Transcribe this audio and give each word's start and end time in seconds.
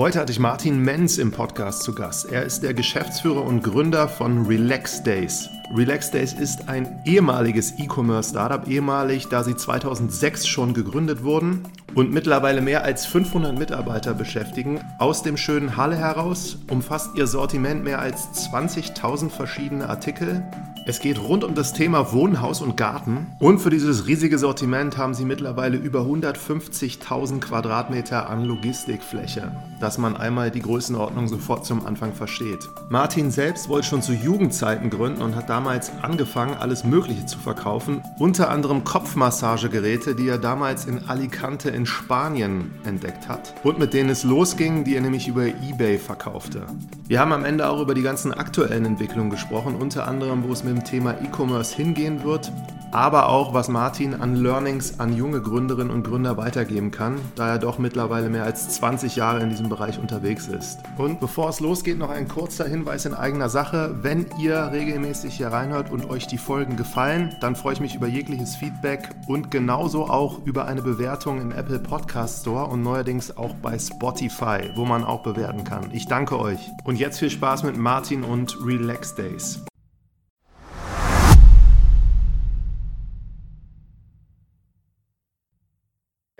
Heute 0.00 0.18
hatte 0.18 0.32
ich 0.32 0.38
Martin 0.38 0.78
Menz 0.78 1.18
im 1.18 1.30
Podcast 1.30 1.82
zu 1.82 1.94
Gast. 1.94 2.32
Er 2.32 2.42
ist 2.42 2.62
der 2.62 2.72
Geschäftsführer 2.72 3.44
und 3.44 3.62
Gründer 3.62 4.08
von 4.08 4.46
Relax 4.46 5.02
Days. 5.02 5.50
Relax 5.72 6.10
Days 6.10 6.32
ist 6.32 6.68
ein 6.68 7.00
ehemaliges 7.04 7.78
E-Commerce-Startup, 7.78 8.66
ehemalig, 8.66 9.28
da 9.28 9.44
sie 9.44 9.54
2006 9.54 10.48
schon 10.48 10.74
gegründet 10.74 11.22
wurden 11.22 11.62
und 11.94 12.12
mittlerweile 12.12 12.60
mehr 12.60 12.82
als 12.82 13.06
500 13.06 13.56
Mitarbeiter 13.56 14.14
beschäftigen. 14.14 14.80
Aus 14.98 15.22
dem 15.22 15.36
schönen 15.36 15.76
Halle 15.76 15.96
heraus 15.96 16.58
umfasst 16.68 17.10
ihr 17.16 17.28
Sortiment 17.28 17.84
mehr 17.84 18.00
als 18.00 18.48
20.000 18.50 19.30
verschiedene 19.30 19.88
Artikel. 19.88 20.42
Es 20.86 20.98
geht 20.98 21.20
rund 21.20 21.44
um 21.44 21.54
das 21.54 21.72
Thema 21.72 22.12
Wohnhaus 22.12 22.62
und 22.62 22.76
Garten. 22.76 23.26
Und 23.38 23.58
für 23.60 23.70
dieses 23.70 24.06
riesige 24.06 24.38
Sortiment 24.38 24.96
haben 24.96 25.14
sie 25.14 25.24
mittlerweile 25.24 25.76
über 25.76 26.00
150.000 26.00 27.38
Quadratmeter 27.38 28.28
an 28.28 28.44
Logistikfläche, 28.44 29.52
dass 29.78 29.98
man 29.98 30.16
einmal 30.16 30.50
die 30.50 30.62
Größenordnung 30.62 31.28
sofort 31.28 31.66
zum 31.66 31.86
Anfang 31.86 32.14
versteht. 32.14 32.68
Martin 32.88 33.30
selbst 33.30 33.68
wollte 33.68 33.88
schon 33.88 34.02
zu 34.02 34.12
Jugendzeiten 34.12 34.90
gründen 34.90 35.22
und 35.22 35.36
hat 35.36 35.50
damals 35.50 35.59
angefangen, 35.66 36.54
alles 36.58 36.84
Mögliche 36.84 37.26
zu 37.26 37.38
verkaufen. 37.38 38.02
Unter 38.18 38.50
anderem 38.50 38.84
Kopfmassagegeräte, 38.84 40.14
die 40.14 40.28
er 40.28 40.38
damals 40.38 40.86
in 40.86 41.08
Alicante 41.08 41.70
in 41.70 41.86
Spanien 41.86 42.70
entdeckt 42.84 43.28
hat 43.28 43.54
und 43.62 43.78
mit 43.78 43.92
denen 43.92 44.10
es 44.10 44.24
losging, 44.24 44.84
die 44.84 44.94
er 44.96 45.00
nämlich 45.00 45.28
über 45.28 45.46
eBay 45.46 45.98
verkaufte. 45.98 46.66
Wir 47.06 47.20
haben 47.20 47.32
am 47.32 47.44
Ende 47.44 47.68
auch 47.68 47.80
über 47.80 47.94
die 47.94 48.02
ganzen 48.02 48.32
aktuellen 48.32 48.84
Entwicklungen 48.84 49.30
gesprochen, 49.30 49.74
unter 49.74 50.06
anderem, 50.06 50.44
wo 50.44 50.52
es 50.52 50.64
mit 50.64 50.76
dem 50.76 50.84
Thema 50.84 51.12
E-Commerce 51.20 51.74
hingehen 51.74 52.24
wird, 52.24 52.52
aber 52.92 53.28
auch, 53.28 53.54
was 53.54 53.68
Martin 53.68 54.14
an 54.14 54.34
Learnings 54.34 54.98
an 54.98 55.14
junge 55.14 55.40
Gründerinnen 55.40 55.92
und 55.92 56.02
Gründer 56.02 56.36
weitergeben 56.36 56.90
kann, 56.90 57.20
da 57.36 57.48
er 57.48 57.58
doch 57.58 57.78
mittlerweile 57.78 58.28
mehr 58.28 58.42
als 58.42 58.68
20 58.70 59.14
Jahre 59.14 59.40
in 59.40 59.50
diesem 59.50 59.68
Bereich 59.68 60.00
unterwegs 60.00 60.48
ist. 60.48 60.80
Und 60.98 61.20
bevor 61.20 61.50
es 61.50 61.60
losgeht, 61.60 61.98
noch 61.98 62.10
ein 62.10 62.26
kurzer 62.26 62.66
Hinweis 62.66 63.06
in 63.06 63.14
eigener 63.14 63.48
Sache. 63.48 63.94
Wenn 64.02 64.26
ihr 64.40 64.70
regelmäßig 64.72 65.34
hier 65.36 65.49
reinhört 65.50 65.90
und 65.90 66.08
euch 66.08 66.26
die 66.26 66.38
Folgen 66.38 66.76
gefallen, 66.76 67.36
dann 67.40 67.56
freue 67.56 67.74
ich 67.74 67.80
mich 67.80 67.94
über 67.94 68.06
jegliches 68.06 68.56
Feedback 68.56 69.10
und 69.26 69.50
genauso 69.50 70.06
auch 70.06 70.44
über 70.46 70.66
eine 70.66 70.82
Bewertung 70.82 71.40
im 71.40 71.52
Apple 71.52 71.78
Podcast 71.78 72.40
Store 72.42 72.66
und 72.66 72.82
neuerdings 72.82 73.36
auch 73.36 73.54
bei 73.56 73.78
Spotify, 73.78 74.70
wo 74.74 74.84
man 74.84 75.04
auch 75.04 75.22
bewerten 75.22 75.64
kann. 75.64 75.90
Ich 75.92 76.06
danke 76.06 76.38
euch. 76.38 76.60
Und 76.84 76.96
jetzt 76.96 77.18
viel 77.18 77.30
Spaß 77.30 77.64
mit 77.64 77.76
Martin 77.76 78.24
und 78.24 78.56
Relax 78.64 79.14
Days. 79.14 79.64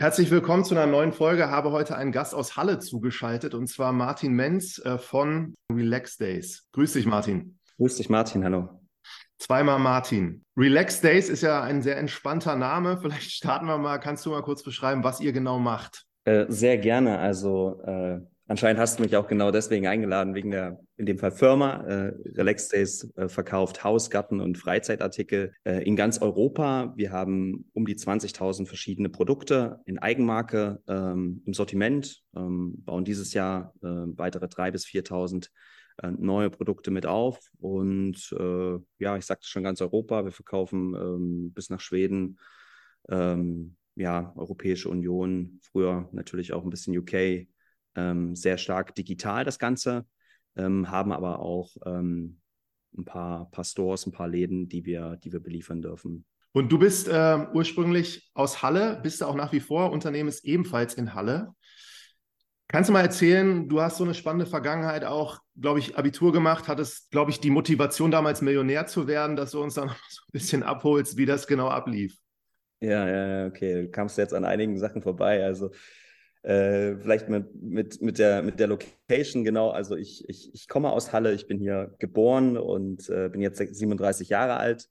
Herzlich 0.01 0.31
willkommen 0.31 0.65
zu 0.65 0.75
einer 0.75 0.87
neuen 0.87 1.13
Folge. 1.13 1.51
Habe 1.51 1.73
heute 1.73 1.95
einen 1.95 2.11
Gast 2.11 2.35
aus 2.35 2.57
Halle 2.57 2.79
zugeschaltet 2.79 3.55
und 3.55 3.67
zwar 3.67 3.93
Martin 3.93 4.33
Menz 4.33 4.79
äh, 4.79 4.97
von 4.97 5.55
Relax 5.71 6.17
Days. 6.17 6.67
Grüß 6.73 6.95
dich, 6.95 7.05
Martin. 7.05 7.59
Grüß 7.77 7.97
dich, 7.97 8.09
Martin. 8.09 8.43
Hallo. 8.43 8.80
Zweimal 9.41 9.79
Martin. 9.79 10.45
Relax 10.57 11.01
Days 11.01 11.29
ist 11.29 11.43
ja 11.43 11.63
ein 11.63 11.83
sehr 11.83 11.97
entspannter 11.97 12.57
Name. 12.57 12.99
Vielleicht 13.03 13.33
starten 13.33 13.67
wir 13.67 13.79
mal. 13.79 13.99
Kannst 13.99 14.25
du 14.27 14.31
mal 14.31 14.43
kurz 14.43 14.63
beschreiben, 14.63 15.03
was 15.03 15.21
ihr 15.21 15.33
genau 15.33 15.59
macht? 15.59 16.05
Äh, 16.25 16.45
sehr 16.49 16.79
gerne. 16.79 17.19
Also 17.19 17.83
äh, 17.85 18.21
Anscheinend 18.51 18.81
hast 18.81 18.99
du 18.99 19.05
mich 19.05 19.17
auch 19.17 19.29
genau 19.29 19.53
deswegen 19.53 19.87
eingeladen, 19.87 20.35
wegen 20.35 20.51
der, 20.51 20.81
in 20.97 21.07
dem 21.07 21.19
Fall 21.19 21.31
Firma. 21.31 21.85
Äh, 21.87 22.13
Relax 22.35 22.67
Days 22.67 23.09
äh, 23.15 23.29
verkauft 23.29 23.85
Haus-, 23.85 24.11
Garten- 24.11 24.41
und 24.41 24.59
Freizeitartikel 24.59 25.53
äh, 25.63 25.85
in 25.85 25.95
ganz 25.95 26.21
Europa. 26.21 26.93
Wir 26.97 27.13
haben 27.13 27.71
um 27.75 27.87
die 27.87 27.95
20.000 27.95 28.67
verschiedene 28.67 29.09
Produkte 29.09 29.79
in 29.87 30.01
Eigenmarke 30.01 30.83
ähm, 30.89 31.45
im 31.47 31.55
Sortiment, 31.55 32.25
ähm, 32.35 32.83
bauen 32.85 33.05
dieses 33.05 33.35
Jahr 33.35 33.73
äh, 33.85 33.87
weitere 33.87 34.47
3.000 34.47 34.71
bis 34.73 34.85
4.000 34.85 35.45
äh, 35.45 35.49
neue 36.03 36.51
Produkte 36.51 36.91
mit 36.91 37.07
auf. 37.07 37.39
Und 37.59 38.35
äh, 38.39 38.79
ja, 38.99 39.17
ich 39.17 39.27
sagte 39.27 39.47
schon 39.49 39.63
ganz 39.63 39.81
Europa. 39.81 40.25
Wir 40.25 40.33
verkaufen 40.33 40.95
ähm, 40.95 41.53
bis 41.53 41.71
nach 41.71 41.81
Schweden. 41.81 42.39
Ähm, 43.09 43.77
ja, 43.97 44.33
Europäische 44.37 44.89
Union, 44.89 45.61
früher 45.63 46.09
natürlich 46.13 46.53
auch 46.53 46.65
ein 46.65 46.71
bisschen 46.71 46.97
UK, 46.97 47.47
ähm, 47.97 48.35
sehr 48.35 48.57
stark 48.57 48.95
digital 48.95 49.45
das 49.45 49.59
Ganze, 49.59 50.07
ähm, 50.57 50.91
haben 50.91 51.13
aber 51.13 51.41
auch 51.41 51.77
ähm, 51.85 52.41
ein 52.97 53.05
paar, 53.05 53.51
paar 53.51 53.65
Stores, 53.65 54.07
ein 54.07 54.13
paar 54.13 54.29
Läden, 54.29 54.69
die 54.69 54.85
wir, 54.85 55.17
die 55.17 55.33
wir 55.33 55.41
beliefern 55.41 55.83
dürfen. 55.83 56.25
Und 56.53 56.73
du 56.73 56.79
bist 56.79 57.09
äh, 57.09 57.47
ursprünglich 57.53 58.31
aus 58.35 58.63
Halle, 58.63 58.99
bist 59.03 59.21
du 59.21 59.27
auch 59.27 59.37
nach 59.37 59.53
wie 59.53 59.61
vor, 59.61 59.93
Unternehmen 59.93 60.29
ist 60.29 60.45
ebenfalls 60.45 60.95
in 60.95 61.15
Halle. 61.15 61.55
Kannst 62.67 62.89
du 62.89 62.93
mal 62.93 63.03
erzählen, 63.03 63.69
du 63.69 63.81
hast 63.81 63.99
so 63.99 64.05
eine 64.05 64.15
spannende 64.15 64.47
Vergangenheit 64.47 65.05
auch, 65.05 65.41
glaube 65.61 65.79
ich, 65.79 65.97
Abitur 65.97 66.33
gemacht, 66.33 66.69
hattest, 66.69 67.11
glaube 67.11 67.31
ich, 67.31 67.41
die 67.41 67.51
Motivation 67.51 68.11
damals 68.11 68.41
Millionär 68.41 68.87
zu 68.87 69.07
werden, 69.07 69.37
dass 69.37 69.53
du 69.53 69.63
uns 69.63 69.75
dann 69.75 69.89
so 70.09 70.23
ein 70.23 70.33
bisschen 70.33 70.63
abholst, 70.63 71.17
wie 71.17 71.27
das 71.27 71.47
genau 71.47 71.69
ablief. 71.69 72.17
Ja, 72.81 73.07
ja, 73.09 73.47
okay. 73.47 73.83
Du 73.83 73.91
kamst 73.91 74.17
jetzt 74.17 74.33
an 74.33 74.45
einigen 74.45 74.79
Sachen 74.79 75.03
vorbei. 75.03 75.45
Also 75.45 75.71
äh, 76.43 76.97
vielleicht 76.97 77.29
mit, 77.29 77.55
mit, 77.55 78.01
mit, 78.01 78.19
der, 78.19 78.43
mit 78.43 78.59
der 78.59 78.69
Location, 78.69 79.45
genau. 79.45 79.71
Also 79.71 79.97
ich, 79.97 80.27
ich, 80.29 80.55
ich 80.55 80.69
komme 80.69 80.91
aus 80.91 81.13
Halle, 81.13 81.35
ich 81.35 81.47
bin 81.47 81.59
hier 81.59 81.95
geboren 81.99 82.57
und 82.57 83.09
äh, 83.11 83.29
bin 83.29 83.43
jetzt 83.43 83.59
37 83.59 84.31
Jahre 84.31 84.57
alt. 84.57 84.89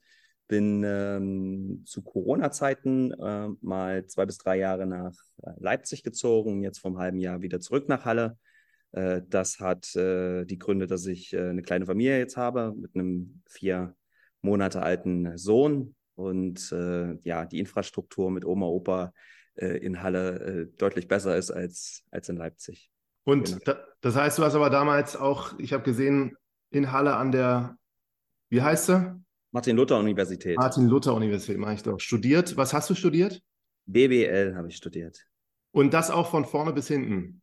Bin 0.48 0.84
ähm, 0.84 1.84
zu 1.86 2.02
Corona-Zeiten 2.04 3.12
äh, 3.14 3.50
mal 3.62 4.06
zwei 4.08 4.26
bis 4.26 4.40
drei 4.40 4.58
Jahre 4.58 4.88
nach 4.88 5.14
äh, 5.44 5.52
Leipzig 5.60 6.04
gezogen, 6.04 6.64
jetzt 6.64 6.80
vom 6.80 6.98
halben 6.98 7.20
Jahr 7.20 7.42
wieder 7.42 7.60
zurück 7.60 7.88
nach 7.88 8.06
Halle. 8.06 8.38
Äh, 8.92 9.22
das 9.28 9.60
hat 9.60 9.96
äh, 9.96 10.46
die 10.46 10.58
Gründe, 10.58 10.88
dass 10.88 11.06
ich 11.06 11.38
eine 11.38 11.62
kleine 11.62 11.86
Familie 11.86 12.18
jetzt 12.18 12.38
habe 12.38 12.74
mit 12.76 12.96
einem 12.96 13.42
vier 13.48 13.96
Monate 14.42 14.82
alten 14.82 15.38
Sohn 15.38 15.96
und 16.16 16.72
ja, 17.24 17.46
die 17.46 17.60
Infrastruktur 17.60 18.30
mit 18.30 18.44
Oma, 18.44 18.66
Opa 18.66 19.14
äh, 19.60 19.78
in 19.78 20.02
Halle 20.02 20.40
äh, 20.40 20.78
deutlich 20.78 21.08
besser 21.08 21.36
ist 21.36 21.52
als, 21.52 22.04
als 22.12 22.30
in 22.30 22.38
Leipzig. 22.38 22.90
Und 23.26 23.48
genau. 23.48 23.60
da, 23.66 23.80
das 24.02 24.16
heißt, 24.16 24.38
du 24.38 24.44
hast 24.44 24.56
aber 24.56 24.70
damals 24.70 25.16
auch, 25.16 25.58
ich 25.60 25.74
habe 25.74 25.84
gesehen, 25.84 26.36
in 26.72 26.92
Halle 26.92 27.16
an 27.16 27.32
der, 27.32 27.78
wie 28.50 28.62
heißt 28.62 28.86
sie? 28.86 29.22
Martin-Luther-Universität. 29.52 30.58
Martin-Luther-Universität, 30.58 31.58
mache 31.58 31.74
ich 31.74 31.84
doch. 31.84 32.00
Studiert. 32.00 32.56
Was 32.56 32.74
hast 32.74 32.90
du 32.90 32.96
studiert? 32.96 33.42
BWL 33.86 34.56
habe 34.56 34.70
ich 34.70 34.78
studiert. 34.78 35.26
Und 35.72 35.94
das 35.94 36.12
auch 36.12 36.30
von 36.30 36.46
vorne 36.46 36.72
bis 36.72 36.88
hinten? 36.88 37.42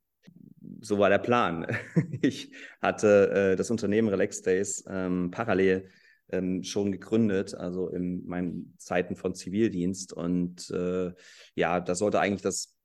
So 0.81 0.99
war 0.99 1.09
der 1.09 1.19
Plan. 1.19 1.67
Ich 2.23 2.53
hatte 2.81 3.31
äh, 3.53 3.57
das 3.57 3.71
Unternehmen 3.71 4.09
Relax 4.09 4.43
Days 4.43 4.85
ähm, 4.89 5.31
parallel 5.31 5.89
ähm, 6.31 6.63
schon 6.63 6.93
gegründet, 6.93 7.55
also 7.55 7.89
in 7.89 8.27
meinen 8.27 8.75
Zeiten 8.79 9.17
von 9.17 9.35
Zivildienst. 9.35 10.13
Und 10.13 10.71
äh, 10.71 11.13
ja, 11.55 11.81
da 11.81 11.95
sollte 11.95 12.21
eigentlich 12.21 12.43
das, 12.43 12.77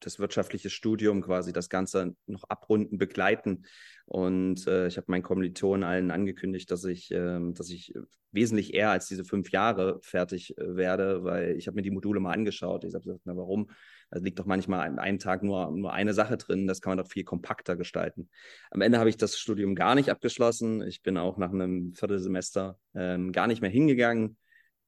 das 0.00 0.18
wirtschaftliche 0.18 0.70
Studium 0.70 1.22
quasi 1.22 1.52
das 1.52 1.68
Ganze 1.68 2.16
noch 2.26 2.44
abrunden, 2.44 2.98
begleiten. 2.98 3.64
Und 4.06 4.66
äh, 4.66 4.88
ich 4.88 4.96
habe 4.96 5.06
meinen 5.08 5.22
Kommilitonen 5.22 5.84
allen 5.84 6.10
angekündigt, 6.10 6.70
dass 6.70 6.84
ich, 6.84 7.10
äh, 7.12 7.40
dass 7.52 7.70
ich 7.70 7.94
wesentlich 8.32 8.74
eher 8.74 8.90
als 8.90 9.06
diese 9.06 9.24
fünf 9.24 9.50
Jahre 9.50 10.00
fertig 10.02 10.56
äh, 10.58 10.76
werde, 10.76 11.22
weil 11.24 11.56
ich 11.56 11.66
habe 11.66 11.76
mir 11.76 11.82
die 11.82 11.90
Module 11.90 12.20
mal 12.20 12.32
angeschaut. 12.32 12.84
Ich 12.84 12.94
habe 12.94 13.04
gesagt, 13.04 13.22
na 13.24 13.36
warum? 13.36 13.70
Da 14.12 14.20
liegt 14.20 14.38
doch 14.38 14.44
manchmal 14.44 14.86
an 14.86 14.98
einem 14.98 15.18
Tag 15.18 15.42
nur, 15.42 15.70
nur 15.70 15.92
eine 15.92 16.12
Sache 16.12 16.36
drin, 16.36 16.66
das 16.66 16.82
kann 16.82 16.90
man 16.90 16.98
doch 16.98 17.10
viel 17.10 17.24
kompakter 17.24 17.76
gestalten. 17.76 18.28
Am 18.70 18.82
Ende 18.82 18.98
habe 18.98 19.08
ich 19.08 19.16
das 19.16 19.38
Studium 19.38 19.74
gar 19.74 19.94
nicht 19.94 20.10
abgeschlossen. 20.10 20.82
Ich 20.86 21.02
bin 21.02 21.16
auch 21.16 21.38
nach 21.38 21.50
einem 21.50 21.94
Viertelsemester 21.94 22.78
ähm, 22.94 23.32
gar 23.32 23.46
nicht 23.46 23.62
mehr 23.62 23.70
hingegangen, 23.70 24.36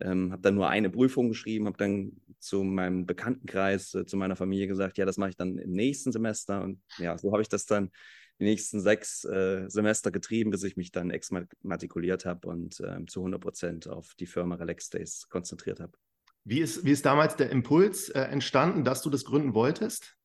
ähm, 0.01 0.31
habe 0.31 0.43
dann 0.43 0.55
nur 0.55 0.69
eine 0.69 0.91
Prüfung 0.91 1.31
geschrieben, 1.31 1.67
habe 1.67 1.79
dann 1.79 2.21
zu 2.39 2.63
meinem 2.65 3.07
Bekanntenkreis, 3.07 3.95
äh, 3.95 4.05
zu 4.05 4.19
meiner 4.19 4.37
Familie 4.37 4.67
gesagt, 4.67 4.99
ja, 4.99 5.07
das 5.07 5.17
mache 5.17 5.31
ich 5.31 5.37
dann 5.37 5.57
im 5.57 5.71
nächsten 5.71 6.13
Semester. 6.13 6.63
Und 6.63 6.83
ja, 6.99 7.17
so 7.17 7.33
habe 7.33 7.41
ich 7.41 7.49
das 7.49 7.65
dann 7.65 7.91
die 8.41 8.45
nächsten 8.45 8.81
sechs 8.81 9.25
äh, 9.25 9.71
Semester 9.71 10.11
getrieben, 10.11 10.51
bis 10.51 10.65
ich 10.65 10.77
mich 10.77 10.93
dann 10.93 11.11
exmatrikuliert 11.11 12.27
habe 12.27 12.49
und 12.49 12.79
äh, 12.81 13.07
zu 13.07 13.21
100 13.21 13.41
Prozent 13.41 13.89
auf 13.89 14.15
die 14.17 14.27
Firma 14.27 14.57
Relax 14.57 14.91
Days 14.91 15.29
konzentriert 15.31 15.81
habe. 15.81 15.97
Wie 16.45 16.61
ist, 16.61 16.85
wie 16.85 16.93
ist 16.93 17.07
damals 17.07 17.37
der 17.37 17.51
Impuls 17.51 18.11
äh, 18.11 18.21
entstanden, 18.21 18.85
dass 18.85 19.03
du 19.03 19.11
das 19.11 19.25
gründen 19.25 19.55
wolltest? 19.55 20.17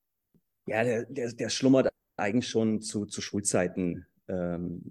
Ja, 0.66 0.84
der, 0.84 1.06
der, 1.06 1.32
der 1.32 1.48
schlummert 1.48 1.88
eigentlich 2.16 2.48
schon 2.48 2.82
zu, 2.82 3.06
zu 3.06 3.22
Schulzeiten 3.22 4.06
ähm, 4.28 4.82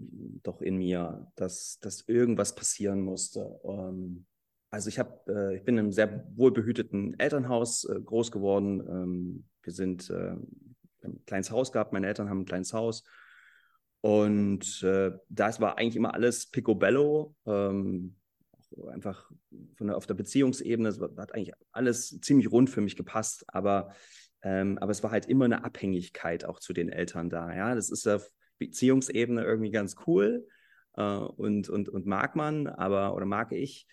doch 0.43 0.61
in 0.61 0.77
mir, 0.77 1.31
dass, 1.35 1.79
dass 1.79 2.07
irgendwas 2.07 2.55
passieren 2.55 3.01
musste. 3.01 3.59
Ähm, 3.63 4.25
also 4.71 4.89
ich, 4.89 4.99
hab, 4.99 5.27
äh, 5.29 5.55
ich 5.55 5.63
bin 5.63 5.75
in 5.75 5.85
einem 5.85 5.91
sehr 5.91 6.25
wohlbehüteten 6.35 7.19
Elternhaus 7.19 7.85
äh, 7.85 7.99
groß 7.99 8.31
geworden. 8.31 8.81
Ähm, 8.87 9.45
wir 9.63 9.73
sind 9.73 10.09
äh, 10.09 10.35
ein 11.03 11.25
kleines 11.25 11.51
Haus 11.51 11.71
gehabt, 11.71 11.93
meine 11.93 12.07
Eltern 12.07 12.29
haben 12.29 12.41
ein 12.41 12.45
kleines 12.45 12.73
Haus. 12.73 13.03
Und 14.01 14.81
äh, 14.83 15.11
das 15.29 15.59
war 15.59 15.77
eigentlich 15.77 15.95
immer 15.95 16.13
alles 16.13 16.47
picobello. 16.47 17.35
Ähm, 17.45 18.15
einfach 18.87 19.29
von 19.75 19.87
der, 19.87 19.97
auf 19.97 20.05
der 20.07 20.13
Beziehungsebene, 20.13 20.89
es 20.89 20.99
hat 20.99 21.33
eigentlich 21.33 21.53
alles 21.71 22.19
ziemlich 22.21 22.51
rund 22.51 22.69
für 22.69 22.81
mich 22.81 22.95
gepasst. 22.95 23.43
Aber 23.47 23.93
Ähm, 24.41 24.77
aber 24.77 24.91
es 24.91 25.03
war 25.03 25.11
halt 25.11 25.25
immer 25.25 25.45
eine 25.45 25.65
Abhängigkeit 25.65 26.45
auch 26.45 26.59
zu 26.59 26.71
den 26.71 26.87
Eltern 26.87 27.29
da. 27.29 27.53
Ja, 27.53 27.75
das 27.75 27.89
ist 27.89 28.07
auf 28.07 28.29
Beziehungsebene 28.57 29.43
irgendwie 29.43 29.69
ganz 29.71 29.95
cool 30.07 30.47
äh, 30.95 31.01
und, 31.03 31.67
und, 31.67 31.89
und 31.89 32.05
mag 32.05 32.37
man, 32.37 32.67
aber 32.67 33.15
oder 33.15 33.25
mag 33.25 33.51
ich 33.51 33.85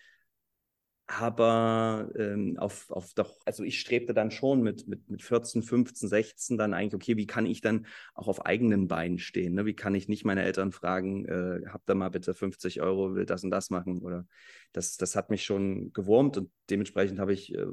aber 1.09 2.09
ähm, 2.17 2.57
auf, 2.59 2.91
auf 2.91 3.13
doch, 3.13 3.39
also 3.45 3.63
ich 3.63 3.79
strebte 3.79 4.13
dann 4.13 4.29
schon 4.29 4.61
mit, 4.61 4.89
mit, 4.89 5.09
mit 5.09 5.23
14, 5.23 5.63
15, 5.63 6.09
16 6.09 6.57
dann 6.57 6.73
eigentlich, 6.73 6.95
okay, 6.95 7.15
wie 7.15 7.25
kann 7.25 7.45
ich 7.45 7.61
dann 7.61 7.85
auch 8.13 8.27
auf 8.27 8.45
eigenen 8.45 8.89
Beinen 8.89 9.17
stehen? 9.17 9.53
Ne? 9.53 9.65
Wie 9.65 9.73
kann 9.73 9.95
ich 9.95 10.09
nicht 10.09 10.25
meine 10.25 10.43
Eltern 10.43 10.73
fragen, 10.73 11.25
äh, 11.25 11.61
habt 11.69 11.89
ihr 11.89 11.95
mal 11.95 12.09
bitte 12.09 12.33
50 12.33 12.81
Euro, 12.81 13.15
will 13.15 13.25
das 13.25 13.45
und 13.45 13.51
das 13.51 13.69
machen? 13.69 13.99
Oder 13.99 14.27
das, 14.73 14.97
das 14.97 15.15
hat 15.15 15.29
mich 15.29 15.45
schon 15.45 15.93
gewurmt 15.93 16.35
und 16.35 16.51
dementsprechend 16.69 17.19
habe 17.19 17.31
ich 17.31 17.55
äh, 17.55 17.67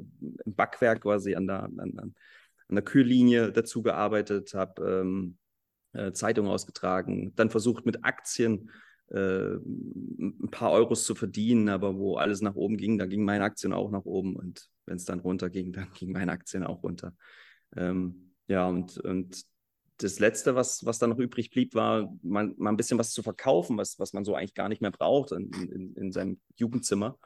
im 0.45 0.55
Backwerk 0.55 1.01
quasi 1.01 1.35
an 1.35 1.45
der, 1.45 1.63
an, 1.63 1.79
an, 1.79 2.15
der 2.69 2.83
Kühllinie 2.83 3.51
dazu 3.51 3.83
gearbeitet, 3.83 4.53
habe 4.53 5.01
ähm, 5.01 5.37
äh, 5.91 6.13
Zeitungen 6.13 6.49
ausgetragen, 6.49 7.33
dann 7.35 7.49
versucht 7.49 7.85
mit 7.85 8.05
Aktien 8.05 8.71
äh, 9.09 9.55
ein 9.55 10.49
paar 10.51 10.71
Euros 10.71 11.05
zu 11.05 11.15
verdienen, 11.15 11.69
aber 11.69 11.95
wo 11.97 12.15
alles 12.15 12.41
nach 12.41 12.55
oben 12.55 12.77
ging, 12.77 12.97
da 12.97 13.05
ging 13.05 13.23
meine 13.23 13.43
Aktien 13.43 13.73
auch 13.73 13.91
nach 13.91 14.05
oben 14.05 14.35
und 14.35 14.67
wenn 14.85 14.97
es 14.97 15.05
dann 15.05 15.19
runter 15.19 15.49
ging, 15.49 15.73
dann 15.73 15.91
ging 15.93 16.11
meine 16.11 16.31
Aktien 16.31 16.63
auch 16.63 16.83
runter. 16.83 17.13
Ähm, 17.75 18.33
ja, 18.47 18.67
und, 18.67 18.97
und 18.99 19.43
das 19.97 20.19
Letzte, 20.19 20.55
was, 20.55 20.85
was 20.85 20.99
dann 20.99 21.11
noch 21.11 21.19
übrig 21.19 21.49
blieb, 21.49 21.73
war 21.73 22.13
mal, 22.21 22.53
mal 22.57 22.69
ein 22.69 22.77
bisschen 22.77 22.99
was 22.99 23.11
zu 23.11 23.23
verkaufen, 23.23 23.77
was, 23.77 23.97
was 23.97 24.13
man 24.13 24.25
so 24.25 24.35
eigentlich 24.35 24.53
gar 24.53 24.69
nicht 24.69 24.81
mehr 24.81 24.91
braucht 24.91 25.31
in, 25.31 25.51
in, 25.53 25.93
in 25.95 26.11
seinem 26.11 26.39
Jugendzimmer. 26.55 27.17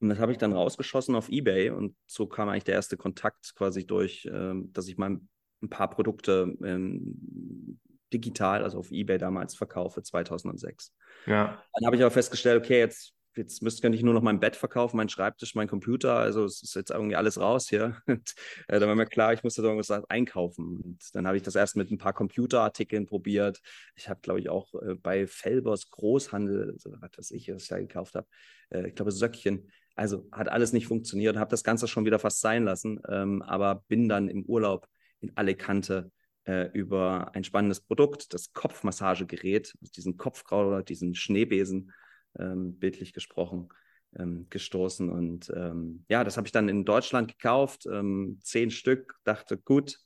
Und 0.00 0.08
das 0.08 0.18
habe 0.18 0.32
ich 0.32 0.38
dann 0.38 0.52
rausgeschossen 0.52 1.14
auf 1.14 1.28
Ebay 1.28 1.70
und 1.70 1.96
so 2.06 2.26
kam 2.26 2.48
eigentlich 2.48 2.64
der 2.64 2.74
erste 2.74 2.96
Kontakt 2.96 3.54
quasi 3.56 3.84
durch, 3.84 4.28
ähm, 4.32 4.72
dass 4.72 4.88
ich 4.88 4.96
mal 4.96 5.20
ein 5.60 5.68
paar 5.68 5.90
Produkte 5.90 6.56
ähm, 6.62 7.78
digital, 8.12 8.62
also 8.62 8.78
auf 8.78 8.90
Ebay 8.90 9.18
damals 9.18 9.54
verkaufe, 9.54 10.02
2006. 10.02 10.94
Ja. 11.26 11.62
Dann 11.74 11.86
habe 11.86 11.96
ich 11.96 12.02
aber 12.02 12.10
festgestellt, 12.10 12.62
okay, 12.62 12.78
jetzt, 12.78 13.14
jetzt 13.36 13.62
müsste 13.62 13.88
ich 13.88 14.02
nur 14.02 14.14
noch 14.14 14.22
mein 14.22 14.40
Bett 14.40 14.56
verkaufen, 14.56 14.96
mein 14.96 15.08
Schreibtisch, 15.08 15.54
mein 15.54 15.68
Computer, 15.68 16.16
also 16.16 16.44
es 16.44 16.62
ist 16.62 16.74
jetzt 16.74 16.90
irgendwie 16.90 17.16
alles 17.16 17.38
raus 17.38 17.68
hier. 17.68 17.96
Und, 18.06 18.34
äh, 18.68 18.80
dann 18.80 18.88
war 18.88 18.96
mir 18.96 19.06
klar, 19.06 19.32
ich 19.32 19.42
musste 19.42 19.62
da 19.62 19.68
irgendwas 19.68 19.90
einkaufen. 20.08 20.80
Und 20.82 21.14
dann 21.14 21.26
habe 21.26 21.36
ich 21.36 21.42
das 21.42 21.54
erst 21.54 21.76
mit 21.76 21.90
ein 21.90 21.98
paar 21.98 22.12
Computerartikeln 22.12 23.06
probiert. 23.06 23.60
Ich 23.94 24.08
habe, 24.08 24.20
glaube 24.20 24.40
ich, 24.40 24.48
auch 24.48 24.74
äh, 24.74 24.94
bei 24.94 25.26
Felbers 25.26 25.90
Großhandel, 25.90 26.72
also, 26.72 26.90
was 27.00 27.10
weiß 27.16 27.30
ich, 27.32 27.48
was 27.52 27.62
ich 27.62 27.68
da 27.68 27.78
gekauft 27.78 28.14
habe, 28.14 28.26
äh, 28.70 28.88
ich 28.88 28.94
glaube, 28.94 29.12
Söckchen, 29.12 29.70
also 29.94 30.28
hat 30.30 30.48
alles 30.48 30.72
nicht 30.72 30.86
funktioniert, 30.86 31.36
habe 31.36 31.50
das 31.50 31.64
Ganze 31.64 31.88
schon 31.88 32.04
wieder 32.04 32.20
fast 32.20 32.40
sein 32.40 32.64
lassen, 32.64 33.00
ähm, 33.08 33.42
aber 33.42 33.82
bin 33.88 34.08
dann 34.08 34.28
im 34.28 34.44
Urlaub 34.44 34.86
in 35.20 35.36
Alicante 35.36 36.12
äh, 36.44 36.70
über 36.72 37.34
ein 37.34 37.44
spannendes 37.44 37.80
Produkt, 37.80 38.32
das 38.34 38.52
Kopfmassagegerät, 38.52 39.74
also 39.80 39.92
diesen 39.92 40.16
Kopfkrauler, 40.16 40.82
diesen 40.82 41.14
Schneebesen, 41.14 41.92
ähm, 42.38 42.78
bildlich 42.78 43.12
gesprochen, 43.12 43.68
ähm, 44.16 44.46
gestoßen. 44.50 45.10
Und 45.10 45.52
ähm, 45.54 46.04
ja, 46.08 46.24
das 46.24 46.36
habe 46.36 46.46
ich 46.46 46.52
dann 46.52 46.68
in 46.68 46.84
Deutschland 46.84 47.28
gekauft, 47.28 47.86
ähm, 47.86 48.38
zehn 48.42 48.70
Stück, 48.70 49.16
dachte, 49.24 49.58
gut, 49.58 49.98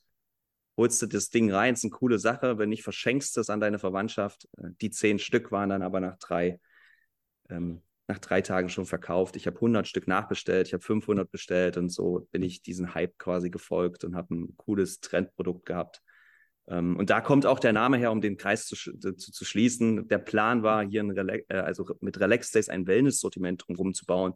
holst 0.77 1.01
du 1.01 1.07
das 1.07 1.29
Ding 1.29 1.51
rein, 1.51 1.73
ist 1.73 1.83
eine 1.83 1.91
coole 1.91 2.19
Sache, 2.19 2.57
wenn 2.57 2.69
nicht, 2.69 2.83
verschenkst 2.83 3.35
du 3.35 3.41
es 3.41 3.49
an 3.49 3.59
deine 3.59 3.79
Verwandtschaft. 3.79 4.47
Äh, 4.57 4.69
die 4.81 4.89
zehn 4.89 5.19
Stück 5.19 5.51
waren 5.51 5.69
dann 5.69 5.81
aber 5.81 5.99
nach 5.99 6.17
drei, 6.17 6.59
ähm, 7.49 7.81
nach 8.07 8.19
drei 8.19 8.41
Tagen 8.41 8.69
schon 8.69 8.85
verkauft. 8.85 9.35
Ich 9.35 9.47
habe 9.47 9.57
100 9.57 9.87
Stück 9.87 10.07
nachbestellt, 10.07 10.67
ich 10.67 10.73
habe 10.73 10.83
500 10.83 11.31
bestellt 11.31 11.77
und 11.77 11.89
so 11.89 12.27
bin 12.31 12.43
ich 12.43 12.61
diesen 12.61 12.93
Hype 12.93 13.17
quasi 13.17 13.49
gefolgt 13.49 14.03
und 14.03 14.15
habe 14.15 14.35
ein 14.35 14.57
cooles 14.57 14.99
Trendprodukt 14.99 15.65
gehabt. 15.65 16.01
Ähm, 16.67 16.95
und 16.97 17.09
da 17.09 17.21
kommt 17.21 17.45
auch 17.45 17.59
der 17.59 17.73
Name 17.73 17.97
her, 17.97 18.11
um 18.11 18.21
den 18.21 18.37
Kreis 18.37 18.65
zu, 18.67 18.75
zu, 18.75 19.15
zu 19.15 19.45
schließen. 19.45 20.07
Der 20.07 20.17
Plan 20.17 20.63
war, 20.63 20.85
hier 20.85 21.03
Rela 21.03 21.35
äh, 21.49 21.57
also 21.57 21.85
mit 21.99 22.19
Relax 22.19 22.51
Days 22.51 22.69
ein 22.69 22.87
Wellness-Sortiment 22.87 23.63
drumherum 23.65 23.93
zu 23.93 24.05
bauen. 24.05 24.33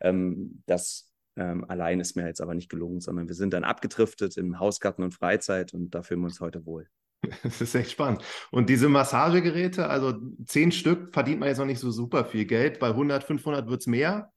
Ähm, 0.00 0.62
das 0.66 1.12
ähm, 1.36 1.64
allein 1.68 2.00
ist 2.00 2.16
mir 2.16 2.26
jetzt 2.26 2.40
aber 2.40 2.54
nicht 2.54 2.70
gelungen, 2.70 3.00
sondern 3.00 3.28
wir 3.28 3.34
sind 3.34 3.52
dann 3.52 3.64
abgedriftet 3.64 4.36
im 4.36 4.58
Hausgarten 4.58 5.02
und 5.02 5.12
Freizeit 5.12 5.74
und 5.74 5.90
da 5.90 6.02
fühlen 6.02 6.20
wir 6.20 6.26
uns 6.26 6.40
heute 6.40 6.64
wohl. 6.64 6.88
Das 7.42 7.60
ist 7.60 7.74
echt 7.74 7.90
spannend. 7.90 8.22
Und 8.50 8.68
diese 8.68 8.88
Massagegeräte, 8.88 9.88
also 9.88 10.14
zehn 10.44 10.70
Stück, 10.70 11.12
verdient 11.12 11.40
man 11.40 11.48
jetzt 11.48 11.58
noch 11.58 11.66
nicht 11.66 11.80
so 11.80 11.90
super 11.90 12.24
viel 12.24 12.44
Geld. 12.44 12.78
Bei 12.78 12.88
100, 12.88 13.24
500 13.24 13.68
wird 13.68 13.80
es 13.80 13.86
mehr. 13.86 14.32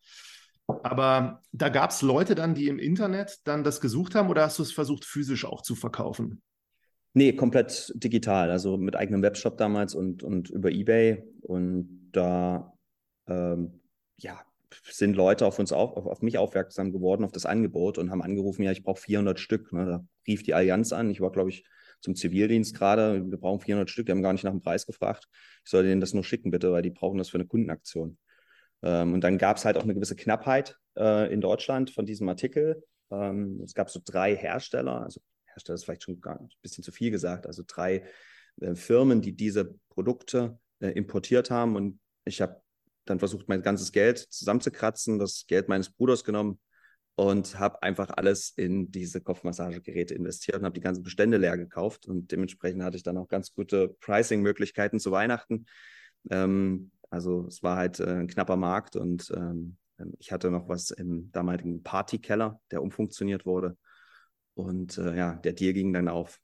Aber 0.83 1.42
da 1.51 1.69
gab 1.69 1.92
es 1.92 2.01
Leute 2.01 2.35
dann, 2.35 2.56
die 2.56 2.68
im 2.68 2.80
Internet 2.80 3.39
dann 3.44 3.63
das 3.63 3.81
gesucht 3.81 4.15
haben 4.15 4.30
oder 4.30 4.44
hast 4.44 4.59
du 4.59 4.63
es 4.63 4.71
versucht, 4.71 5.06
physisch 5.06 5.45
auch 5.45 5.62
zu 5.62 5.75
verkaufen? 5.75 6.42
Nee, 7.13 7.33
komplett 7.33 7.91
digital, 7.95 8.51
also 8.51 8.77
mit 8.77 8.95
eigenem 8.95 9.21
Webshop 9.23 9.57
damals 9.57 9.95
und, 9.95 10.23
und 10.23 10.50
über 10.50 10.71
Ebay. 10.71 11.23
Und 11.41 12.09
da 12.11 12.73
ähm, 13.27 13.81
ja, 14.17 14.39
sind 14.83 15.15
Leute 15.15 15.45
auf 15.45 15.57
uns 15.59 15.71
auf, 15.71 15.97
auf, 15.97 16.06
auf, 16.06 16.21
mich 16.21 16.38
aufmerksam 16.38 16.91
geworden, 16.91 17.23
auf 17.23 17.31
das 17.31 17.45
Angebot 17.45 17.97
und 17.97 18.11
haben 18.11 18.21
angerufen, 18.21 18.63
ja, 18.63 18.71
ich 18.71 18.83
brauche 18.83 19.01
400 19.01 19.39
Stück. 19.39 19.73
Ne? 19.73 19.85
Da 19.85 20.06
rief 20.27 20.44
die 20.44 20.53
Allianz 20.53 20.94
an. 20.94 21.09
Ich 21.09 21.19
war, 21.21 21.31
glaube 21.31 21.50
ich, 21.50 21.65
zum 22.01 22.15
Zivildienst 22.15 22.75
gerade. 22.75 23.29
Wir 23.29 23.38
brauchen 23.38 23.59
400 23.59 23.89
Stück. 23.89 24.06
Die 24.06 24.11
haben 24.11 24.21
gar 24.21 24.33
nicht 24.33 24.44
nach 24.44 24.51
dem 24.51 24.61
Preis 24.61 24.85
gefragt. 24.85 25.27
Ich 25.65 25.71
soll 25.71 25.83
denen 25.83 26.01
das 26.01 26.13
nur 26.13 26.23
schicken, 26.23 26.51
bitte, 26.51 26.71
weil 26.71 26.83
die 26.83 26.91
brauchen 26.91 27.17
das 27.17 27.29
für 27.29 27.38
eine 27.38 27.47
Kundenaktion. 27.47 28.17
Ähm, 28.83 29.13
und 29.13 29.23
dann 29.23 29.38
gab 29.38 29.57
es 29.57 29.65
halt 29.65 29.77
auch 29.77 29.83
eine 29.83 29.95
gewisse 29.95 30.15
Knappheit 30.15 30.77
äh, 30.97 31.31
in 31.33 31.41
Deutschland 31.41 31.89
von 31.89 32.06
diesem 32.06 32.29
Artikel. 32.29 32.83
Ähm, 33.11 33.61
es 33.63 33.73
gab 33.73 33.89
so 33.89 34.00
drei 34.03 34.35
Hersteller, 34.35 35.01
also 35.01 35.21
Hersteller 35.59 35.75
ist 35.75 35.85
vielleicht 35.85 36.03
schon 36.03 36.21
ein 36.23 36.50
bisschen 36.61 36.83
zu 36.83 36.91
viel 36.91 37.11
gesagt, 37.11 37.45
also 37.45 37.63
drei 37.65 38.03
äh, 38.61 38.75
Firmen, 38.75 39.21
die 39.21 39.35
diese 39.35 39.75
Produkte 39.89 40.59
äh, 40.79 40.89
importiert 40.89 41.51
haben. 41.51 41.75
Und 41.75 42.00
ich 42.25 42.41
habe 42.41 42.61
dann 43.06 43.19
versucht, 43.19 43.50
mein 43.50 43.61
ganzes 43.61 43.91
Geld 43.91 44.19
zusammenzukratzen, 44.19 45.19
das 45.19 45.45
Geld 45.47 45.67
meines 45.67 45.89
Bruders 45.89 46.23
genommen 46.23 46.59
und 47.15 47.59
habe 47.59 47.81
einfach 47.83 48.09
alles 48.11 48.53
in 48.56 48.91
diese 48.91 49.19
Kopfmassagegeräte 49.19 50.13
investiert 50.13 50.57
und 50.57 50.65
habe 50.65 50.75
die 50.75 50.81
ganzen 50.81 51.03
Bestände 51.03 51.38
leer 51.38 51.57
gekauft. 51.57 52.07
Und 52.07 52.31
dementsprechend 52.31 52.83
hatte 52.83 52.97
ich 52.97 53.03
dann 53.03 53.17
auch 53.17 53.27
ganz 53.27 53.53
gute 53.53 53.89
Pricing-Möglichkeiten 54.00 55.00
zu 55.00 55.11
Weihnachten. 55.11 55.65
Ähm, 56.29 56.91
also 57.09 57.47
es 57.47 57.63
war 57.63 57.77
halt 57.77 58.00
äh, 58.00 58.19
ein 58.19 58.27
knapper 58.27 58.56
Markt 58.56 58.95
und 58.95 59.31
ähm, 59.35 59.77
ich 60.19 60.31
hatte 60.31 60.50
noch 60.50 60.69
was 60.69 60.91
im 60.91 61.31
damaligen 61.31 61.83
Partykeller, 61.83 62.61
der 62.71 62.81
umfunktioniert 62.81 63.45
wurde. 63.45 63.77
Und 64.59 64.97
äh, 64.97 65.15
ja, 65.15 65.35
der 65.35 65.53
Deal 65.53 65.73
ging 65.73 65.94
dann 65.94 66.07
auf. 66.07 66.39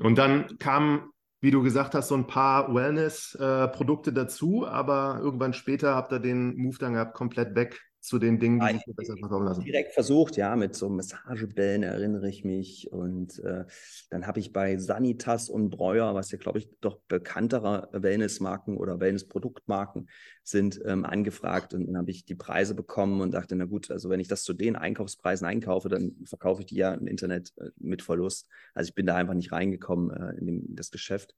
Und 0.00 0.16
dann 0.16 0.58
kamen, 0.58 1.10
wie 1.40 1.50
du 1.50 1.62
gesagt 1.62 1.94
hast, 1.94 2.08
so 2.08 2.14
ein 2.14 2.26
paar 2.26 2.74
Wellness-Produkte 2.74 4.10
äh, 4.10 4.14
dazu, 4.14 4.66
aber 4.66 5.18
irgendwann 5.20 5.52
später 5.52 5.94
habt 5.94 6.12
ihr 6.12 6.20
den 6.20 6.56
Move 6.56 6.78
dann 6.78 6.94
gehabt, 6.94 7.14
komplett 7.14 7.54
weg 7.54 7.80
zu 8.08 8.18
den 8.18 8.40
Dingen, 8.40 8.60
die 8.60 8.74
sich 8.74 8.96
besser 8.96 9.16
verkaufen 9.18 9.44
lassen. 9.44 9.64
Direkt 9.64 9.92
versucht, 9.92 10.36
ja, 10.36 10.56
mit 10.56 10.74
so 10.74 10.88
Massagebällen 10.88 11.82
erinnere 11.82 12.28
ich 12.28 12.42
mich. 12.42 12.90
Und 12.90 13.38
äh, 13.44 13.64
dann 14.10 14.26
habe 14.26 14.40
ich 14.40 14.52
bei 14.52 14.78
Sanitas 14.78 15.48
und 15.50 15.70
Breuer, 15.70 16.14
was 16.14 16.30
ja, 16.30 16.38
glaube 16.38 16.58
ich, 16.58 16.68
doch 16.80 16.98
bekanntere 17.06 17.88
Wellnessmarken 17.92 18.76
oder 18.78 18.98
Wellnessproduktmarken 18.98 20.08
sind, 20.42 20.80
ähm, 20.86 21.04
angefragt. 21.04 21.74
Und 21.74 21.86
dann 21.86 21.98
habe 21.98 22.10
ich 22.10 22.24
die 22.24 22.34
Preise 22.34 22.74
bekommen 22.74 23.20
und 23.20 23.32
dachte, 23.32 23.54
na 23.54 23.66
gut, 23.66 23.90
also 23.90 24.08
wenn 24.08 24.20
ich 24.20 24.28
das 24.28 24.42
zu 24.42 24.54
den 24.54 24.74
Einkaufspreisen 24.74 25.46
einkaufe, 25.46 25.88
dann 25.88 26.16
verkaufe 26.24 26.62
ich 26.62 26.66
die 26.66 26.76
ja 26.76 26.94
im 26.94 27.06
Internet 27.06 27.52
äh, 27.58 27.70
mit 27.76 28.02
Verlust. 28.02 28.48
Also 28.74 28.88
ich 28.88 28.94
bin 28.94 29.06
da 29.06 29.16
einfach 29.16 29.34
nicht 29.34 29.52
reingekommen 29.52 30.10
äh, 30.10 30.38
in, 30.38 30.46
dem, 30.46 30.66
in 30.66 30.76
das 30.76 30.90
Geschäft. 30.90 31.34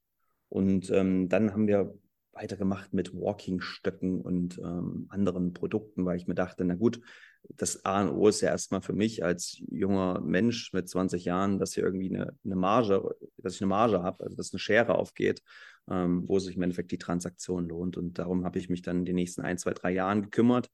Und 0.47 0.89
ähm, 0.89 1.29
dann 1.29 1.51
haben 1.51 1.67
wir 1.67 1.93
weitergemacht 2.41 2.93
mit 2.93 3.13
Walking-Stöcken 3.13 4.21
und 4.21 4.57
ähm, 4.59 5.05
anderen 5.09 5.53
Produkten, 5.53 6.05
weil 6.05 6.17
ich 6.17 6.27
mir 6.27 6.35
dachte, 6.35 6.65
na 6.65 6.75
gut, 6.75 7.01
das 7.43 7.85
A 7.85 8.01
und 8.01 8.09
O 8.09 8.27
ist 8.27 8.41
ja 8.41 8.49
erstmal 8.49 8.81
für 8.81 8.93
mich 8.93 9.23
als 9.23 9.61
junger 9.69 10.21
Mensch 10.21 10.73
mit 10.73 10.89
20 10.89 11.25
Jahren, 11.25 11.59
dass 11.59 11.73
hier 11.73 11.83
irgendwie 11.83 12.09
eine, 12.09 12.35
eine 12.43 12.55
Marge, 12.55 13.15
dass 13.37 13.55
ich 13.55 13.61
eine 13.61 13.69
Marge 13.69 14.03
habe, 14.03 14.23
also 14.23 14.35
dass 14.35 14.53
eine 14.53 14.59
Schere 14.59 14.95
aufgeht, 14.95 15.41
ähm, 15.89 16.23
wo 16.27 16.39
sich 16.39 16.55
im 16.55 16.63
Endeffekt 16.63 16.91
die 16.91 16.97
Transaktion 16.97 17.67
lohnt. 17.67 17.97
Und 17.97 18.19
darum 18.19 18.45
habe 18.45 18.59
ich 18.59 18.69
mich 18.69 18.81
dann 18.81 18.99
in 18.99 19.05
den 19.05 19.15
nächsten 19.15 19.41
ein, 19.41 19.57
zwei, 19.57 19.73
drei 19.73 19.91
Jahren 19.91 20.23
gekümmert. 20.23 20.69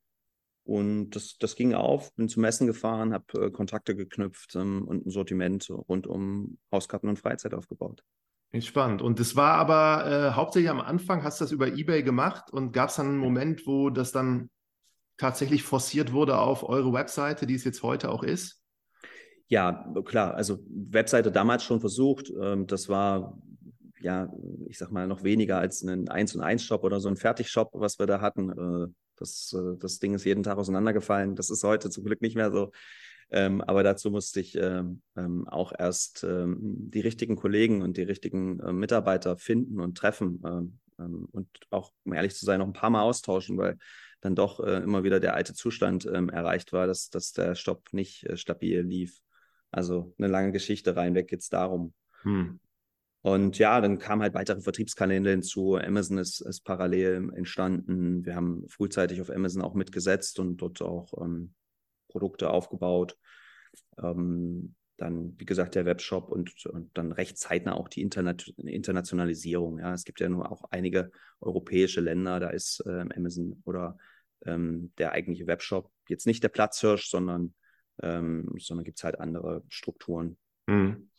Und 0.63 1.11
das, 1.11 1.37
das 1.37 1.55
ging 1.55 1.73
auf, 1.73 2.13
bin 2.15 2.27
zum 2.27 2.41
Messen 2.41 2.67
gefahren, 2.67 3.13
habe 3.13 3.45
äh, 3.45 3.51
Kontakte 3.51 3.95
geknüpft 3.95 4.55
ähm, 4.55 4.85
und 4.85 5.05
ein 5.05 5.09
Sortiment 5.09 5.69
rund 5.69 6.07
um 6.07 6.57
Hauskarten 6.71 7.07
und 7.07 7.19
Freizeit 7.19 7.53
aufgebaut. 7.53 8.03
Spannend. 8.59 9.01
Und 9.01 9.19
das 9.19 9.35
war 9.35 9.53
aber 9.53 10.29
äh, 10.29 10.31
hauptsächlich 10.31 10.69
am 10.71 10.81
Anfang, 10.81 11.23
hast 11.23 11.39
du 11.39 11.45
das 11.45 11.51
über 11.51 11.67
Ebay 11.67 12.01
gemacht 12.01 12.51
und 12.51 12.71
gab 12.71 12.89
es 12.89 12.95
dann 12.95 13.07
einen 13.07 13.17
Moment, 13.17 13.67
wo 13.67 13.89
das 13.89 14.11
dann 14.11 14.49
tatsächlich 15.17 15.63
forciert 15.63 16.13
wurde 16.13 16.39
auf 16.39 16.67
eure 16.67 16.93
Webseite, 16.93 17.45
die 17.45 17.55
es 17.55 17.63
jetzt 17.63 17.83
heute 17.83 18.09
auch 18.09 18.23
ist? 18.23 18.63
Ja, 19.47 19.93
klar. 20.05 20.33
Also 20.33 20.59
Webseite 20.69 21.31
damals 21.31 21.63
schon 21.63 21.79
versucht. 21.79 22.31
Ähm, 22.41 22.67
das 22.67 22.89
war 22.89 23.37
ja, 23.99 24.31
ich 24.67 24.77
sag 24.77 24.91
mal, 24.91 25.07
noch 25.07 25.23
weniger 25.23 25.57
als 25.57 25.81
ein 25.83 26.07
1 26.07 26.35
und 26.35 26.41
1 26.41 26.63
Shop 26.63 26.83
oder 26.83 26.99
so 26.99 27.09
ein 27.09 27.17
Fertigshop, 27.17 27.71
was 27.73 27.99
wir 27.99 28.05
da 28.05 28.21
hatten. 28.21 28.49
Äh, 28.51 28.93
das, 29.15 29.53
äh, 29.53 29.77
das 29.79 29.99
Ding 29.99 30.13
ist 30.13 30.25
jeden 30.25 30.43
Tag 30.43 30.57
auseinandergefallen. 30.57 31.35
Das 31.35 31.49
ist 31.49 31.63
heute 31.63 31.89
zum 31.89 32.03
Glück 32.03 32.21
nicht 32.21 32.35
mehr 32.35 32.51
so. 32.51 32.71
Ähm, 33.29 33.61
aber 33.61 33.83
dazu 33.83 34.09
musste 34.09 34.39
ich 34.39 34.55
ähm, 34.55 35.01
ähm, 35.17 35.47
auch 35.47 35.73
erst 35.77 36.23
ähm, 36.23 36.57
die 36.61 37.01
richtigen 37.01 37.35
Kollegen 37.35 37.81
und 37.81 37.97
die 37.97 38.03
richtigen 38.03 38.59
äh, 38.61 38.71
Mitarbeiter 38.71 39.37
finden 39.37 39.81
und 39.81 39.97
treffen 39.97 40.41
ähm, 40.45 40.79
ähm, 40.97 41.27
und 41.31 41.49
auch, 41.69 41.91
um 42.05 42.13
ehrlich 42.13 42.35
zu 42.35 42.45
sein, 42.45 42.59
noch 42.59 42.67
ein 42.67 42.73
paar 42.73 42.89
Mal 42.89 43.01
austauschen, 43.01 43.57
weil 43.57 43.77
dann 44.21 44.35
doch 44.35 44.61
äh, 44.61 44.77
immer 44.77 45.03
wieder 45.03 45.19
der 45.19 45.35
alte 45.35 45.53
Zustand 45.53 46.05
erreicht 46.05 46.73
war, 46.73 46.87
dass, 46.87 47.09
dass 47.09 47.33
der 47.33 47.53
Stopp 47.55 47.89
nicht 47.91 48.23
äh, 48.23 48.37
stabil 48.37 48.81
lief. 48.81 49.19
Also 49.71 50.13
eine 50.17 50.27
lange 50.27 50.51
Geschichte 50.51 50.95
reinweg 50.95 51.27
geht 51.27 51.41
es 51.41 51.49
darum. 51.49 51.93
Hm. 52.23 52.59
Und 53.21 53.57
ja, 53.57 53.81
dann 53.81 53.99
kamen 53.99 54.21
halt 54.21 54.33
weitere 54.33 54.61
Vertriebskanäle 54.61 55.31
hinzu. 55.31 55.75
Amazon 55.75 56.17
ist, 56.17 56.39
ist, 56.39 56.61
parallel 56.61 57.29
entstanden. 57.35 58.25
Wir 58.25 58.35
haben 58.35 58.65
frühzeitig 58.69 59.19
auf 59.21 59.29
Amazon 59.29 59.61
auch 59.61 59.73
mitgesetzt 59.73 60.39
und 60.39 60.57
dort 60.57 60.81
auch 60.81 61.13
ähm, 61.21 61.53
Produkte 62.07 62.49
aufgebaut. 62.49 63.17
Ähm, 64.01 64.75
dann, 64.97 65.35
wie 65.37 65.45
gesagt, 65.45 65.75
der 65.75 65.85
Webshop 65.85 66.29
und, 66.29 66.65
und 66.65 66.97
dann 66.97 67.11
recht 67.11 67.37
zeitnah 67.37 67.75
auch 67.75 67.87
die 67.87 68.01
Interna 68.01 68.35
Internationalisierung. 68.57 69.79
Ja, 69.79 69.93
es 69.93 70.05
gibt 70.05 70.19
ja 70.19 70.27
nur 70.27 70.51
auch 70.51 70.63
einige 70.71 71.11
europäische 71.39 72.01
Länder, 72.01 72.39
da 72.39 72.49
ist 72.49 72.83
ähm, 72.87 73.11
Amazon 73.15 73.61
oder 73.65 73.97
ähm, 74.45 74.91
der 74.97 75.11
eigentliche 75.11 75.47
Webshop 75.47 75.91
jetzt 76.09 76.25
nicht 76.25 76.43
der 76.43 76.49
Platzhirsch, 76.49 77.09
sondern, 77.09 77.53
ähm, 78.01 78.49
sondern 78.57 78.85
gibt 78.85 78.97
es 78.97 79.03
halt 79.03 79.19
andere 79.19 79.63
Strukturen. 79.69 80.37
Mhm. 80.65 81.09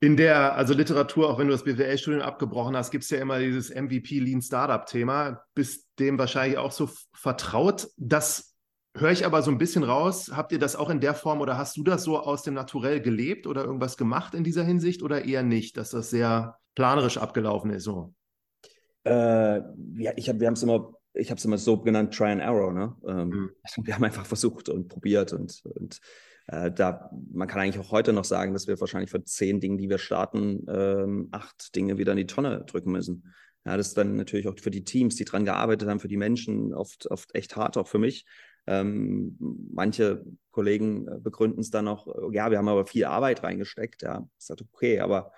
In 0.00 0.16
der 0.16 0.54
also 0.54 0.74
Literatur, 0.74 1.30
auch 1.30 1.38
wenn 1.38 1.46
du 1.46 1.52
das 1.52 1.64
BWL-Studium 1.64 2.22
abgebrochen 2.22 2.76
hast, 2.76 2.90
gibt 2.90 3.04
es 3.04 3.10
ja 3.10 3.18
immer 3.18 3.38
dieses 3.38 3.70
MVP 3.70 4.18
Lean 4.18 4.42
Startup-Thema. 4.42 5.42
Bist 5.54 5.88
dem 5.98 6.18
wahrscheinlich 6.18 6.58
auch 6.58 6.72
so 6.72 6.90
vertraut. 7.14 7.88
Das 7.96 8.55
höre 8.96 9.12
ich 9.12 9.26
aber 9.26 9.42
so 9.42 9.50
ein 9.50 9.58
bisschen 9.58 9.84
raus. 9.84 10.30
Habt 10.34 10.52
ihr 10.52 10.58
das 10.58 10.76
auch 10.76 10.90
in 10.90 11.00
der 11.00 11.14
Form 11.14 11.40
oder 11.40 11.56
hast 11.56 11.76
du 11.76 11.84
das 11.84 12.04
so 12.04 12.18
aus 12.18 12.42
dem 12.42 12.54
Naturell 12.54 13.00
gelebt 13.00 13.46
oder 13.46 13.64
irgendwas 13.64 13.96
gemacht 13.96 14.34
in 14.34 14.44
dieser 14.44 14.64
Hinsicht 14.64 15.02
oder 15.02 15.24
eher 15.24 15.42
nicht, 15.42 15.76
dass 15.76 15.90
das 15.90 16.10
sehr 16.10 16.58
planerisch 16.74 17.18
abgelaufen 17.18 17.70
ist? 17.70 17.84
So? 17.84 18.14
Äh, 19.04 19.60
ja, 19.96 20.12
ich 20.16 20.28
hab, 20.28 20.40
wir 20.40 20.46
haben 20.46 20.54
es 20.54 20.62
immer 20.62 20.92
ich 21.16 21.30
habe 21.30 21.38
es 21.38 21.44
immer 21.44 21.58
so 21.58 21.78
genannt, 21.78 22.14
Try 22.14 22.26
and 22.26 22.42
Error. 22.42 22.72
Ne? 22.72 22.94
Ähm, 23.06 23.28
mhm. 23.28 23.50
Wir 23.86 23.94
haben 23.94 24.04
einfach 24.04 24.26
versucht 24.26 24.68
und 24.68 24.88
probiert 24.88 25.32
und, 25.32 25.62
und 25.64 26.00
äh, 26.48 26.70
da, 26.70 27.10
man 27.32 27.48
kann 27.48 27.60
eigentlich 27.60 27.84
auch 27.84 27.90
heute 27.90 28.12
noch 28.12 28.24
sagen, 28.24 28.52
dass 28.52 28.68
wir 28.68 28.78
wahrscheinlich 28.78 29.10
für 29.10 29.24
zehn 29.24 29.60
Dinge, 29.60 29.78
die 29.78 29.88
wir 29.88 29.98
starten, 29.98 30.64
ähm, 30.68 31.28
acht 31.32 31.74
Dinge 31.74 31.98
wieder 31.98 32.12
in 32.12 32.18
die 32.18 32.26
Tonne 32.26 32.64
drücken 32.66 32.92
müssen. 32.92 33.34
Ja, 33.64 33.76
das 33.76 33.88
ist 33.88 33.98
dann 33.98 34.16
natürlich 34.16 34.46
auch 34.46 34.56
für 34.60 34.70
die 34.70 34.84
Teams, 34.84 35.16
die 35.16 35.24
dran 35.24 35.44
gearbeitet 35.44 35.88
haben, 35.88 35.98
für 35.98 36.08
die 36.08 36.16
Menschen 36.16 36.72
oft, 36.72 37.10
oft 37.10 37.34
echt 37.34 37.56
hart, 37.56 37.76
auch 37.76 37.88
für 37.88 37.98
mich. 37.98 38.26
Ähm, 38.66 39.36
manche 39.72 40.24
Kollegen 40.50 41.06
äh, 41.08 41.18
begründen 41.18 41.60
es 41.60 41.70
dann 41.70 41.84
noch, 41.84 42.06
ja, 42.32 42.50
wir 42.50 42.58
haben 42.58 42.68
aber 42.68 42.86
viel 42.86 43.04
Arbeit 43.04 43.42
reingesteckt. 43.42 44.02
Ja, 44.02 44.28
ist 44.38 44.50
halt 44.50 44.62
okay, 44.62 45.00
aber 45.00 45.32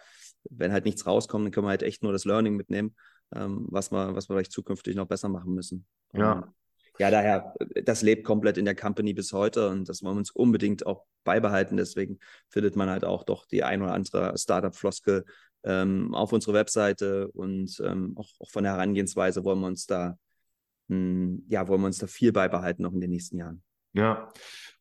wenn 0.51 0.73
halt 0.73 0.85
nichts 0.85 1.07
rauskommt, 1.07 1.45
dann 1.45 1.53
können 1.53 1.67
wir 1.67 1.71
halt 1.71 1.83
echt 1.83 2.03
nur 2.03 2.13
das 2.13 2.25
Learning 2.25 2.57
mitnehmen, 2.57 2.97
ähm, 3.35 3.67
was, 3.71 3.93
wir, 3.93 4.15
was 4.15 4.29
wir 4.29 4.35
vielleicht 4.35 4.53
zukünftig 4.53 4.97
noch 4.97 5.07
besser 5.07 5.29
machen 5.29 5.55
müssen. 5.55 5.87
Ja 6.13 6.53
ja, 6.99 7.11
daher, 7.11 7.55
das 7.85 8.03
lebt 8.03 8.25
komplett 8.25 8.59
in 8.59 8.65
der 8.65 8.75
Company 8.75 9.15
bis 9.15 9.33
heute 9.33 9.69
und 9.69 9.89
das 9.89 10.03
wollen 10.03 10.17
wir 10.17 10.21
uns 10.21 10.33
unbedingt 10.33 10.85
auch 10.85 11.05
beibehalten. 11.25 11.77
Deswegen 11.77 12.19
findet 12.49 12.75
man 12.77 12.91
halt 12.91 13.05
auch 13.05 13.23
doch 13.23 13.47
die 13.47 13.63
ein 13.63 13.83
oder 13.83 13.93
andere 13.93 14.37
Startup-Floskel 14.37 15.25
ähm, 15.63 16.15
auf 16.15 16.33
unserer 16.33 16.55
Webseite 16.55 17.29
und 17.29 17.81
ähm, 17.85 18.15
auch, 18.17 18.29
auch, 18.41 18.51
von 18.51 18.65
der 18.65 18.73
Herangehensweise 18.73 19.45
wollen 19.45 19.61
wir 19.61 19.69
uns 19.69 19.87
da, 19.87 20.19
mh, 20.89 20.97
hm, 20.97 21.45
ja, 21.49 21.69
wollen 21.69 21.81
wir 21.81 21.87
uns 21.87 21.99
da 21.99 22.07
viel 22.07 22.33
beibehalten 22.33 22.83
noch 22.83 22.93
in 22.93 23.01
den 23.01 23.11
nächsten 23.11 23.39
Jahren. 23.39 23.63
Ja. 23.93 24.33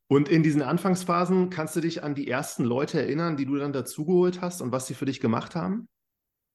Und 0.07 0.29
in 0.29 0.41
diesen 0.41 0.61
Anfangsphasen 0.61 1.49
kannst 1.49 1.75
du 1.75 1.81
dich 1.81 2.01
an 2.01 2.15
die 2.15 2.29
ersten 2.29 2.63
Leute 2.63 2.99
erinnern, 2.99 3.35
die 3.35 3.45
du 3.45 3.57
dann 3.57 3.73
dazugeholt 3.73 4.41
hast 4.41 4.61
und 4.61 4.71
was 4.71 4.87
sie 4.87 4.93
für 4.93 5.05
dich 5.05 5.19
gemacht 5.19 5.55
haben? 5.55 5.89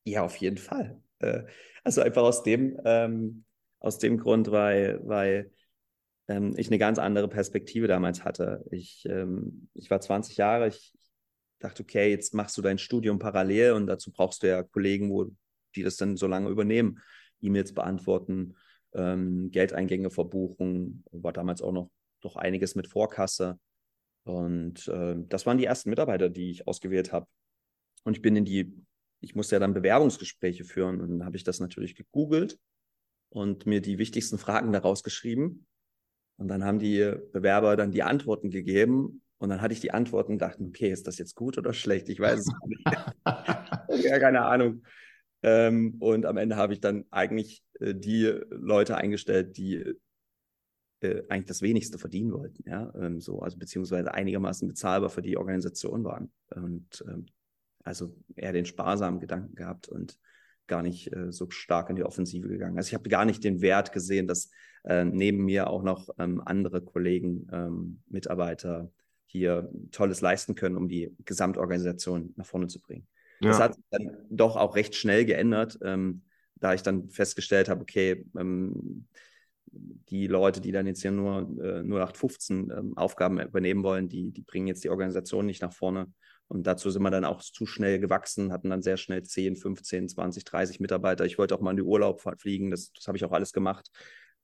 Ja, 0.04 0.22
auf 0.22 0.36
jeden 0.36 0.58
Fall. 0.58 1.00
Äh, 1.18 1.44
also 1.84 2.00
einfach 2.00 2.22
aus 2.22 2.42
dem, 2.42 2.78
ähm, 2.84 3.44
aus 3.78 3.98
dem 3.98 4.16
Grund, 4.18 4.50
weil, 4.50 5.00
weil 5.04 5.52
ähm, 6.28 6.54
ich 6.56 6.68
eine 6.68 6.78
ganz 6.78 6.98
andere 6.98 7.28
Perspektive 7.28 7.88
damals 7.88 8.24
hatte. 8.24 8.64
Ich, 8.70 9.04
ähm, 9.06 9.68
ich 9.74 9.90
war 9.90 10.00
20 10.00 10.36
Jahre, 10.38 10.68
ich 10.68 10.94
dachte, 11.58 11.82
okay, 11.82 12.10
jetzt 12.10 12.34
machst 12.34 12.56
du 12.56 12.62
dein 12.62 12.78
Studium 12.78 13.18
parallel 13.18 13.72
und 13.72 13.86
dazu 13.86 14.10
brauchst 14.12 14.42
du 14.42 14.48
ja 14.48 14.62
Kollegen, 14.62 15.10
wo 15.10 15.30
die 15.74 15.82
das 15.82 15.96
dann 15.96 16.16
so 16.16 16.26
lange 16.26 16.48
übernehmen, 16.48 17.00
E-Mails 17.40 17.74
beantworten, 17.74 18.56
ähm, 18.94 19.50
Geldeingänge 19.50 20.10
verbuchen, 20.10 21.04
war 21.12 21.32
damals 21.32 21.62
auch 21.62 21.72
noch 21.72 21.90
doch 22.20 22.36
einiges 22.36 22.74
mit 22.74 22.86
Vorkasse. 22.86 23.58
Und 24.24 24.86
äh, 24.88 25.16
das 25.28 25.46
waren 25.46 25.58
die 25.58 25.64
ersten 25.64 25.90
Mitarbeiter, 25.90 26.28
die 26.28 26.50
ich 26.50 26.66
ausgewählt 26.66 27.12
habe. 27.12 27.26
Und 28.04 28.16
ich 28.16 28.22
bin 28.22 28.36
in 28.36 28.44
die, 28.44 28.72
ich 29.20 29.34
musste 29.34 29.56
ja 29.56 29.60
dann 29.60 29.74
Bewerbungsgespräche 29.74 30.64
führen 30.64 31.00
und 31.00 31.10
dann 31.10 31.24
habe 31.24 31.36
ich 31.36 31.44
das 31.44 31.60
natürlich 31.60 31.94
gegoogelt 31.94 32.58
und 33.30 33.66
mir 33.66 33.80
die 33.80 33.98
wichtigsten 33.98 34.38
Fragen 34.38 34.72
daraus 34.72 35.02
geschrieben. 35.02 35.66
Und 36.38 36.48
dann 36.48 36.64
haben 36.64 36.78
die 36.78 37.12
Bewerber 37.32 37.76
dann 37.76 37.92
die 37.92 38.02
Antworten 38.02 38.50
gegeben. 38.50 39.22
Und 39.38 39.48
dann 39.48 39.60
hatte 39.60 39.74
ich 39.74 39.80
die 39.80 39.90
Antworten 39.90 40.32
und 40.32 40.38
dachte, 40.38 40.62
okay, 40.62 40.90
ist 40.90 41.06
das 41.06 41.18
jetzt 41.18 41.34
gut 41.34 41.58
oder 41.58 41.72
schlecht? 41.72 42.08
Ich 42.08 42.20
weiß 42.20 42.40
es 42.40 42.52
nicht. 42.66 42.84
ja, 44.06 44.18
keine 44.18 44.42
Ahnung. 44.42 44.82
Ähm, 45.42 45.96
und 46.00 46.26
am 46.26 46.36
Ende 46.36 46.56
habe 46.56 46.72
ich 46.72 46.80
dann 46.80 47.04
eigentlich 47.10 47.62
äh, 47.80 47.94
die 47.94 48.32
Leute 48.50 48.96
eingestellt, 48.96 49.56
die 49.56 49.96
äh, 51.00 51.22
eigentlich 51.28 51.46
das 51.46 51.62
wenigste 51.62 51.98
verdienen 51.98 52.32
wollten, 52.32 52.62
ja, 52.68 52.92
ähm, 52.96 53.20
so, 53.20 53.40
also 53.40 53.58
beziehungsweise 53.58 54.14
einigermaßen 54.14 54.68
bezahlbar 54.68 55.10
für 55.10 55.22
die 55.22 55.36
Organisation 55.36 56.04
waren. 56.04 56.32
Und 56.54 57.04
ähm, 57.08 57.26
also 57.84 58.14
eher 58.36 58.52
den 58.52 58.66
sparsamen 58.66 59.20
Gedanken 59.20 59.54
gehabt 59.54 59.88
und 59.88 60.16
gar 60.68 60.82
nicht 60.82 61.12
äh, 61.12 61.32
so 61.32 61.50
stark 61.50 61.90
in 61.90 61.96
die 61.96 62.04
Offensive 62.04 62.48
gegangen. 62.48 62.76
Also 62.76 62.88
ich 62.88 62.94
habe 62.94 63.08
gar 63.08 63.24
nicht 63.24 63.42
den 63.42 63.60
Wert 63.60 63.92
gesehen, 63.92 64.26
dass 64.26 64.50
äh, 64.84 65.04
neben 65.04 65.44
mir 65.44 65.68
auch 65.68 65.82
noch 65.82 66.08
ähm, 66.18 66.40
andere 66.44 66.82
Kollegen, 66.82 67.48
ähm, 67.52 68.02
Mitarbeiter 68.08 68.90
hier 69.26 69.70
Tolles 69.90 70.20
leisten 70.20 70.54
können, 70.54 70.76
um 70.76 70.88
die 70.88 71.14
Gesamtorganisation 71.24 72.32
nach 72.36 72.46
vorne 72.46 72.68
zu 72.68 72.80
bringen. 72.80 73.06
Ja. 73.42 73.50
Das 73.50 73.60
hat 73.60 73.74
sich 73.74 73.84
dann 73.90 74.16
doch 74.30 74.56
auch 74.56 74.76
recht 74.76 74.94
schnell 74.94 75.24
geändert, 75.24 75.78
ähm, 75.82 76.22
da 76.56 76.74
ich 76.74 76.82
dann 76.82 77.08
festgestellt 77.08 77.68
habe, 77.68 77.82
okay, 77.82 78.24
ähm, 78.38 79.06
die 79.72 80.26
Leute, 80.26 80.60
die 80.60 80.72
dann 80.72 80.86
jetzt 80.86 81.02
hier 81.02 81.10
nur 81.10 81.40
äh, 81.60 81.82
0815 81.82 82.70
ähm, 82.70 82.96
Aufgaben 82.96 83.40
übernehmen 83.40 83.82
wollen, 83.82 84.08
die, 84.08 84.30
die 84.30 84.42
bringen 84.42 84.66
jetzt 84.66 84.84
die 84.84 84.90
Organisation 84.90 85.46
nicht 85.46 85.62
nach 85.62 85.72
vorne. 85.72 86.12
Und 86.48 86.66
dazu 86.66 86.90
sind 86.90 87.02
wir 87.02 87.10
dann 87.10 87.24
auch 87.24 87.40
zu 87.40 87.64
schnell 87.64 87.98
gewachsen, 87.98 88.52
hatten 88.52 88.68
dann 88.68 88.82
sehr 88.82 88.98
schnell 88.98 89.22
10, 89.22 89.56
15, 89.56 90.10
20, 90.10 90.44
30 90.44 90.80
Mitarbeiter. 90.80 91.24
Ich 91.24 91.38
wollte 91.38 91.54
auch 91.54 91.60
mal 91.60 91.70
in 91.70 91.78
die 91.78 91.82
Urlaub 91.82 92.20
fliegen, 92.38 92.70
das, 92.70 92.92
das 92.92 93.08
habe 93.08 93.16
ich 93.16 93.24
auch 93.24 93.32
alles 93.32 93.52
gemacht. 93.52 93.90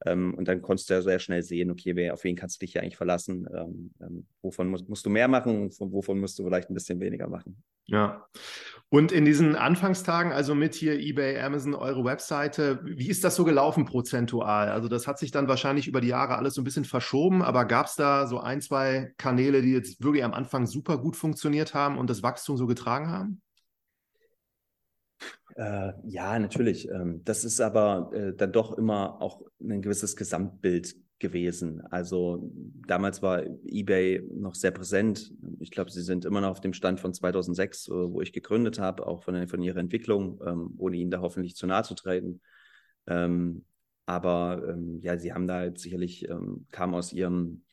Ähm, 0.07 0.35
und 0.35 0.49
dann 0.49 0.63
konntest 0.63 0.89
du 0.89 0.95
ja 0.95 1.03
sehr 1.03 1.19
schnell 1.19 1.43
sehen, 1.43 1.71
okay, 1.71 1.97
wer, 1.97 2.15
auf 2.15 2.25
wen 2.25 2.37
kannst 2.37 2.57
du 2.57 2.65
dich 2.65 2.73
hier 2.73 2.83
eigentlich 2.83 2.97
verlassen? 2.97 3.47
Ähm, 3.53 3.91
ähm, 4.01 4.27
wovon 4.43 4.69
musst, 4.69 4.89
musst, 4.89 5.05
du 5.05 5.11
mehr 5.11 5.29
machen? 5.29 5.71
Wovon 5.79 6.21
musst 6.21 6.39
du 6.39 6.45
vielleicht 6.45 6.71
ein 6.71 6.75
bisschen 6.75 7.01
weniger 7.01 7.29
machen? 7.29 7.63
Ja. 7.89 8.27
Und 8.91 9.13
in 9.13 9.27
diesen 9.27 9.55
Anfangstagen, 9.55 10.33
also 10.33 10.55
mit 10.55 10.75
hier 10.75 10.99
eBay, 10.99 11.39
Amazon, 11.41 11.75
eure 11.75 12.05
Webseite, 12.05 12.81
wie 12.85 13.09
ist 13.09 13.23
das 13.23 13.37
so 13.37 13.45
gelaufen 13.45 13.85
prozentual? 13.85 14.71
Also 14.71 14.89
das 14.89 15.07
hat 15.07 15.19
sich 15.19 15.31
dann 15.31 15.47
wahrscheinlich 15.47 15.89
über 15.89 16.01
die 16.01 16.09
Jahre 16.09 16.37
alles 16.37 16.55
so 16.55 16.63
ein 16.63 16.65
bisschen 16.65 16.87
verschoben, 16.87 17.43
aber 17.43 17.67
gab 17.67 17.87
es 17.87 17.97
da 17.97 18.27
so 18.27 18.41
ein, 18.41 18.63
zwei 18.63 19.13
Kanäle, 19.19 19.61
die 19.61 19.73
jetzt 19.73 20.03
wirklich 20.03 20.25
am 20.25 20.33
Anfang 20.33 20.67
super 20.67 20.97
gut 20.97 21.17
funktioniert 21.17 21.75
haben 21.75 21.99
und 21.99 22.09
das 22.09 22.23
Wachstum 22.23 22.57
so 22.57 22.67
getragen 22.67 23.11
haben? 23.11 23.43
Äh, 25.55 25.93
ja, 26.05 26.39
natürlich. 26.39 26.89
Ähm, 26.89 27.23
das 27.25 27.45
ist 27.45 27.61
aber 27.61 28.11
äh, 28.15 28.35
dann 28.35 28.53
doch 28.53 28.73
immer 28.79 29.21
auch 29.21 29.43
ein 29.61 29.83
gewisses 29.83 30.17
Gesamtbild 30.17 30.97
gewesen. 31.19 31.81
Also 31.91 32.51
damals 32.87 33.23
war 33.23 33.43
eBay 33.65 34.23
noch 34.33 34.55
sehr 34.55 34.71
präsent. 34.71 35.33
Ich 35.59 35.71
glaube, 35.71 35.91
sie 35.91 36.03
sind 36.03 36.25
immer 36.25 36.41
noch 36.41 36.51
auf 36.51 36.61
dem 36.61 36.73
Stand 36.73 37.01
von 37.01 37.13
2006, 37.13 37.89
äh, 37.89 37.91
wo 37.93 38.21
ich 38.21 38.33
gegründet 38.33 38.79
habe, 38.79 39.07
auch 39.07 39.23
von, 39.23 39.49
von 39.49 39.63
ihrer 39.63 39.79
Entwicklung, 39.79 40.41
ähm, 40.47 40.75
ohne 40.79 40.97
ihnen 40.97 41.11
da 41.11 41.21
hoffentlich 41.21 41.57
zu 41.57 41.67
nahe 41.67 41.83
zu 41.83 41.95
treten. 41.95 42.41
Ähm, 43.07 43.65
aber 44.07 44.63
ähm, 44.69 45.01
ja, 45.03 45.19
sie 45.19 45.33
haben 45.33 45.47
da 45.47 45.65
jetzt 45.65 45.83
sicherlich, 45.83 46.29
ähm, 46.29 46.67
kam 46.71 46.95
aus 46.95 47.13
ihrem, 47.13 47.65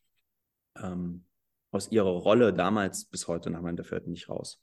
ähm, 0.82 1.26
aus 1.72 1.92
ihrer 1.92 2.10
Rolle 2.10 2.54
damals 2.54 3.06
bis 3.06 3.28
heute 3.28 3.50
nach 3.50 3.62
meinem 3.62 3.78
Dafürhalten 3.78 4.12
nicht 4.12 4.30
raus. 4.30 4.62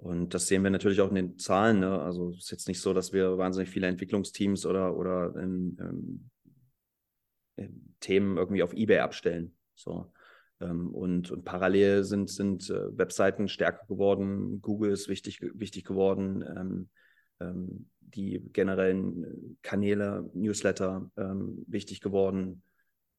Und 0.00 0.32
das 0.32 0.46
sehen 0.46 0.62
wir 0.62 0.70
natürlich 0.70 1.02
auch 1.02 1.10
in 1.10 1.14
den 1.14 1.38
Zahlen. 1.38 1.80
Ne? 1.80 2.00
Also 2.00 2.30
es 2.30 2.38
ist 2.38 2.50
jetzt 2.50 2.68
nicht 2.68 2.80
so, 2.80 2.94
dass 2.94 3.12
wir 3.12 3.36
wahnsinnig 3.36 3.68
viele 3.68 3.86
Entwicklungsteams 3.86 4.64
oder, 4.64 4.96
oder 4.96 5.36
in, 5.36 5.76
in, 5.78 6.30
in 6.39 6.39
Themen 8.00 8.36
irgendwie 8.36 8.62
auf 8.62 8.72
Ebay 8.72 8.98
abstellen. 8.98 9.54
So. 9.74 10.12
Ähm, 10.60 10.94
und, 10.94 11.30
und 11.30 11.44
parallel 11.44 12.04
sind, 12.04 12.30
sind 12.30 12.68
äh, 12.70 12.96
Webseiten 12.96 13.48
stärker 13.48 13.86
geworden, 13.86 14.60
Google 14.60 14.92
ist 14.92 15.08
wichtig, 15.08 15.40
wichtig 15.40 15.84
geworden, 15.84 16.44
ähm, 16.56 16.88
ähm, 17.40 17.90
die 18.00 18.40
generellen 18.52 19.56
Kanäle, 19.62 20.28
Newsletter 20.34 21.08
wichtig 21.14 22.00
geworden. 22.00 22.62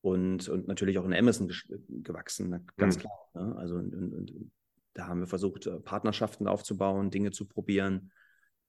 und, 0.02 0.50
und 0.50 0.68
natürlich 0.68 1.00
auch 1.00 1.06
in 1.06 1.14
Amazon 1.14 1.50
gewachsen, 1.88 2.68
ganz 2.76 2.98
mhm. 2.98 3.00
klar. 3.00 3.30
Ne? 3.36 3.56
Also 3.56 3.76
und, 3.76 3.94
und, 3.94 4.52
da 4.94 5.08
haben 5.08 5.22
wir 5.22 5.28
versucht, 5.28 5.68
äh, 5.68 5.80
Partnerschaften 5.80 6.48
aufzubauen, 6.48 7.10
Dinge 7.10 7.32
zu 7.32 7.46
probieren. 7.46 8.12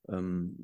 Ähm, 0.09 0.57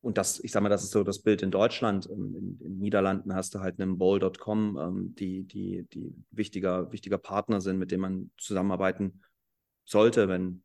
und 0.00 0.18
das, 0.18 0.38
ich 0.40 0.52
sage 0.52 0.62
mal, 0.62 0.68
das 0.68 0.84
ist 0.84 0.90
so 0.90 1.02
das 1.02 1.20
Bild 1.20 1.42
in 1.42 1.50
Deutschland. 1.50 2.08
Ähm, 2.10 2.34
in, 2.36 2.58
den 2.58 2.78
Niederlanden 2.78 3.34
hast 3.34 3.54
du 3.54 3.60
halt 3.60 3.80
einen 3.80 3.98
Bowl.com, 3.98 4.78
ähm, 4.78 5.14
die, 5.14 5.44
die, 5.44 5.86
die 5.92 6.14
wichtiger, 6.30 6.92
wichtiger 6.92 7.18
Partner 7.18 7.60
sind, 7.60 7.78
mit 7.78 7.90
dem 7.90 8.00
man 8.00 8.30
zusammenarbeiten 8.38 9.22
sollte, 9.84 10.28
wenn, 10.28 10.62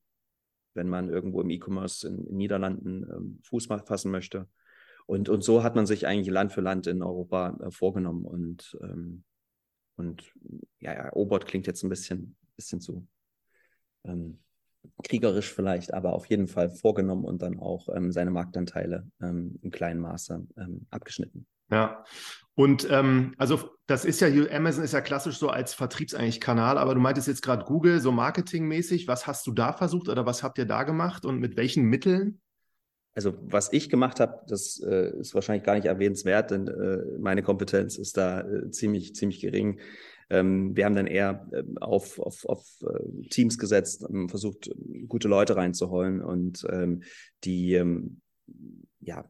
wenn 0.73 0.89
man 0.89 1.09
irgendwo 1.09 1.41
im 1.41 1.50
E-Commerce 1.50 2.07
in, 2.07 2.25
den 2.25 2.38
Niederlanden 2.38 3.39
Fuß 3.43 3.67
fassen 3.67 4.11
möchte. 4.11 4.47
Und, 5.05 5.29
und 5.29 5.43
so 5.43 5.63
hat 5.63 5.75
man 5.75 5.85
sich 5.85 6.07
eigentlich 6.07 6.31
Land 6.31 6.53
für 6.53 6.61
Land 6.61 6.88
in 6.88 7.01
Europa 7.01 7.57
äh, 7.61 7.71
vorgenommen. 7.71 8.25
Und, 8.25 8.77
und 9.97 10.33
ja, 10.79 10.93
ja, 10.93 11.13
Obert 11.13 11.45
klingt 11.45 11.67
jetzt 11.67 11.83
ein 11.83 11.89
bisschen, 11.89 12.35
bisschen 12.55 12.79
zu 12.79 13.07
ähm, 14.03 14.39
kriegerisch 15.03 15.53
vielleicht, 15.53 15.93
aber 15.93 16.13
auf 16.13 16.25
jeden 16.27 16.47
Fall 16.47 16.69
vorgenommen 16.69 17.25
und 17.25 17.41
dann 17.41 17.59
auch 17.59 17.89
ähm, 17.95 18.11
seine 18.11 18.31
Marktanteile 18.31 19.07
ähm, 19.21 19.59
im 19.61 19.71
kleinen 19.71 20.00
Maße 20.00 20.45
ähm, 20.57 20.88
abgeschnitten. 20.89 21.45
Ja, 21.69 22.03
und 22.55 22.88
ähm, 22.91 23.33
also 23.38 23.71
das 23.88 24.05
ist 24.05 24.19
ja, 24.19 24.27
Amazon 24.51 24.83
ist 24.83 24.93
ja 24.93 25.01
klassisch 25.01 25.38
so 25.38 25.50
als 25.50 25.73
Vertriebseinig 25.73 26.41
Kanal, 26.41 26.77
aber 26.77 26.93
du 26.93 27.01
meintest 27.01 27.27
jetzt 27.27 27.41
gerade 27.41 27.65
Google, 27.65 28.00
so 28.01 28.11
marketingmäßig, 28.11 29.07
was 29.07 29.25
hast 29.25 29.47
du 29.47 29.51
da 29.51 29.73
versucht 29.73 30.09
oder 30.09 30.25
was 30.25 30.43
habt 30.43 30.57
ihr 30.57 30.65
da 30.65 30.83
gemacht 30.83 31.25
und 31.25 31.39
mit 31.39 31.55
welchen 31.55 31.83
Mitteln? 31.83 32.41
Also 33.13 33.33
was 33.41 33.73
ich 33.73 33.89
gemacht 33.89 34.19
habe, 34.19 34.41
das 34.47 34.81
äh, 34.81 35.17
ist 35.19 35.33
wahrscheinlich 35.33 35.63
gar 35.63 35.75
nicht 35.75 35.85
erwähnenswert, 35.85 36.51
denn 36.51 36.67
äh, 36.67 37.19
meine 37.19 37.43
Kompetenz 37.43 37.97
ist 37.97 38.15
da 38.15 38.41
äh, 38.41 38.69
ziemlich, 38.69 39.15
ziemlich 39.15 39.41
gering. 39.41 39.79
Ähm, 40.31 40.75
wir 40.77 40.85
haben 40.85 40.95
dann 40.95 41.07
eher 41.07 41.45
äh, 41.51 41.63
auf, 41.81 42.17
auf, 42.17 42.45
auf 42.45 42.65
äh, 42.83 43.27
Teams 43.27 43.57
gesetzt, 43.57 44.05
ähm, 44.09 44.29
versucht, 44.29 44.71
gute 45.09 45.27
Leute 45.27 45.57
reinzuholen 45.57 46.21
und 46.21 46.65
ähm, 46.71 47.03
die, 47.43 47.73
ähm, 47.73 48.21
ja, 49.01 49.27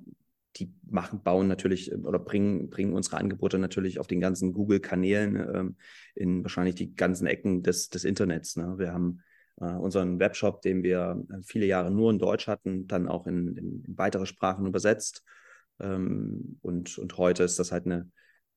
die 0.58 0.72
machen, 0.88 1.24
bauen 1.24 1.48
natürlich 1.48 1.91
äh, 1.91 1.96
oder 1.96 2.20
bringen, 2.20 2.70
bringen 2.70 2.93
unsere 2.93 3.17
Angebote 3.17 3.58
natürlich 3.58 4.00
auf 4.00 4.05
den 4.05 4.20
ganzen 4.20 4.53
Google-Kanälen 4.53 5.36
ähm, 5.36 5.75
in 6.13 6.43
wahrscheinlich 6.43 6.75
die 6.75 6.93
ganzen 6.93 7.25
Ecken 7.25 7.63
des, 7.63 7.89
des 7.89 8.03
Internets. 8.03 8.55
Ne? 8.55 8.75
Wir 8.77 8.93
haben 8.93 9.22
äh, 9.60 9.74
unseren 9.74 10.20
Webshop, 10.20 10.62
den 10.62 10.84
wir 10.84 11.25
äh, 11.31 11.41
viele 11.41 11.65
Jahre 11.65 11.89
nur 11.89 12.12
in 12.12 12.20
Deutsch 12.20 12.46
hatten, 12.46 12.86
dann 12.86 13.08
auch 13.08 13.25
in, 13.25 13.58
in, 13.58 13.84
in 13.86 13.98
weitere 13.98 14.27
Sprachen 14.27 14.67
übersetzt. 14.67 15.24
Ähm, 15.79 16.60
und, 16.62 17.00
und 17.00 17.17
heute 17.17 17.43
ist 17.43 17.58
das 17.58 17.72
halt 17.72 17.88
eine, 17.88 18.12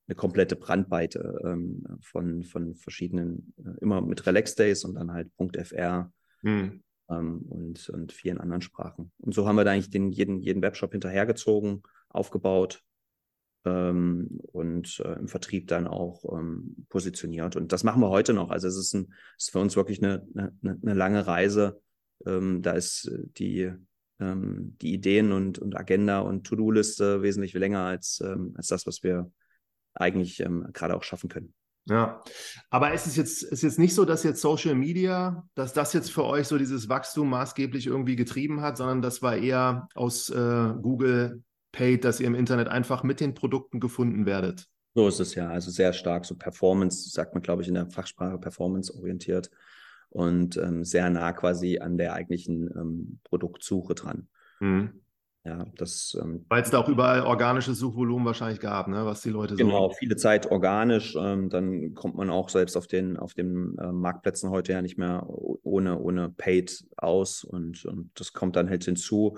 eine 0.07 0.15
komplette 0.15 0.55
Brandweite 0.55 1.41
ähm, 1.43 1.83
von, 2.01 2.43
von 2.43 2.75
verschiedenen, 2.75 3.53
äh, 3.57 3.79
immer 3.81 4.01
mit 4.01 4.25
Relax 4.25 4.55
Days 4.55 4.83
und 4.83 4.95
dann 4.95 5.11
halt 5.11 5.31
.fr 5.37 6.11
mhm. 6.43 6.83
ähm, 7.09 7.41
und, 7.49 7.89
und 7.89 8.11
vielen 8.11 8.39
anderen 8.39 8.61
Sprachen. 8.61 9.11
Und 9.17 9.33
so 9.33 9.47
haben 9.47 9.55
wir 9.55 9.63
da 9.63 9.71
eigentlich 9.71 9.89
den, 9.89 10.11
jeden, 10.11 10.39
jeden 10.39 10.61
Webshop 10.61 10.91
hinterhergezogen, 10.91 11.81
aufgebaut 12.09 12.83
ähm, 13.65 14.39
und 14.51 14.99
äh, 14.99 15.13
im 15.13 15.27
Vertrieb 15.27 15.67
dann 15.67 15.87
auch 15.87 16.23
ähm, 16.37 16.85
positioniert. 16.89 17.55
Und 17.55 17.71
das 17.71 17.83
machen 17.83 18.01
wir 18.01 18.09
heute 18.09 18.33
noch. 18.33 18.51
Also 18.51 18.67
es 18.67 18.77
ist, 18.77 18.93
ein, 18.93 19.11
ist 19.37 19.51
für 19.51 19.59
uns 19.59 19.75
wirklich 19.75 20.03
eine, 20.03 20.27
eine, 20.35 20.79
eine 20.81 20.93
lange 20.93 21.25
Reise. 21.25 21.81
Ähm, 22.27 22.61
da 22.61 22.73
ist 22.73 23.07
äh, 23.07 23.23
die, 23.37 23.71
ähm, 24.19 24.77
die 24.81 24.93
Ideen 24.93 25.31
und, 25.31 25.57
und 25.57 25.75
Agenda 25.75 26.19
und 26.19 26.45
To-Do-Liste 26.45 27.23
wesentlich 27.23 27.53
länger 27.53 27.81
als, 27.81 28.21
als 28.55 28.67
das, 28.67 28.85
was 28.85 29.01
wir 29.01 29.31
eigentlich 29.95 30.39
ähm, 30.41 30.67
gerade 30.73 30.95
auch 30.95 31.03
schaffen 31.03 31.29
können. 31.29 31.53
Ja, 31.87 32.23
aber 32.71 32.93
ist 32.93 33.05
es 33.05 33.15
jetzt, 33.15 33.43
ist 33.43 33.61
jetzt 33.61 33.77
nicht 33.77 33.93
so, 33.93 34.05
dass 34.05 34.23
jetzt 34.23 34.41
Social 34.41 34.73
Media, 34.73 35.47
dass 35.53 35.71
das 35.73 35.93
jetzt 35.93 36.11
für 36.11 36.23
euch 36.23 36.47
so 36.47 36.57
dieses 36.57 36.89
Wachstum 36.89 37.29
maßgeblich 37.29 37.85
irgendwie 37.85 38.15
getrieben 38.15 38.61
hat, 38.61 38.77
sondern 38.77 39.03
das 39.03 39.21
war 39.21 39.37
eher 39.37 39.87
aus 39.93 40.29
äh, 40.29 40.73
Google 40.81 41.43
Paid, 41.71 42.03
dass 42.03 42.19
ihr 42.19 42.27
im 42.27 42.35
Internet 42.35 42.69
einfach 42.69 43.03
mit 43.03 43.19
den 43.19 43.35
Produkten 43.35 43.79
gefunden 43.79 44.25
werdet. 44.25 44.67
So 44.95 45.07
ist 45.07 45.19
es 45.19 45.35
ja, 45.35 45.49
also 45.49 45.69
sehr 45.69 45.93
stark, 45.93 46.25
so 46.25 46.35
Performance, 46.35 47.09
sagt 47.11 47.33
man, 47.33 47.43
glaube 47.43 47.61
ich, 47.61 47.67
in 47.67 47.73
der 47.75 47.89
Fachsprache 47.91 48.39
Performance 48.39 48.95
orientiert 48.95 49.51
und 50.09 50.57
ähm, 50.57 50.85
sehr 50.85 51.09
nah 51.09 51.33
quasi 51.33 51.79
an 51.79 51.97
der 51.97 52.13
eigentlichen 52.13 52.69
ähm, 52.75 53.19
Produktsuche 53.25 53.93
dran. 53.93 54.29
Mhm. 54.59 55.01
Ja, 55.45 55.63
das. 55.77 56.17
Ähm, 56.19 56.43
Weil 56.49 56.63
es 56.63 56.71
da 56.71 56.79
auch 56.79 56.89
überall 56.89 57.21
organisches 57.21 57.77
Suchvolumen 57.77 58.25
wahrscheinlich 58.25 58.59
gab, 58.59 58.87
ne? 58.87 59.05
was 59.05 59.21
die 59.21 59.29
Leute 59.29 59.55
genau, 59.55 59.69
so. 59.69 59.75
Genau, 59.75 59.89
viele 59.91 60.15
Zeit 60.15 60.49
organisch. 60.49 61.15
Ähm, 61.15 61.49
dann 61.49 61.93
kommt 61.93 62.15
man 62.15 62.31
auch 62.31 62.49
selbst 62.49 62.75
auf 62.75 62.87
den, 62.87 63.15
auf 63.15 63.35
den 63.35 63.77
äh, 63.77 63.91
Marktplätzen 63.91 64.49
heute 64.49 64.73
ja 64.73 64.81
nicht 64.81 64.97
mehr 64.97 65.23
ohne, 65.27 65.99
ohne 65.99 66.29
Paid 66.29 66.85
aus 66.97 67.43
und, 67.43 67.85
und 67.85 68.09
das 68.15 68.33
kommt 68.33 68.55
dann 68.55 68.69
halt 68.69 68.85
hinzu. 68.85 69.37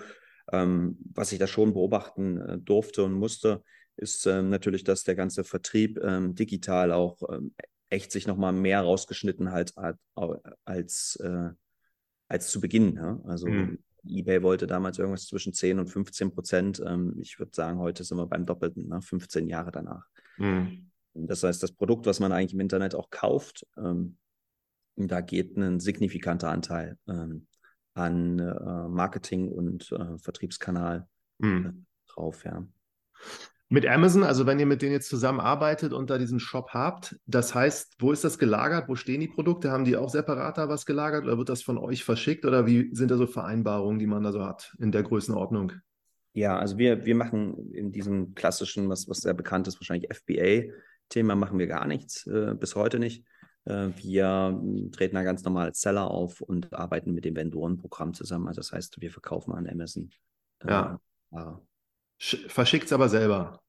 Ähm, 0.50 0.98
was 1.13 1.34
ich 1.34 1.39
da 1.39 1.48
schon 1.48 1.74
beobachten 1.74 2.39
äh, 2.39 2.58
durfte 2.58 3.04
und 3.04 3.12
musste, 3.12 3.62
ist 3.98 4.26
ähm, 4.28 4.50
natürlich, 4.50 4.86
dass 4.86 5.04
der 5.04 5.15
ganze 5.15 5.43
Vertrieb 5.43 6.00
ähm, 6.02 6.36
digital 6.36 6.93
auch 6.93 7.17
ähm, 7.30 7.54
echt 7.89 8.13
sich 8.13 8.28
nochmal 8.28 8.54
mehr 8.54 8.80
rausgeschnitten 8.80 9.52
hat 9.52 9.74
als, 10.63 11.20
äh, 11.22 11.50
als 12.30 12.50
zu 12.50 12.62
Beginn. 12.62 12.96
Ja? 12.96 13.20
Also 13.26 13.48
mhm 13.48 13.80
eBay 14.10 14.43
wollte 14.43 14.67
damals 14.67 15.00
irgendwas 15.00 15.28
zwischen 15.28 15.54
10 15.54 15.80
und 15.80 15.88
15 15.88 16.32
Prozent. 16.32 16.82
Ähm, 16.86 17.15
ich 17.20 17.39
würde 17.39 17.52
sagen, 17.54 17.80
heute 17.80 18.04
sind 18.04 18.17
wir 18.17 18.28
beim 18.28 18.46
Doppelten, 18.46 18.88
ne? 18.88 19.02
15 19.02 19.48
Jahre 19.48 19.72
danach. 19.72 20.06
Mhm. 20.38 20.91
Das 21.13 21.43
heißt, 21.43 21.62
das 21.63 21.72
Produkt, 21.72 22.06
was 22.06 22.20
man 22.20 22.32
eigentlich 22.32 22.54
im 22.54 22.60
Internet 22.60 22.96
auch 22.96 23.10
kauft, 23.10 23.65
ähm, 23.78 24.17
da 24.96 25.22
geht 25.22 25.56
ein 25.58 25.80
signifikanter 25.80 26.50
Anteil 26.50 26.98
ähm, 27.08 27.48
an 27.93 28.39
äh, 28.39 28.88
Marketing 28.88 29.52
und 29.52 29.91
äh, 29.91 30.17
Vertriebskanal 30.17 31.08
mhm. 31.39 31.65
äh, 31.65 32.12
drauf, 32.12 32.43
ja. 32.46 32.65
Mit 33.70 33.86
Amazon, 33.86 34.24
also 34.24 34.46
wenn 34.46 34.60
ihr 34.60 34.66
mit 34.66 34.82
denen 34.82 34.94
jetzt 34.94 35.10
zusammenarbeitet 35.10 35.92
und 35.92 36.10
da 36.10 36.18
diesen 36.18 36.40
Shop 36.40 36.70
habt, 36.70 37.18
das 37.26 37.54
heißt, 37.54 37.96
wo 38.00 38.14
ist 38.14 38.24
das 38.24 38.40
gelagert? 38.40 38.88
Wo 38.88 38.96
stehen 38.96 39.20
die 39.20 39.28
Produkte? 39.28 39.72
Haben 39.72 39.84
die 39.84 39.98
auch 39.98 40.10
separat 40.10 40.58
da 40.58 40.70
was 40.70 40.86
gelagert 40.86 41.26
oder 41.26 41.38
wird 41.38 41.50
das 41.50 41.64
von 41.64 41.78
euch 41.78 42.06
verschickt 42.06 42.46
oder 42.46 42.66
wie 42.66 42.90
sind 42.96 43.12
da 43.12 43.18
so 43.18 43.28
Vereinbarungen, 43.28 44.00
die 44.00 44.08
man 44.08 44.24
da 44.24 44.32
so 44.32 44.46
hat 44.46 44.74
in 44.80 44.94
der 44.94 45.04
Größenordnung? 45.04 45.74
Ja, 46.32 46.58
also 46.58 46.78
wir, 46.78 47.06
wir 47.06 47.16
machen 47.16 47.74
in 47.74 47.92
diesem 47.92 48.36
klassischen, 48.36 48.88
was, 48.88 49.10
was 49.10 49.18
sehr 49.18 49.34
bekannt 49.34 49.68
ist, 49.68 49.82
wahrscheinlich 49.82 50.16
FBA-Thema, 50.16 51.36
machen 51.36 51.60
wir 51.60 51.68
gar 51.68 51.88
nichts, 51.88 52.26
äh, 52.28 52.56
bis 52.58 52.76
heute 52.76 53.00
nicht. 53.00 53.26
Äh, 53.66 53.90
wir 53.98 54.62
treten 54.94 55.16
da 55.16 55.24
ganz 55.24 55.44
normal 55.44 55.66
als 55.66 55.82
Seller 55.82 56.10
auf 56.10 56.40
und 56.40 56.72
arbeiten 56.74 57.14
mit 57.14 57.26
dem 57.26 57.36
Vendorenprogramm 57.36 58.14
zusammen. 58.14 58.48
Also 58.48 58.60
das 58.60 58.72
heißt, 58.72 59.02
wir 59.02 59.12
verkaufen 59.12 59.52
an 59.54 59.68
Amazon. 59.68 60.10
Äh, 60.60 60.70
ja. 60.70 61.00
Verschickt 62.20 62.86
es 62.86 62.94
aber 62.94 63.10
selber. 63.10 63.62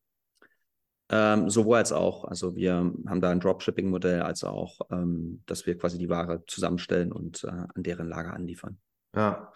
Ähm, 1.10 1.48
sowohl 1.48 1.78
als 1.78 1.92
auch. 1.92 2.24
Also 2.24 2.54
wir 2.54 2.74
haben 2.74 3.20
da 3.20 3.30
ein 3.30 3.40
Dropshipping-Modell, 3.40 4.22
als 4.22 4.44
auch, 4.44 4.80
ähm, 4.90 5.42
dass 5.46 5.66
wir 5.66 5.78
quasi 5.78 5.98
die 5.98 6.10
Ware 6.10 6.44
zusammenstellen 6.46 7.12
und 7.12 7.44
äh, 7.44 7.48
an 7.48 7.82
deren 7.82 8.08
Lager 8.08 8.34
anliefern. 8.34 8.78
Ja. 9.14 9.52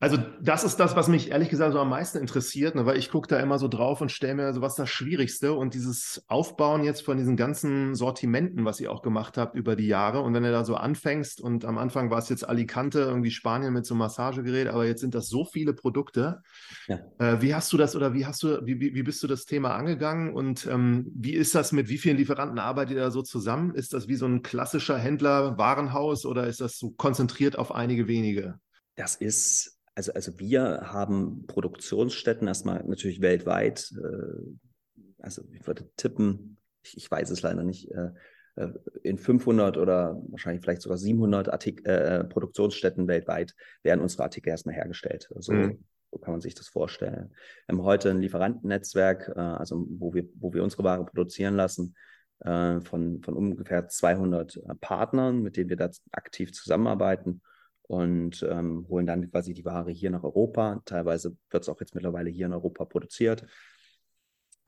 Also 0.00 0.16
das 0.40 0.62
ist 0.62 0.76
das, 0.76 0.94
was 0.94 1.08
mich 1.08 1.32
ehrlich 1.32 1.48
gesagt 1.48 1.72
so 1.72 1.80
am 1.80 1.88
meisten 1.88 2.18
interessiert, 2.18 2.76
ne? 2.76 2.86
weil 2.86 2.98
ich 2.98 3.10
gucke 3.10 3.26
da 3.26 3.40
immer 3.40 3.58
so 3.58 3.66
drauf 3.66 4.00
und 4.00 4.12
stelle 4.12 4.36
mir 4.36 4.52
so 4.52 4.60
was 4.60 4.76
das 4.76 4.88
Schwierigste 4.88 5.54
und 5.54 5.74
dieses 5.74 6.22
Aufbauen 6.28 6.84
jetzt 6.84 7.02
von 7.02 7.16
diesen 7.16 7.36
ganzen 7.36 7.96
Sortimenten, 7.96 8.64
was 8.64 8.78
ihr 8.78 8.92
auch 8.92 9.02
gemacht 9.02 9.36
habt 9.36 9.56
über 9.56 9.74
die 9.74 9.88
Jahre 9.88 10.20
und 10.20 10.34
wenn 10.34 10.44
du 10.44 10.52
da 10.52 10.64
so 10.64 10.76
anfängst 10.76 11.40
und 11.40 11.64
am 11.64 11.78
Anfang 11.78 12.10
war 12.10 12.18
es 12.18 12.28
jetzt 12.28 12.48
Alicante, 12.48 13.00
irgendwie 13.00 13.32
Spanien 13.32 13.72
mit 13.72 13.86
so 13.86 13.94
einem 13.94 13.98
Massagegerät, 13.98 14.68
aber 14.68 14.86
jetzt 14.86 15.00
sind 15.00 15.16
das 15.16 15.28
so 15.28 15.44
viele 15.44 15.72
Produkte. 15.72 16.42
Ja. 16.86 17.00
Äh, 17.18 17.42
wie 17.42 17.52
hast 17.52 17.72
du 17.72 17.76
das 17.76 17.96
oder 17.96 18.14
wie 18.14 18.24
hast 18.24 18.44
du, 18.44 18.64
wie, 18.64 18.80
wie, 18.80 19.02
bist 19.02 19.20
du 19.24 19.26
das 19.26 19.46
Thema 19.46 19.74
angegangen 19.74 20.32
und 20.32 20.64
ähm, 20.66 21.10
wie 21.12 21.34
ist 21.34 21.56
das 21.56 21.72
mit 21.72 21.88
wie 21.88 21.98
vielen 21.98 22.18
Lieferanten 22.18 22.60
arbeitet 22.60 22.96
ihr 22.96 23.02
da 23.02 23.10
so 23.10 23.22
zusammen? 23.22 23.74
Ist 23.74 23.94
das 23.94 24.06
wie 24.06 24.14
so 24.14 24.26
ein 24.26 24.42
klassischer 24.42 24.96
Händler 24.96 25.58
Warenhaus 25.58 26.24
oder 26.24 26.46
ist 26.46 26.60
das 26.60 26.78
so 26.78 26.90
konzentriert 26.90 27.58
auf 27.58 27.74
einige 27.74 28.06
wenige? 28.06 28.60
Das 28.94 29.16
ist 29.16 29.77
also, 29.98 30.12
also 30.12 30.38
wir 30.38 30.92
haben 30.92 31.44
Produktionsstätten 31.48 32.46
erstmal 32.46 32.84
natürlich 32.84 33.20
weltweit. 33.20 33.92
Äh, 34.00 35.16
also 35.18 35.42
ich 35.52 35.66
würde 35.66 35.90
tippen, 35.96 36.56
ich, 36.84 36.96
ich 36.96 37.10
weiß 37.10 37.30
es 37.30 37.42
leider 37.42 37.64
nicht, 37.64 37.90
äh, 37.90 38.10
äh 38.54 38.68
in 39.02 39.18
500 39.18 39.76
oder 39.76 40.22
wahrscheinlich 40.28 40.62
vielleicht 40.62 40.82
sogar 40.82 40.98
700 40.98 41.48
Artik 41.48 41.84
äh, 41.84 42.22
Produktionsstätten 42.22 43.08
weltweit 43.08 43.56
werden 43.82 44.00
unsere 44.00 44.22
Artikel 44.22 44.50
erstmal 44.50 44.76
hergestellt. 44.76 45.28
Also 45.34 45.52
mhm. 45.52 45.84
so 46.12 46.18
kann 46.18 46.32
man 46.32 46.40
sich 46.40 46.54
das 46.54 46.68
vorstellen. 46.68 47.34
Wir 47.66 47.76
haben 47.76 47.82
heute 47.82 48.10
ein 48.10 48.20
Lieferantennetzwerk, 48.20 49.32
äh, 49.34 49.40
also 49.40 49.84
wo 49.90 50.14
wir, 50.14 50.28
wo 50.38 50.54
wir 50.54 50.62
unsere 50.62 50.84
Ware 50.84 51.04
produzieren 51.06 51.56
lassen, 51.56 51.96
äh, 52.38 52.80
von, 52.82 53.20
von 53.20 53.34
ungefähr 53.34 53.88
200 53.88 54.60
Partnern, 54.80 55.42
mit 55.42 55.56
denen 55.56 55.70
wir 55.70 55.76
da 55.76 55.90
aktiv 56.12 56.52
zusammenarbeiten 56.52 57.42
und 57.88 58.46
ähm, 58.48 58.86
holen 58.88 59.06
dann 59.06 59.30
quasi 59.30 59.52
die 59.54 59.64
Ware 59.64 59.90
hier 59.90 60.10
nach 60.10 60.22
Europa. 60.22 60.80
Teilweise 60.84 61.36
wird 61.50 61.64
es 61.64 61.68
auch 61.68 61.80
jetzt 61.80 61.94
mittlerweile 61.96 62.30
hier 62.30 62.46
in 62.46 62.52
Europa 62.52 62.84
produziert. 62.84 63.44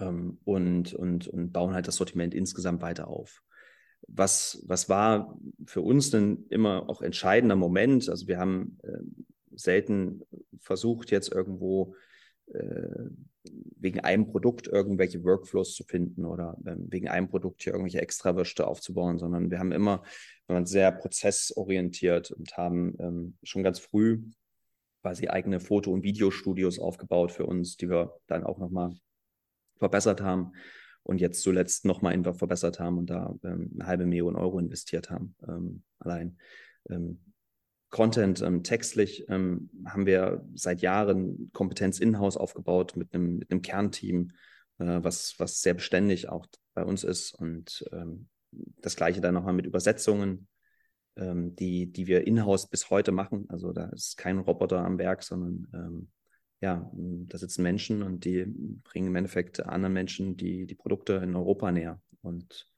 ähm, 0.00 0.38
und, 0.44 0.94
und, 0.94 1.28
und 1.28 1.52
bauen 1.52 1.74
halt 1.74 1.86
das 1.86 1.96
Sortiment 1.96 2.34
insgesamt 2.34 2.82
weiter 2.82 3.08
auf. 3.08 3.42
Was, 4.08 4.62
was 4.66 4.88
war 4.88 5.38
für 5.66 5.82
uns 5.82 6.10
denn 6.10 6.46
immer 6.48 6.88
auch 6.88 7.02
entscheidender 7.02 7.56
Moment? 7.56 8.08
Also 8.08 8.26
wir 8.26 8.38
haben 8.38 8.78
äh, 8.82 8.98
selten 9.54 10.22
versucht, 10.58 11.10
jetzt 11.10 11.30
irgendwo 11.30 11.94
äh, 12.52 13.10
wegen 13.80 14.00
einem 14.00 14.26
Produkt 14.26 14.66
irgendwelche 14.68 15.24
Workflows 15.24 15.74
zu 15.74 15.84
finden 15.84 16.24
oder 16.24 16.56
ähm, 16.66 16.86
wegen 16.90 17.08
einem 17.08 17.28
Produkt 17.28 17.62
hier 17.62 17.72
irgendwelche 17.72 18.00
Extrawürste 18.00 18.66
aufzubauen, 18.66 19.18
sondern 19.18 19.50
wir 19.50 19.58
haben 19.58 19.72
immer, 19.72 20.02
wir 20.46 20.54
waren 20.54 20.66
sehr 20.66 20.92
prozessorientiert 20.92 22.30
und 22.30 22.56
haben 22.56 22.94
ähm, 22.98 23.38
schon 23.42 23.62
ganz 23.62 23.78
früh 23.78 24.22
quasi 25.02 25.28
eigene 25.28 25.60
Foto- 25.60 25.92
und 25.92 26.02
Videostudios 26.02 26.78
aufgebaut 26.78 27.32
für 27.32 27.46
uns, 27.46 27.76
die 27.76 27.88
wir 27.88 28.14
dann 28.26 28.44
auch 28.44 28.58
nochmal 28.58 28.94
verbessert 29.78 30.20
haben 30.20 30.52
und 31.02 31.20
jetzt 31.20 31.42
zuletzt 31.42 31.84
nochmal 31.84 32.12
einfach 32.12 32.36
verbessert 32.36 32.78
haben 32.78 32.98
und 32.98 33.08
da 33.08 33.34
ähm, 33.44 33.70
eine 33.74 33.86
halbe 33.86 34.06
Million 34.06 34.36
Euro 34.36 34.58
investiert 34.58 35.10
haben, 35.10 35.34
ähm, 35.48 35.82
allein. 35.98 36.38
Content, 37.90 38.40
ähm, 38.40 38.62
textlich 38.62 39.26
ähm, 39.28 39.68
haben 39.84 40.06
wir 40.06 40.44
seit 40.54 40.80
Jahren 40.80 41.50
Kompetenz 41.52 41.98
in-house 41.98 42.36
aufgebaut 42.36 42.96
mit 42.96 43.12
einem, 43.12 43.38
mit 43.38 43.50
einem 43.50 43.62
Kernteam, 43.62 44.32
äh, 44.78 45.00
was, 45.02 45.34
was 45.38 45.60
sehr 45.60 45.74
beständig 45.74 46.28
auch 46.28 46.46
bei 46.74 46.84
uns 46.84 47.04
ist. 47.04 47.34
Und 47.34 47.84
ähm, 47.92 48.28
das 48.80 48.96
gleiche 48.96 49.20
dann 49.20 49.34
nochmal 49.34 49.54
mit 49.54 49.66
Übersetzungen, 49.66 50.48
ähm, 51.16 51.56
die, 51.56 51.90
die 51.90 52.06
wir 52.06 52.26
in-house 52.26 52.68
bis 52.68 52.90
heute 52.90 53.12
machen. 53.12 53.46
Also 53.48 53.72
da 53.72 53.86
ist 53.86 54.16
kein 54.16 54.38
Roboter 54.38 54.84
am 54.84 54.98
Werk, 54.98 55.22
sondern 55.22 55.66
ähm, 55.74 56.08
ja, 56.60 56.90
da 56.92 57.38
sitzen 57.38 57.62
Menschen 57.62 58.02
und 58.02 58.24
die 58.24 58.44
bringen 58.84 59.08
im 59.08 59.16
Endeffekt 59.16 59.64
anderen 59.64 59.94
Menschen 59.94 60.36
die, 60.36 60.66
die 60.66 60.74
Produkte 60.74 61.14
in 61.14 61.34
Europa 61.34 61.72
näher. 61.72 62.00
Und 62.22 62.68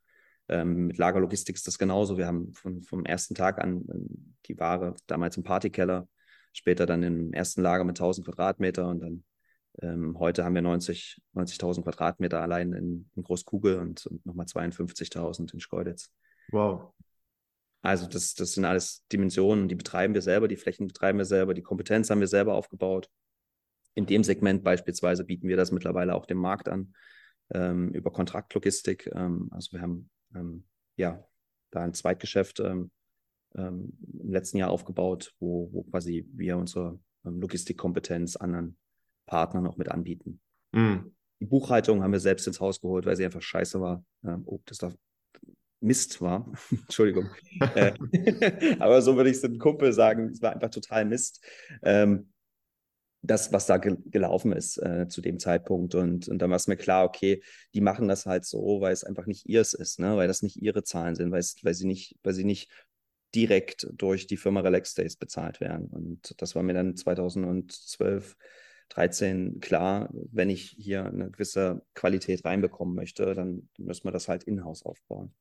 ähm, 0.53 0.87
mit 0.87 0.99
Lagerlogistik 0.99 1.57
ist 1.57 1.67
das 1.67 1.79
genauso. 1.79 2.19
Wir 2.19 2.27
haben 2.27 2.53
von, 2.53 2.83
vom 2.83 3.05
ersten 3.07 3.35
Tag 3.35 3.59
an 3.59 3.85
ähm, 3.91 4.35
die 4.47 4.59
Ware 4.59 4.95
damals 5.07 5.37
im 5.37 5.45
Partykeller, 5.45 6.09
später 6.53 6.85
dann 6.85 7.03
im 7.03 7.33
ersten 7.33 7.63
Lager 7.63 7.85
mit 7.85 7.99
1000 7.99 8.27
Quadratmeter 8.27 8.89
und 8.89 9.01
dann 9.01 9.25
ähm, 9.81 10.19
heute 10.19 10.45
haben 10.45 10.55
wir 10.55 10.63
90.000 10.63 11.19
90 11.33 11.59
Quadratmeter 11.85 12.43
allein 12.43 12.75
in, 12.75 13.11
in 13.17 13.23
Großkugel 13.23 13.79
und, 13.79 14.07
und 14.07 14.27
nochmal 14.27 14.45
52.000 14.45 15.55
in 15.55 15.61
Schkeuditz. 15.61 16.13
Wow. 16.51 16.93
Also 17.81 18.07
das, 18.07 18.35
das 18.35 18.53
sind 18.53 18.67
alles 18.67 19.05
Dimensionen, 19.11 19.69
die 19.69 19.75
betreiben 19.75 20.13
wir 20.13 20.23
selber, 20.23 20.47
die 20.47 20.57
Flächen 20.57 20.87
betreiben 20.87 21.19
wir 21.19 21.25
selber, 21.25 21.55
die 21.55 21.63
Kompetenz 21.63 22.11
haben 22.11 22.21
wir 22.21 22.29
selber 22.29 22.55
aufgebaut. 22.55 23.09
In 23.95 24.07
dem 24.07 24.23
Segment 24.23 24.63
beispielsweise 24.63 25.25
bieten 25.25 25.49
wir 25.49 25.57
das 25.57 25.73
mittlerweile 25.73 26.15
auch 26.15 26.27
dem 26.27 26.39
Markt 26.39 26.69
an 26.69 26.95
ähm, 27.53 27.91
über 27.93 28.13
Kontraktlogistik. 28.13 29.11
Ähm, 29.15 29.49
also 29.51 29.73
wir 29.73 29.81
haben 29.81 30.11
ähm, 30.35 30.65
ja, 30.97 31.25
da 31.71 31.83
ein 31.83 31.95
Zweitgeschäft 31.95 32.61
ähm, 32.61 32.91
ähm, 33.55 33.97
im 34.21 34.31
letzten 34.31 34.59
Jahr 34.59 34.71
aufgebaut, 34.71 35.35
wo, 35.39 35.69
wo 35.73 35.83
quasi 35.85 36.29
wir 36.33 36.57
unsere 36.57 36.99
ähm, 37.25 37.41
Logistikkompetenz 37.41 38.37
anderen 38.37 38.77
Partnern 39.27 39.67
auch 39.67 39.77
mit 39.77 39.89
anbieten. 39.89 40.41
Mhm. 40.73 41.15
Die 41.41 41.47
Buchhaltung 41.47 42.03
haben 42.03 42.13
wir 42.13 42.21
selbst 42.21 42.47
ins 42.47 42.61
Haus 42.61 42.81
geholt, 42.81 43.07
weil 43.07 43.17
sie 43.17 43.25
einfach 43.25 43.43
scheiße 43.43 43.81
war. 43.81 44.05
Oh, 44.45 44.61
das 44.65 44.79
darf 44.79 44.95
Mist 45.83 46.21
war. 46.21 46.51
Entschuldigung. 46.71 47.29
Äh, 47.75 47.93
aber 48.81 49.03
so 49.03 49.17
würde 49.17 49.31
ich 49.31 49.37
es 49.37 49.43
dem 49.43 49.59
Kumpel 49.59 49.93
sagen, 49.93 50.31
es 50.31 50.43
war 50.43 50.53
einfach 50.53 50.71
total 50.71 51.05
Mist. 51.05 51.45
Ähm, 51.83 52.32
das, 53.23 53.53
was 53.53 53.67
da 53.67 53.79
ge 53.79 53.97
gelaufen 54.07 54.53
ist 54.53 54.79
äh, 54.79 55.07
zu 55.09 55.21
dem 55.21 55.39
Zeitpunkt. 55.39 55.95
Und, 55.95 56.29
und 56.29 56.39
dann 56.39 56.51
war 56.51 56.57
es 56.57 56.67
mir 56.67 56.77
klar, 56.77 57.05
okay, 57.05 57.43
die 57.73 57.81
machen 57.81 58.09
das 58.09 58.27
halt 58.27 58.45
so, 58.45 58.81
weil 58.81 58.93
es 58.93 59.05
einfach 59.05 59.27
nicht 59.27 59.49
ihrs 59.49 59.75
ist, 59.75 60.01
ne? 60.01 60.17
weil 60.17 60.29
das 60.29 60.43
nicht 60.43 60.61
ihre 60.61 60.83
Zahlen 60.83 61.15
sind, 61.15 61.31
weil, 61.31 61.45
weil, 61.63 61.75
sie 61.75 61.87
nicht, 61.87 62.19
weil 62.23 62.35
sie 62.35 62.45
nicht 62.45 62.71
direkt 63.35 63.87
durch 63.93 64.27
die 64.27 64.37
Firma 64.37 64.61
Relax 64.61 64.95
Days 64.95 65.17
bezahlt 65.17 65.61
werden. 65.61 65.87
Und 65.89 66.35
das 66.43 66.55
war 66.55 66.63
mir 66.63 66.75
dann 66.75 66.97
2012, 66.97 68.37
13 68.89 69.61
klar, 69.61 70.11
wenn 70.13 70.51
ich 70.51 70.77
hier 70.79 71.07
eine 71.07 71.31
gewisse 71.31 71.83
Qualität 71.95 72.45
reinbekommen 72.45 72.95
möchte, 72.95 73.35
dann 73.35 73.69
müssen 73.79 74.05
wir 74.05 74.13
das 74.13 74.29
halt 74.29 74.45
in-house 74.45 74.85
aufbauen. 74.85 75.33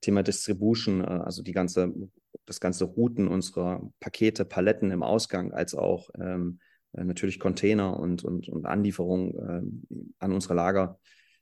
Thema 0.00 0.22
Distribution, 0.22 1.00
äh, 1.00 1.06
also 1.06 1.42
die 1.42 1.52
ganze, 1.52 1.92
das 2.46 2.60
ganze 2.60 2.84
Routen 2.84 3.26
unserer 3.26 3.90
Pakete, 3.98 4.44
Paletten 4.44 4.90
im 4.90 5.02
Ausgang, 5.02 5.52
als 5.52 5.74
auch 5.74 6.10
ähm, 6.20 6.60
äh, 6.60 6.69
natürlich 6.92 7.38
Container 7.38 7.98
und, 7.98 8.24
und, 8.24 8.48
und 8.48 8.66
Anlieferung 8.66 9.34
äh, 9.34 10.02
an 10.18 10.32
unsere 10.32 10.54
Lager. 10.54 10.98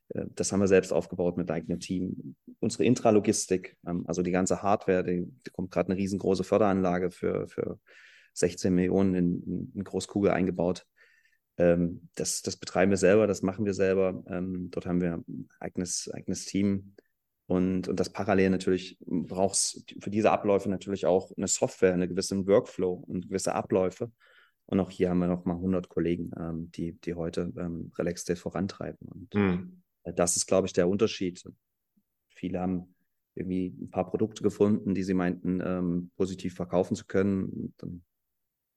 Äh, 0.09 0.25
das 0.35 0.51
haben 0.51 0.59
wir 0.59 0.67
selbst 0.67 0.91
aufgebaut 0.91 1.37
mit 1.37 1.49
eigenem 1.51 1.79
Team. 1.79 2.35
Unsere 2.59 2.83
Intralogistik, 2.85 3.77
ähm, 3.87 4.05
also 4.07 4.21
die 4.21 4.31
ganze 4.31 4.61
Hardware, 4.61 5.03
die 5.03 5.27
kommt 5.51 5.71
gerade 5.71 5.91
eine 5.91 5.99
riesengroße 5.99 6.43
Förderanlage 6.43 7.11
für, 7.11 7.47
für 7.47 7.79
16 8.33 8.73
Millionen 8.73 9.15
in, 9.15 9.71
in 9.75 9.83
Großkugel 9.83 10.31
eingebaut. 10.31 10.85
Ähm, 11.57 12.09
das, 12.15 12.41
das 12.41 12.57
betreiben 12.57 12.91
wir 12.91 12.97
selber, 12.97 13.27
das 13.27 13.41
machen 13.41 13.65
wir 13.65 13.73
selber. 13.73 14.23
Ähm, 14.27 14.69
dort 14.71 14.85
haben 14.85 15.01
wir 15.01 15.15
ein 15.27 15.49
eigenes, 15.59 16.09
eigenes 16.13 16.45
Team. 16.45 16.95
Und, 17.47 17.87
und 17.87 17.99
das 17.99 18.11
parallel 18.11 18.51
natürlich 18.51 18.99
braucht 19.01 19.55
es 19.55 19.83
für 19.99 20.11
diese 20.11 20.31
Abläufe 20.31 20.69
natürlich 20.69 21.07
auch 21.07 21.31
eine 21.35 21.47
Software, 21.47 21.93
eine 21.93 22.07
gewisse 22.07 22.45
Workflow 22.45 23.03
und 23.07 23.27
gewisse 23.27 23.55
Abläufe. 23.55 24.11
Und 24.69 24.79
auch 24.79 24.91
hier 24.91 25.09
haben 25.09 25.17
wir 25.17 25.27
noch 25.27 25.45
mal 25.45 25.55
100 25.55 25.89
Kollegen, 25.89 26.29
ähm, 26.39 26.71
die, 26.71 26.93
die 27.01 27.15
heute 27.15 27.51
ähm, 27.57 27.91
Relax 27.97 28.23
Day 28.23 28.35
vorantreiben. 28.35 28.99
Und 29.07 29.33
mhm. 29.33 29.81
das 30.03 30.35
ist, 30.35 30.45
glaube 30.45 30.67
ich, 30.67 30.73
der 30.73 30.87
Unterschied. 30.87 31.43
Viele 32.27 32.59
haben 32.59 32.93
irgendwie 33.33 33.75
ein 33.81 33.89
paar 33.89 34.05
Produkte 34.05 34.43
gefunden, 34.43 34.93
die 34.93 35.01
sie 35.01 35.15
meinten, 35.15 35.59
ähm, 35.65 36.11
positiv 36.15 36.53
verkaufen 36.53 36.95
zu 36.95 37.05
können. 37.05 37.45
Und 37.45 37.73
dann 37.77 38.03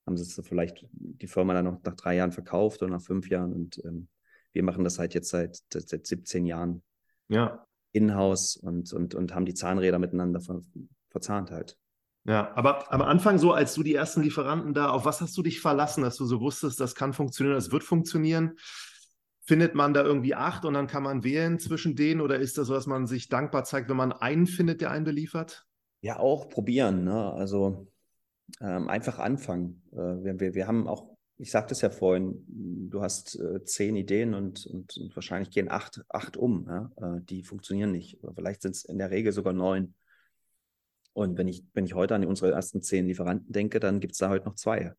haben 0.06 0.16
sie 0.16 0.42
vielleicht 0.42 0.86
die 0.90 1.26
Firma 1.26 1.52
dann 1.52 1.66
noch 1.66 1.82
nach 1.82 1.96
drei 1.96 2.16
Jahren 2.16 2.32
verkauft 2.32 2.82
oder 2.82 2.92
nach 2.92 3.02
fünf 3.02 3.28
Jahren. 3.28 3.52
Und 3.52 3.84
ähm, 3.84 4.08
wir 4.52 4.62
machen 4.62 4.84
das 4.84 4.98
halt 4.98 5.12
jetzt 5.12 5.28
seit, 5.28 5.60
seit 5.70 6.06
17 6.06 6.46
Jahren 6.46 6.82
ja. 7.28 7.66
in-house 7.92 8.56
und, 8.56 8.94
und, 8.94 9.14
und 9.14 9.34
haben 9.34 9.44
die 9.44 9.54
Zahnräder 9.54 9.98
miteinander 9.98 10.40
ver 10.40 10.62
verzahnt 11.10 11.50
halt. 11.50 11.76
Ja, 12.24 12.52
aber 12.54 12.92
am 12.92 13.02
Anfang 13.02 13.38
so, 13.38 13.52
als 13.52 13.74
du 13.74 13.82
die 13.82 13.94
ersten 13.94 14.22
Lieferanten 14.22 14.74
da, 14.74 14.90
auf 14.90 15.04
was 15.04 15.20
hast 15.20 15.36
du 15.36 15.42
dich 15.42 15.60
verlassen, 15.60 16.02
dass 16.02 16.16
du 16.16 16.24
so 16.24 16.40
wusstest, 16.40 16.78
das 16.78 16.94
kann 16.94 17.12
funktionieren, 17.12 17.56
das 17.56 17.72
wird 17.72 17.82
funktionieren? 17.82 18.58
Findet 19.44 19.74
man 19.74 19.92
da 19.92 20.04
irgendwie 20.04 20.36
acht 20.36 20.64
und 20.64 20.74
dann 20.74 20.86
kann 20.86 21.02
man 21.02 21.24
wählen 21.24 21.58
zwischen 21.58 21.96
denen 21.96 22.20
oder 22.20 22.38
ist 22.38 22.58
das 22.58 22.68
so, 22.68 22.74
dass 22.74 22.86
man 22.86 23.08
sich 23.08 23.28
dankbar 23.28 23.64
zeigt, 23.64 23.88
wenn 23.88 23.96
man 23.96 24.12
einen 24.12 24.46
findet, 24.46 24.80
der 24.80 24.92
einen 24.92 25.04
beliefert? 25.04 25.66
Ja, 26.00 26.20
auch 26.20 26.48
probieren. 26.48 27.02
Ne? 27.02 27.32
Also 27.32 27.88
ähm, 28.60 28.88
einfach 28.88 29.18
anfangen. 29.18 29.82
Äh, 29.92 29.96
wir, 29.96 30.38
wir, 30.38 30.54
wir 30.54 30.66
haben 30.68 30.86
auch, 30.86 31.16
ich 31.38 31.50
sagte 31.50 31.74
es 31.74 31.80
ja 31.80 31.90
vorhin, 31.90 32.44
du 32.46 33.02
hast 33.02 33.34
äh, 33.40 33.64
zehn 33.64 33.96
Ideen 33.96 34.34
und, 34.34 34.64
und, 34.66 34.96
und, 34.96 35.16
wahrscheinlich 35.16 35.50
gehen 35.50 35.68
acht, 35.68 36.04
acht 36.08 36.36
um. 36.36 36.66
Ja? 36.68 36.90
Äh, 36.96 37.20
die 37.22 37.42
funktionieren 37.42 37.90
nicht. 37.90 38.20
Vielleicht 38.36 38.62
sind 38.62 38.76
es 38.76 38.84
in 38.84 38.98
der 38.98 39.10
Regel 39.10 39.32
sogar 39.32 39.52
neun. 39.52 39.94
Und 41.12 41.36
wenn 41.36 41.48
ich, 41.48 41.64
wenn 41.74 41.84
ich 41.84 41.94
heute 41.94 42.14
an 42.14 42.24
unsere 42.24 42.52
ersten 42.52 42.82
zehn 42.82 43.06
Lieferanten 43.06 43.52
denke, 43.52 43.80
dann 43.80 44.00
gibt 44.00 44.12
es 44.12 44.18
da 44.18 44.30
heute 44.30 44.46
noch 44.46 44.54
zwei, 44.54 44.94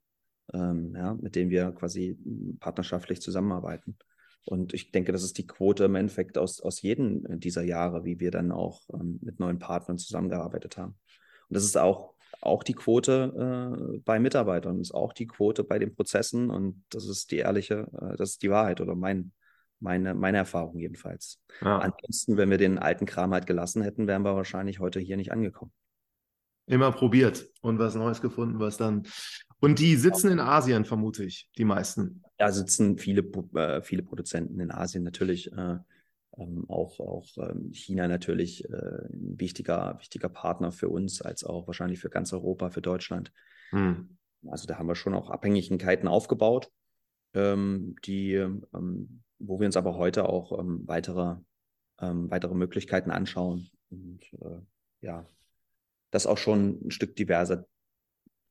ähm, 0.54 0.94
ja, 0.96 1.16
mit 1.16 1.36
denen 1.36 1.50
wir 1.50 1.72
quasi 1.72 2.18
partnerschaftlich 2.60 3.22
zusammenarbeiten. 3.22 3.98
Und 4.46 4.74
ich 4.74 4.92
denke, 4.92 5.12
das 5.12 5.24
ist 5.24 5.38
die 5.38 5.48
Quote 5.48 5.86
im 5.86 5.96
Endeffekt 5.96 6.38
aus, 6.38 6.62
aus 6.62 6.82
jedem 6.82 7.40
dieser 7.40 7.64
Jahre, 7.64 8.04
wie 8.04 8.20
wir 8.20 8.30
dann 8.30 8.52
auch 8.52 8.82
ähm, 8.94 9.20
mit 9.22 9.40
neuen 9.40 9.60
Partnern 9.60 9.98
zusammengearbeitet 9.98 10.78
haben. 10.78 10.96
Und 11.50 11.56
das 11.56 11.64
ist 11.64 11.78
auch, 11.78 12.14
auch 12.42 12.64
die 12.64 12.74
Quote 12.74 13.96
äh, 13.96 13.98
bei 14.00 14.20
Mitarbeitern, 14.20 14.80
das 14.80 14.90
ist 14.90 14.96
auch 14.96 15.14
die 15.14 15.28
Quote 15.28 15.64
bei 15.64 15.80
den 15.80 15.96
Prozessen 15.96 16.50
und 16.50 16.84
das 16.90 17.08
ist 17.08 17.32
die 17.32 17.38
ehrliche, 17.38 17.88
äh, 18.02 18.18
das 18.18 18.32
ist 18.32 18.44
die 18.44 18.50
Wahrheit 18.50 18.82
oder 18.82 18.96
mein, 18.96 19.32
meine, 19.80 20.14
meine 20.14 20.38
Erfahrung 20.38 20.78
jedenfalls. 20.78 21.42
Ja. 21.62 21.80
Ansonsten, 21.80 22.36
wenn 22.36 22.50
wir 22.50 22.58
den 22.58 22.80
alten 22.80 23.06
Kram 23.06 23.34
halt 23.34 23.46
gelassen 23.46 23.82
hätten, 23.82 24.08
wären 24.08 24.24
wir 24.24 24.36
wahrscheinlich 24.36 24.80
heute 24.80 25.00
hier 25.00 25.16
nicht 25.16 25.32
angekommen. 25.32 25.72
Immer 26.66 26.92
probiert 26.92 27.46
und 27.62 27.80
was 27.80 27.96
Neues 27.96 28.22
gefunden, 28.22 28.60
was 28.60 28.78
dann. 28.78 29.04
Und 29.60 29.80
die 29.80 29.96
sitzen 29.96 30.32
in 30.32 30.40
Asien, 30.40 30.86
vermute 30.86 31.24
ich, 31.24 31.50
die 31.58 31.66
meisten. 31.66 32.24
Ja, 32.40 32.52
sitzen 32.52 32.98
viele, 32.98 33.22
äh, 33.56 33.82
viele 33.82 34.04
Produzenten 34.04 34.60
in 34.60 34.72
Asien 34.72 35.04
natürlich. 35.04 35.52
Äh, 35.52 35.78
ähm, 36.38 36.66
auch 36.68 37.00
auch 37.00 37.28
ähm, 37.38 37.72
China 37.74 38.08
natürlich 38.08 38.66
äh, 38.66 39.06
ein 39.12 39.40
wichtiger, 39.40 39.98
wichtiger 40.00 40.30
Partner 40.30 40.72
für 40.72 40.90
uns, 40.90 41.22
als 41.22 41.44
auch 41.44 41.68
wahrscheinlich 41.68 42.00
für 42.00 42.10
ganz 42.10 42.34
Europa, 42.34 42.70
für 42.70 42.82
Deutschland. 42.82 43.32
Hm. 43.70 44.18
Also 44.48 44.68
da 44.68 44.78
haben 44.78 44.88
wir 44.88 44.96
schon 44.96 45.14
auch 45.14 45.30
Abhängigkeiten 45.30 46.08
aufgebaut, 46.08 46.72
ähm, 47.34 47.96
die, 48.06 48.34
ähm, 48.34 49.24
wo 49.40 49.60
wir 49.60 49.66
uns 49.66 49.78
aber 49.78 49.96
heute 49.96 50.28
auch 50.28 50.60
ähm, 50.60 50.82
weitere, 50.86 51.36
ähm, 52.00 52.30
weitere 52.32 52.56
Möglichkeiten 52.56 53.12
anschauen. 53.12 53.70
Und 53.90 54.24
äh, 54.42 54.60
ja, 55.02 55.26
das 56.14 56.28
auch 56.28 56.38
schon 56.38 56.80
ein 56.86 56.92
Stück 56.92 57.16
diverser 57.16 57.66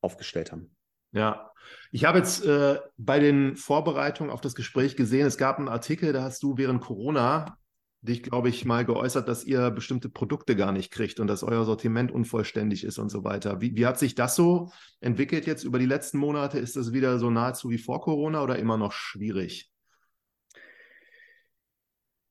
aufgestellt 0.00 0.52
haben. 0.52 0.74
Ja, 1.12 1.52
ich 1.92 2.04
habe 2.04 2.18
jetzt 2.18 2.44
äh, 2.44 2.80
bei 2.96 3.20
den 3.20 3.56
Vorbereitungen 3.56 4.32
auf 4.32 4.40
das 4.40 4.54
Gespräch 4.54 4.96
gesehen, 4.96 5.26
es 5.26 5.38
gab 5.38 5.58
einen 5.58 5.68
Artikel, 5.68 6.12
da 6.12 6.22
hast 6.22 6.42
du 6.42 6.56
während 6.56 6.80
Corona 6.80 7.58
dich, 8.00 8.24
glaube 8.24 8.48
ich, 8.48 8.64
mal 8.64 8.84
geäußert, 8.84 9.28
dass 9.28 9.44
ihr 9.44 9.70
bestimmte 9.70 10.08
Produkte 10.08 10.56
gar 10.56 10.72
nicht 10.72 10.90
kriegt 10.90 11.20
und 11.20 11.28
dass 11.28 11.44
euer 11.44 11.64
Sortiment 11.64 12.10
unvollständig 12.10 12.82
ist 12.82 12.98
und 12.98 13.10
so 13.10 13.22
weiter. 13.22 13.60
Wie, 13.60 13.76
wie 13.76 13.86
hat 13.86 13.98
sich 13.98 14.16
das 14.16 14.34
so 14.34 14.72
entwickelt 15.00 15.46
jetzt 15.46 15.62
über 15.62 15.78
die 15.78 15.86
letzten 15.86 16.18
Monate? 16.18 16.58
Ist 16.58 16.74
das 16.74 16.92
wieder 16.92 17.20
so 17.20 17.30
nahezu 17.30 17.70
wie 17.70 17.78
vor 17.78 18.00
Corona 18.00 18.42
oder 18.42 18.58
immer 18.58 18.76
noch 18.76 18.90
schwierig? 18.90 19.70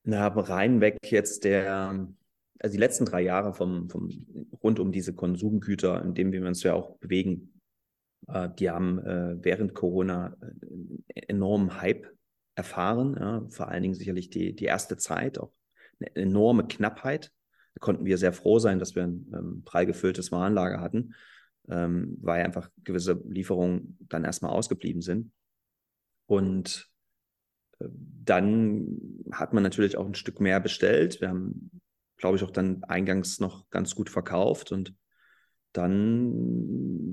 Na, 0.04 0.28
reinweg 0.28 0.98
jetzt 1.04 1.46
der, 1.46 2.06
also 2.62 2.74
die 2.74 2.80
letzten 2.80 3.06
drei 3.06 3.22
Jahre 3.22 3.54
vom, 3.54 3.90
vom 3.90 4.10
rund 4.62 4.80
um 4.80 4.92
diese 4.92 5.14
Konsumgüter, 5.14 6.02
in 6.04 6.14
denen 6.14 6.32
wir 6.32 6.46
uns 6.46 6.64
ja 6.64 6.74
auch 6.74 6.98
bewegen, 6.98 7.62
äh, 8.28 8.50
die 8.58 8.70
haben 8.70 9.00
äh, 9.00 9.36
während 9.44 9.74
Corona 9.74 10.38
äh, 10.42 11.22
enormen 11.28 11.82
Hype 11.82 12.08
erfahren. 12.56 13.16
Ja, 13.20 13.46
vor 13.50 13.70
allen 13.70 13.84
Dingen 13.84 13.96
sicherlich 13.96 14.30
die, 14.30 14.56
die 14.56 14.66
erste 14.66 14.98
Zeit, 14.98 15.40
auch 15.40 15.54
eine 16.00 16.16
enorme 16.16 16.68
Knappheit. 16.68 17.32
Da 17.74 17.80
konnten 17.80 18.06
wir 18.06 18.18
sehr 18.18 18.34
froh 18.34 18.60
sein, 18.60 18.80
dass 18.80 18.96
wir 18.96 19.04
ein 19.04 19.32
ähm, 19.34 19.64
prall 19.64 19.86
gefülltes 19.86 20.32
Warenlager 20.32 20.82
hatten, 20.82 21.16
ähm, 21.70 22.18
weil 22.22 22.44
einfach 22.44 22.70
gewisse 22.84 23.22
Lieferungen 23.28 23.98
dann 24.10 24.24
erstmal 24.24 24.52
ausgeblieben 24.52 25.02
sind. 25.02 25.32
Und 26.28 26.90
äh, 27.80 27.88
dann 27.90 29.26
hat 29.32 29.54
man 29.54 29.64
natürlich 29.64 29.98
auch 29.98 30.06
ein 30.06 30.16
Stück 30.16 30.40
mehr 30.40 30.60
bestellt. 30.60 31.22
Wir 31.22 31.30
haben, 31.30 31.82
glaube 32.22 32.38
ich, 32.38 32.44
auch 32.44 32.52
dann 32.52 32.84
eingangs 32.84 33.40
noch 33.40 33.70
ganz 33.70 33.96
gut 33.96 34.10
verkauft 34.10 34.72
und 34.72 34.96
dann 35.74 36.32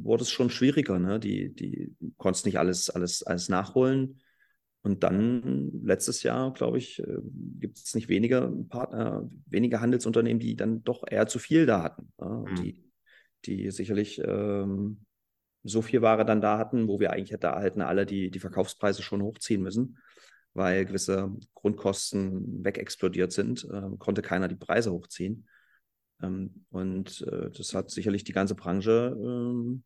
wurde 0.05 0.23
es 0.23 0.31
schon 0.31 0.51
schwieriger. 0.51 0.99
Ne? 0.99 1.19
Die, 1.19 1.55
die 1.55 1.95
konnten 2.17 2.49
nicht 2.49 2.59
alles, 2.59 2.91
alles, 2.91 3.23
alles 3.23 3.49
nachholen. 3.49 4.21
Und 4.83 5.03
dann 5.03 5.71
letztes 5.83 6.23
Jahr, 6.23 6.53
glaube 6.53 6.79
ich, 6.79 7.01
äh, 7.01 7.19
gibt 7.59 7.79
es 7.79 7.95
nicht 7.95 8.09
weniger 8.09 8.53
Partner, 8.69 9.29
weniger 9.47 9.81
Handelsunternehmen, 9.81 10.41
die 10.41 10.57
dann 10.57 10.85
doch 10.85 11.05
eher 11.09 11.27
zu 11.27 11.39
viel 11.39 11.67
da 11.67 11.83
hatten. 11.83 12.13
Mhm. 12.21 12.55
Die, 12.57 12.91
die 13.45 13.71
sicherlich 13.71 14.21
ähm, 14.25 15.05
so 15.63 15.83
viel 15.83 16.03
Ware 16.03 16.25
dann 16.25 16.41
da 16.41 16.59
hatten, 16.59 16.87
wo 16.89 17.01
wir 17.01 17.13
eigentlich 17.13 17.33
hätte 17.33 17.49
erhalten, 17.49 17.81
alle 17.81 18.07
die, 18.07 18.31
die 18.31 18.41
Verkaufspreise 18.41 19.03
schon 19.03 19.23
hochziehen 19.23 19.63
müssen, 19.63 19.99
weil 20.59 20.85
gewisse 20.85 21.33
Grundkosten 21.55 22.63
wegexplodiert 22.65 23.33
sind, 23.33 23.65
äh, 23.65 23.97
konnte 23.99 24.21
keiner 24.21 24.49
die 24.49 24.57
Preise 24.57 24.93
hochziehen. 24.93 25.49
Ähm, 26.21 26.67
und 26.71 27.23
äh, 27.23 27.51
das 27.51 27.75
hat 27.75 27.91
sicherlich 27.91 28.25
die 28.25 28.33
ganze 28.33 28.55
Branche 28.55 29.17
ähm, 29.19 29.85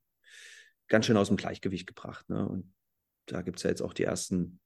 ganz 0.88 1.06
schön 1.06 1.16
aus 1.16 1.28
dem 1.28 1.36
Gleichgewicht 1.36 1.86
gebracht. 1.86 2.28
Ne? 2.28 2.48
Und 2.48 2.72
da 3.26 3.42
gibt 3.42 3.58
es 3.58 3.62
ja 3.62 3.70
jetzt 3.70 3.82
auch 3.82 3.92
die 3.92 4.04
ersten 4.04 4.58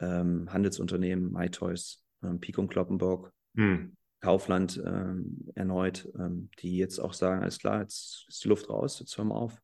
ähm, 0.00 0.52
Handelsunternehmen, 0.52 1.30
MyToys, 1.30 2.02
ähm, 2.24 2.40
Pico 2.40 2.62
und 2.62 2.68
Kloppenburg, 2.68 3.32
hm. 3.54 3.96
Kaufland 4.20 4.82
ähm, 4.84 5.50
erneut, 5.54 6.08
ähm, 6.18 6.50
die 6.58 6.76
jetzt 6.76 6.98
auch 6.98 7.12
sagen, 7.12 7.42
alles 7.42 7.58
klar, 7.58 7.82
jetzt 7.82 8.26
ist 8.28 8.44
die 8.44 8.48
Luft 8.48 8.68
raus, 8.68 8.98
jetzt 9.00 9.16
hören 9.16 9.28
wir 9.28 9.36
auf. 9.36 9.60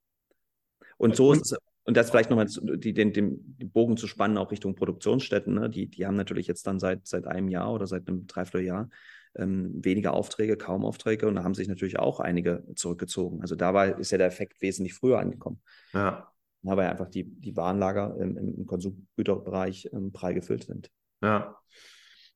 Und 0.99 1.17
so 1.17 1.33
ist 1.33 1.53
es, 1.53 1.59
und 1.87 1.96
das 1.96 2.11
vielleicht 2.11 2.31
nochmal 2.31 2.46
die, 2.46 2.92
den, 2.92 3.12
den, 3.12 3.57
den 3.59 3.70
Bogen 3.70 3.96
zu 3.96 4.09
spannen, 4.09 4.38
auch 4.38 4.51
Richtung 4.51 4.75
Produktionsstätten, 4.75 5.55
ne? 5.55 5.70
die, 5.70 5.87
die 5.87 6.05
haben 6.05 6.16
natürlich 6.16 6.49
jetzt 6.49 6.66
dann 6.66 6.81
seit, 6.81 7.07
seit 7.07 7.27
einem 7.27 7.49
Jahr 7.49 7.72
oder 7.72 7.87
seit 7.87 8.09
einem 8.09 8.27
Dreivierteljahr 8.27 8.90
ähm, 9.37 9.72
weniger 9.85 10.12
Aufträge, 10.12 10.57
kaum 10.57 10.85
Aufträge 10.85 11.29
und 11.29 11.37
da 11.37 11.44
haben 11.44 11.55
sich 11.55 11.68
natürlich 11.68 11.99
auch 11.99 12.18
einige 12.18 12.64
zurückgezogen. 12.75 13.40
Also 13.40 13.55
da 13.55 13.72
war, 13.72 13.99
ist 13.99 14.11
ja 14.11 14.18
der 14.18 14.27
Effekt 14.27 14.61
wesentlich 14.61 14.94
früher 14.94 15.20
angekommen. 15.20 15.61
Ja. 15.92 16.33
weil 16.62 16.81
einfach 16.88 17.09
die, 17.09 17.25
die 17.25 17.57
Warenlager 17.57 18.16
im, 18.18 18.37
im 18.37 18.66
Konsumgüterbereich 18.66 19.90
ähm, 19.92 20.12
prall 20.12 20.35
gefüllt 20.35 20.64
sind. 20.64 20.90
Ja. 21.22 21.57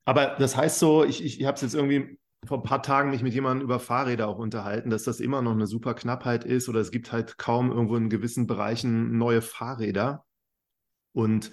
Aber 0.05 0.37
das 0.39 0.57
heißt 0.57 0.79
so, 0.79 1.05
ich, 1.05 1.25
ich, 1.25 1.41
ich 1.41 1.47
habe 1.47 1.57
es 1.57 1.63
jetzt 1.63 1.75
irgendwie 1.75 2.19
vor 2.47 2.59
ein 2.59 2.63
paar 2.65 2.83
Tagen 2.83 3.11
mich 3.11 3.23
mit 3.23 3.35
jemandem 3.35 3.65
über 3.65 3.79
Fahrräder 3.79 4.29
auch 4.29 4.39
unterhalten, 4.39 4.91
dass 4.91 5.05
das 5.05 5.21
immer 5.21 5.43
noch 5.43 5.53
eine 5.53 5.67
super 5.67 5.95
Knappheit 5.95 6.45
ist 6.45 6.69
oder 6.69 6.81
es 6.81 6.91
gibt 6.91 7.13
halt 7.13 7.39
kaum 7.39 7.71
irgendwo 7.71 7.97
in 7.97 8.09
gewissen 8.09 8.47
Bereichen 8.47 9.19
neue 9.19 9.43
Fahrräder. 9.43 10.25
Und 11.13 11.53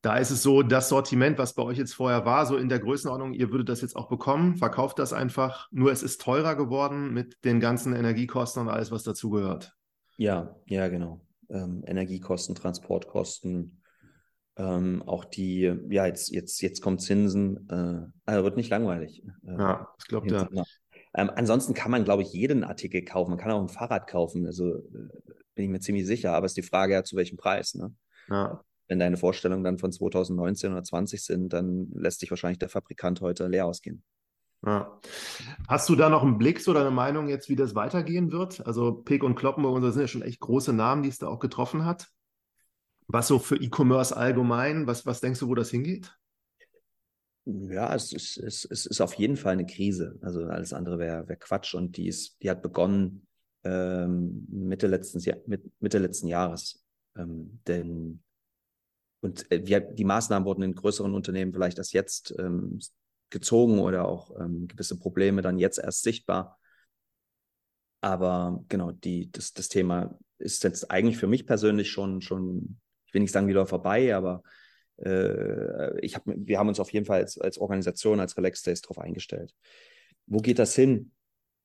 da 0.00 0.16
ist 0.16 0.30
es 0.30 0.42
so, 0.42 0.62
das 0.62 0.88
Sortiment, 0.88 1.38
was 1.38 1.54
bei 1.54 1.62
euch 1.62 1.78
jetzt 1.78 1.94
vorher 1.94 2.24
war, 2.24 2.46
so 2.46 2.56
in 2.56 2.68
der 2.68 2.80
Größenordnung, 2.80 3.34
ihr 3.34 3.50
würdet 3.50 3.68
das 3.68 3.82
jetzt 3.82 3.94
auch 3.94 4.08
bekommen, 4.08 4.56
verkauft 4.56 4.98
das 4.98 5.12
einfach, 5.12 5.68
nur 5.70 5.92
es 5.92 6.02
ist 6.02 6.20
teurer 6.20 6.56
geworden 6.56 7.12
mit 7.12 7.44
den 7.44 7.60
ganzen 7.60 7.94
Energiekosten 7.94 8.62
und 8.62 8.68
alles, 8.68 8.90
was 8.90 9.04
dazugehört. 9.04 9.76
Ja, 10.16 10.56
ja, 10.66 10.88
genau. 10.88 11.20
Ähm, 11.50 11.84
Energiekosten, 11.86 12.54
Transportkosten, 12.54 13.81
ähm, 14.62 15.02
auch 15.06 15.24
die, 15.24 15.72
ja, 15.90 16.06
jetzt, 16.06 16.30
jetzt, 16.30 16.60
jetzt 16.62 16.80
kommt 16.80 17.02
Zinsen, 17.02 17.68
äh, 17.68 18.06
also 18.24 18.44
wird 18.44 18.56
nicht 18.56 18.70
langweilig. 18.70 19.22
Äh, 19.46 19.58
ja, 19.58 19.88
ich 19.98 20.06
glaube, 20.06 20.28
ja. 20.28 20.48
Ähm, 21.14 21.30
ansonsten 21.34 21.74
kann 21.74 21.90
man, 21.90 22.04
glaube 22.04 22.22
ich, 22.22 22.32
jeden 22.32 22.64
Artikel 22.64 23.04
kaufen. 23.04 23.30
Man 23.30 23.38
kann 23.38 23.50
auch 23.50 23.60
ein 23.60 23.68
Fahrrad 23.68 24.06
kaufen, 24.06 24.46
also 24.46 24.76
äh, 24.76 25.08
bin 25.54 25.64
ich 25.64 25.70
mir 25.70 25.80
ziemlich 25.80 26.06
sicher, 26.06 26.32
aber 26.32 26.46
es 26.46 26.52
ist 26.52 26.56
die 26.56 26.62
Frage 26.62 26.94
ja, 26.94 27.04
zu 27.04 27.16
welchem 27.16 27.36
Preis. 27.36 27.74
Ne? 27.74 27.94
Ja 28.28 28.62
wenn 28.92 28.98
deine 28.98 29.16
Vorstellungen 29.16 29.64
dann 29.64 29.78
von 29.78 29.90
2019 29.90 30.70
oder 30.70 30.82
20 30.82 31.24
sind, 31.24 31.52
dann 31.54 31.90
lässt 31.94 32.20
sich 32.20 32.30
wahrscheinlich 32.30 32.58
der 32.58 32.68
Fabrikant 32.68 33.22
heute 33.22 33.48
leer 33.48 33.64
ausgehen. 33.64 34.02
Ja. 34.66 35.00
Hast 35.66 35.88
du 35.88 35.96
da 35.96 36.10
noch 36.10 36.22
einen 36.22 36.36
Blick 36.36 36.66
oder 36.68 36.80
eine 36.80 36.90
Meinung 36.90 37.28
jetzt, 37.28 37.48
wie 37.48 37.56
das 37.56 37.74
weitergehen 37.74 38.30
wird? 38.32 38.64
Also 38.66 38.92
Pick 38.92 39.24
und 39.24 39.34
Kloppenburg, 39.34 39.80
das 39.80 39.94
sind 39.94 40.02
ja 40.02 40.08
schon 40.08 40.22
echt 40.22 40.40
große 40.40 40.74
Namen, 40.74 41.02
die 41.02 41.08
es 41.08 41.18
da 41.18 41.28
auch 41.28 41.38
getroffen 41.38 41.86
hat. 41.86 42.08
Was 43.12 43.28
so 43.28 43.38
für 43.38 43.56
E-Commerce 43.56 44.16
allgemein, 44.16 44.86
was, 44.86 45.04
was 45.04 45.20
denkst 45.20 45.40
du, 45.40 45.48
wo 45.48 45.54
das 45.54 45.70
hingeht? 45.70 46.16
Ja, 47.44 47.94
es 47.94 48.12
ist, 48.12 48.38
es, 48.38 48.64
es 48.64 48.86
ist 48.86 49.00
auf 49.02 49.14
jeden 49.14 49.36
Fall 49.36 49.52
eine 49.52 49.66
Krise. 49.66 50.18
Also 50.22 50.44
alles 50.44 50.72
andere 50.72 50.98
wäre 50.98 51.28
wär 51.28 51.36
Quatsch. 51.36 51.74
Und 51.74 51.96
die, 51.98 52.08
ist, 52.08 52.42
die 52.42 52.48
hat 52.48 52.62
begonnen 52.62 53.26
ähm, 53.64 54.46
Mitte, 54.48 54.86
letzten, 54.86 55.22
Mitte 55.78 55.98
letzten 55.98 56.28
Jahres. 56.28 56.84
Ähm, 57.16 57.60
denn 57.66 58.22
und 59.20 59.50
äh, 59.52 59.66
wir, 59.66 59.80
die 59.80 60.04
Maßnahmen 60.04 60.46
wurden 60.46 60.62
in 60.62 60.74
größeren 60.74 61.14
Unternehmen 61.14 61.52
vielleicht 61.52 61.76
erst 61.76 61.92
jetzt 61.92 62.34
ähm, 62.38 62.78
gezogen 63.28 63.78
oder 63.78 64.08
auch 64.08 64.30
ähm, 64.40 64.68
gewisse 64.68 64.98
Probleme 64.98 65.42
dann 65.42 65.58
jetzt 65.58 65.78
erst 65.78 66.02
sichtbar. 66.02 66.58
Aber 68.00 68.64
genau, 68.68 68.92
die, 68.92 69.30
das, 69.30 69.52
das 69.52 69.68
Thema 69.68 70.18
ist 70.38 70.64
jetzt 70.64 70.90
eigentlich 70.90 71.18
für 71.18 71.28
mich 71.28 71.46
persönlich 71.46 71.90
schon, 71.90 72.22
schon 72.22 72.80
ich 73.12 73.14
will 73.14 73.20
nicht 73.20 73.32
sagen 73.32 73.46
wieder 73.46 73.66
vorbei, 73.66 74.16
aber 74.16 74.42
äh, 74.96 76.00
ich 76.00 76.14
hab, 76.14 76.22
wir 76.24 76.58
haben 76.58 76.68
uns 76.68 76.80
auf 76.80 76.90
jeden 76.90 77.04
Fall 77.04 77.20
als, 77.20 77.38
als 77.38 77.58
Organisation, 77.58 78.20
als 78.20 78.38
Relax 78.38 78.62
Days 78.62 78.80
darauf 78.80 78.98
eingestellt. 78.98 79.54
Wo 80.26 80.38
geht 80.38 80.58
das 80.58 80.74
hin? 80.74 81.12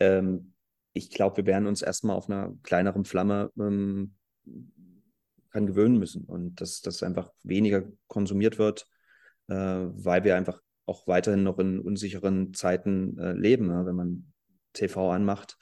Ähm, 0.02 0.54
ich 0.92 1.10
glaube, 1.10 1.38
wir 1.38 1.46
werden 1.46 1.68
uns 1.68 1.82
erstmal 1.82 2.18
auf 2.18 2.30
einer 2.30 2.54
kleineren 2.64 3.06
Flamme 3.06 3.50
ähm, 3.58 4.16
dran 5.54 5.68
gewöhnen 5.68 5.98
müssen 5.98 6.26
und 6.26 6.60
dass 6.60 6.82
das 6.82 7.02
einfach 7.02 7.32
weniger 7.44 7.84
konsumiert 8.08 8.60
wird, 8.60 8.86
äh, 9.48 9.56
weil 9.56 10.26
wir 10.26 10.36
einfach 10.36 10.62
auch 10.86 11.08
weiterhin 11.08 11.44
noch 11.44 11.60
in 11.60 11.80
unsicheren 11.80 12.54
Zeiten 12.54 13.18
äh, 13.20 13.32
leben. 13.32 13.68
Ne? 13.68 13.86
Wenn 13.86 13.96
man 13.96 14.34
TV 14.74 15.12
anmacht, 15.12 15.58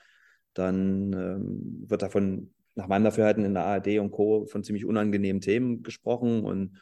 dann 0.56 1.13
ähm, 1.13 1.84
wird 1.88 2.02
davon 2.02 2.56
nach 2.76 2.88
meinem 2.88 3.06
Dafürhalten 3.06 3.46
in 3.46 3.54
der 3.54 3.66
ARD 3.66 4.00
und 4.00 4.12
Co. 4.12 4.46
von 4.46 4.64
ziemlich 4.64 4.86
unangenehmen 4.86 5.42
Themen 5.42 5.84
gesprochen 5.84 6.44
und 6.44 6.82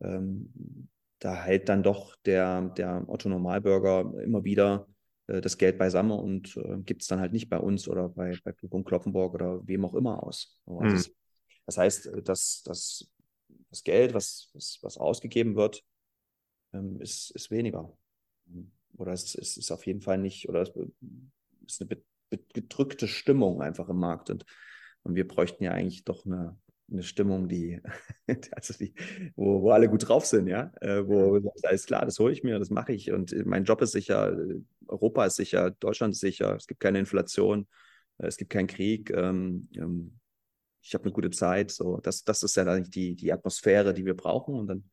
ähm, 0.00 0.88
da 1.18 1.42
hält 1.42 1.68
dann 1.68 1.82
doch 1.82 2.16
der, 2.24 2.62
der 2.70 3.04
Otto 3.08 3.28
Normalbürger 3.28 4.12
immer 4.22 4.44
wieder 4.44 4.88
äh, 5.26 5.40
das 5.40 5.58
Geld 5.58 5.78
beisammen 5.78 6.12
und 6.18 6.56
äh, 6.56 6.78
gibt 6.78 7.02
es 7.02 7.08
dann 7.08 7.20
halt 7.20 7.32
nicht 7.32 7.48
bei 7.48 7.58
uns 7.58 7.88
oder 7.88 8.08
bei, 8.08 8.36
bei 8.44 8.52
Kloppenburg 8.52 9.34
oder 9.34 9.66
wem 9.66 9.84
auch 9.84 9.94
immer 9.94 10.22
aus. 10.22 10.58
Also 10.66 10.80
mhm. 10.80 10.94
es 10.94 11.14
das 11.66 11.78
heißt, 11.78 12.06
äh, 12.06 12.22
dass, 12.22 12.62
dass 12.64 13.10
das 13.70 13.84
Geld, 13.84 14.14
was, 14.14 14.50
was, 14.52 14.78
was 14.82 14.98
ausgegeben 14.98 15.56
wird, 15.56 15.82
ähm, 16.72 17.00
ist, 17.00 17.30
ist 17.30 17.50
weniger. 17.50 17.96
Oder 18.96 19.12
es, 19.12 19.34
es 19.34 19.56
ist 19.56 19.70
auf 19.70 19.86
jeden 19.86 20.00
Fall 20.00 20.18
nicht, 20.18 20.48
oder 20.48 20.62
es 20.62 20.72
ist 21.66 21.82
eine 21.82 21.98
gedrückte 22.52 23.08
Stimmung 23.08 23.62
einfach 23.62 23.88
im 23.88 23.98
Markt. 23.98 24.30
Und, 24.30 24.44
und 25.02 25.14
wir 25.14 25.26
bräuchten 25.26 25.64
ja 25.64 25.72
eigentlich 25.72 26.04
doch 26.04 26.26
eine, 26.26 26.56
eine 26.90 27.02
Stimmung, 27.02 27.48
die, 27.48 27.80
also 28.52 28.74
die, 28.74 28.94
wo, 29.36 29.62
wo 29.62 29.70
alle 29.70 29.88
gut 29.88 30.08
drauf 30.08 30.26
sind, 30.26 30.46
ja, 30.46 30.72
äh, 30.80 31.06
wo 31.06 31.40
alles 31.62 31.86
klar, 31.86 32.04
das 32.04 32.18
hole 32.18 32.32
ich 32.32 32.42
mir, 32.42 32.58
das 32.58 32.70
mache 32.70 32.92
ich 32.92 33.10
und 33.12 33.34
mein 33.46 33.64
Job 33.64 33.82
ist 33.82 33.92
sicher, 33.92 34.36
Europa 34.86 35.26
ist 35.26 35.36
sicher, 35.36 35.70
Deutschland 35.70 36.14
ist 36.14 36.20
sicher, 36.20 36.56
es 36.56 36.66
gibt 36.66 36.80
keine 36.80 36.98
Inflation, 36.98 37.66
es 38.18 38.36
gibt 38.36 38.50
keinen 38.50 38.66
Krieg, 38.68 39.10
ähm, 39.10 39.68
ähm, 39.74 40.18
ich 40.82 40.94
habe 40.94 41.04
eine 41.04 41.12
gute 41.12 41.30
Zeit. 41.30 41.70
So, 41.70 41.98
das, 41.98 42.24
das 42.24 42.42
ist 42.42 42.56
ja 42.56 42.64
eigentlich 42.64 42.90
die, 42.90 43.14
die 43.14 43.32
Atmosphäre, 43.32 43.94
die 43.94 44.04
wir 44.04 44.14
brauchen. 44.14 44.54
Und 44.54 44.66
dann, 44.66 44.84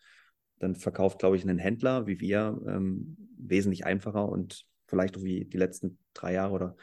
dann 0.60 0.76
verkauft, 0.76 1.20
glaube 1.20 1.36
ich, 1.36 1.44
ein 1.44 1.58
Händler 1.58 2.06
wie 2.08 2.20
wir 2.20 2.60
ähm, 2.68 3.18
wesentlich 3.38 3.86
einfacher 3.86 4.30
und 4.30 4.66
vielleicht 4.88 5.18
auch 5.18 5.24
wie 5.24 5.46
die 5.46 5.58
letzten 5.58 5.98
drei 6.14 6.34
Jahre 6.34 6.54
oder, 6.54 6.76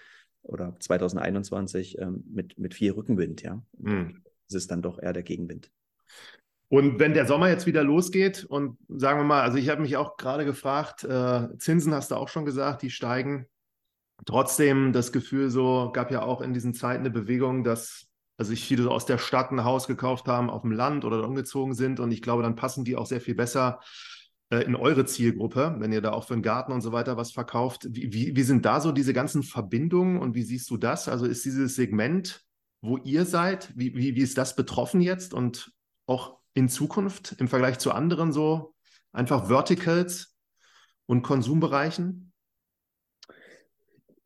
oder 0.47 0.77
2021 0.79 1.99
ähm, 1.99 2.25
mit, 2.33 2.59
mit 2.59 2.75
viel 2.75 2.93
Rückenwind, 2.93 3.43
ja. 3.43 3.63
Mhm. 3.79 4.23
Das 4.49 4.55
ist 4.55 4.71
dann 4.71 4.83
doch 4.83 4.99
eher 5.01 5.13
der 5.13 5.23
Gegenwind. 5.23 5.71
Und 6.69 6.99
wenn 6.99 7.15
der 7.15 7.27
Sommer 7.27 7.49
jetzt 7.49 7.67
wieder 7.67 7.85
losgeht 7.85 8.45
und 8.45 8.79
sagen 8.89 9.21
wir 9.21 9.25
mal, 9.25 9.43
also 9.43 9.57
ich 9.57 9.69
habe 9.69 9.83
mich 9.83 9.97
auch 9.97 10.17
gerade 10.17 10.45
gefragt, 10.45 11.05
äh, 11.05 11.49
Zinsen 11.59 11.95
hast 11.95 12.11
du 12.11 12.17
auch 12.17 12.29
schon 12.29 12.45
gesagt, 12.45 12.83
die 12.83 12.91
steigen. 12.91 13.47
Trotzdem 14.25 14.93
das 14.93 15.13
Gefühl 15.13 15.51
so, 15.51 15.91
gab 15.93 16.11
ja 16.11 16.23
auch 16.23 16.41
in 16.41 16.55
diesen 16.55 16.75
Zeiten 16.75 17.01
eine 17.01 17.11
Bewegung, 17.11 17.63
dass 17.63 18.07
also 18.37 18.51
sich 18.51 18.65
viele 18.65 18.91
aus 18.91 19.07
der 19.07 19.19
Stadt 19.19 19.51
ein 19.51 19.65
Haus 19.65 19.87
gekauft 19.87 20.27
haben, 20.27 20.51
auf 20.51 20.63
dem 20.63 20.73
Land 20.73 21.05
oder 21.05 21.27
umgezogen 21.27 21.75
sind. 21.75 22.01
Und 22.01 22.11
ich 22.11 22.23
glaube, 22.23 22.43
dann 22.43 22.57
passen 22.57 22.85
die 22.85 22.97
auch 22.97 23.07
sehr 23.07 23.21
viel 23.21 23.35
besser 23.35 23.81
in 24.51 24.77
eure 24.77 25.05
Zielgruppe, 25.05 25.75
wenn 25.79 25.93
ihr 25.93 26.01
da 26.01 26.13
auch 26.13 26.27
für 26.27 26.35
den 26.35 26.43
Garten 26.43 26.73
und 26.73 26.81
so 26.81 26.93
weiter 26.93 27.17
was 27.17 27.33
verkauft. 27.33 27.87
Wie, 27.91 28.13
wie, 28.13 28.37
wie 28.37 28.43
sind 28.43 28.65
da 28.65 28.81
so 28.81 28.93
diese 28.93 29.13
ganzen 29.13 29.43
Verbindungen 29.43 30.21
und 30.21 30.35
wie 30.35 30.43
siehst 30.43 30.71
du 30.71 30.77
das? 30.77 31.09
Also 31.09 31.27
ist 31.27 31.45
dieses 31.45 31.75
Segment, 31.75 32.45
wo 32.81 32.99
ihr 32.99 33.25
seid, 33.25 33.73
wie, 33.77 33.97
wie, 33.97 34.15
wie 34.15 34.21
ist 34.21 34.39
das 34.39 34.55
betroffen 34.55 35.01
jetzt 35.01 35.35
und 35.35 35.73
auch 36.07 36.39
in 36.55 36.69
Zukunft 36.69 37.35
im 37.39 37.49
Vergleich 37.49 37.79
zu 37.79 37.91
anderen 37.91 38.33
so 38.33 38.75
einfach 39.13 39.49
Verticals 39.49 40.37
und 41.07 41.23
Konsumbereichen? 41.23 42.26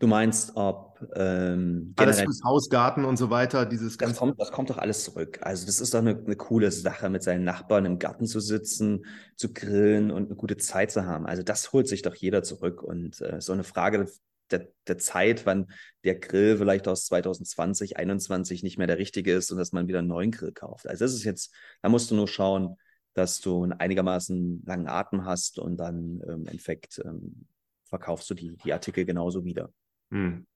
Du 0.01 0.07
meinst, 0.07 0.57
ob 0.57 0.99
ähm, 1.15 1.93
alles 1.97 2.23
fürs 2.23 2.41
Haus, 2.43 2.71
Garten 2.71 3.05
und 3.05 3.19
so 3.19 3.29
weiter, 3.29 3.67
dieses 3.67 3.99
das 3.99 4.17
kommt, 4.17 4.41
das 4.41 4.51
kommt 4.51 4.71
doch 4.71 4.79
alles 4.79 5.05
zurück. 5.05 5.41
Also 5.43 5.67
das 5.67 5.79
ist 5.79 5.93
doch 5.93 5.99
eine, 5.99 6.17
eine, 6.17 6.37
coole 6.37 6.73
Sache, 6.73 7.11
mit 7.11 7.23
seinen 7.23 7.45
Nachbarn 7.45 7.85
im 7.85 7.99
Garten 7.99 8.27
zu 8.27 8.41
sitzen, 8.41 9.05
zu 9.37 9.53
grillen 9.53 10.11
und 10.11 10.29
eine 10.29 10.37
gute 10.37 10.57
Zeit 10.57 10.91
zu 10.91 11.05
haben. 11.05 11.27
Also 11.27 11.43
das 11.43 11.75
holt 11.75 11.87
sich 11.87 12.01
doch 12.01 12.15
jeder 12.15 12.43
zurück 12.43 12.83
und 12.83 13.21
äh, 13.21 13.43
so 13.43 13.53
eine 13.53 13.63
Frage 13.63 14.07
der, 14.51 14.69
der 14.87 14.97
Zeit, 14.97 15.45
wann 15.45 15.71
der 16.03 16.19
Grill 16.19 16.57
vielleicht 16.57 16.89
aus 16.89 17.05
2020, 17.05 17.91
2021 17.91 18.63
nicht 18.63 18.79
mehr 18.79 18.87
der 18.87 18.97
richtige 18.97 19.35
ist 19.35 19.53
und 19.53 19.59
dass 19.59 19.73
man 19.73 19.87
wieder 19.87 19.99
einen 19.99 20.09
neuen 20.09 20.31
Grill 20.31 20.53
kauft. 20.53 20.89
Also 20.89 21.05
das 21.05 21.13
ist 21.13 21.25
jetzt, 21.25 21.55
da 21.83 21.91
musst 21.91 22.11
du 22.11 22.15
nur 22.15 22.27
schauen, 22.27 22.77
dass 23.13 23.41
du 23.41 23.65
einen 23.65 23.75
einigermaßen 23.75 24.63
langen 24.65 24.89
Atem 24.89 25.27
hast 25.27 25.59
und 25.59 25.77
dann 25.77 26.23
ähm, 26.27 26.41
im 26.41 26.47
Endeffekt 26.47 27.03
ähm, 27.05 27.47
verkaufst 27.85 28.31
du 28.31 28.35
die, 28.35 28.57
die 28.65 28.73
Artikel 28.73 29.05
genauso 29.05 29.45
wieder. 29.45 29.71
Hm. 30.11 30.47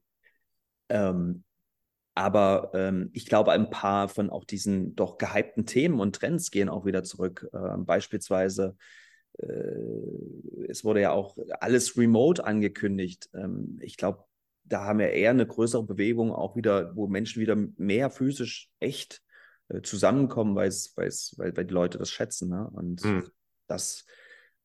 Ähm, 0.88 1.44
aber 2.14 2.70
ähm, 2.74 3.10
ich 3.12 3.26
glaube, 3.26 3.52
ein 3.52 3.70
paar 3.70 4.08
von 4.08 4.30
auch 4.30 4.44
diesen 4.44 4.94
doch 4.94 5.18
gehypten 5.18 5.66
Themen 5.66 5.98
und 5.98 6.14
Trends 6.14 6.50
gehen 6.50 6.68
auch 6.68 6.84
wieder 6.84 7.02
zurück. 7.02 7.48
Ähm, 7.52 7.84
beispielsweise 7.84 8.76
äh, 9.38 10.68
es 10.68 10.84
wurde 10.84 11.00
ja 11.00 11.10
auch 11.12 11.36
alles 11.60 11.96
remote 11.96 12.44
angekündigt. 12.44 13.28
Ähm, 13.34 13.78
ich 13.80 13.96
glaube, 13.96 14.24
da 14.64 14.84
haben 14.84 14.98
wir 14.98 15.10
eher 15.10 15.30
eine 15.30 15.46
größere 15.46 15.84
Bewegung 15.84 16.32
auch 16.32 16.56
wieder, 16.56 16.96
wo 16.96 17.06
Menschen 17.06 17.40
wieder 17.40 17.56
mehr 17.76 18.10
physisch 18.10 18.70
echt 18.80 19.22
äh, 19.68 19.82
zusammenkommen, 19.82 20.54
weil's, 20.54 20.92
weil's, 20.96 21.34
weil, 21.36 21.56
weil 21.56 21.64
die 21.64 21.74
Leute 21.74 21.98
das 21.98 22.10
schätzen. 22.10 22.48
Ne? 22.48 22.68
Und 22.72 23.04
mhm. 23.04 23.28
das, 23.66 24.04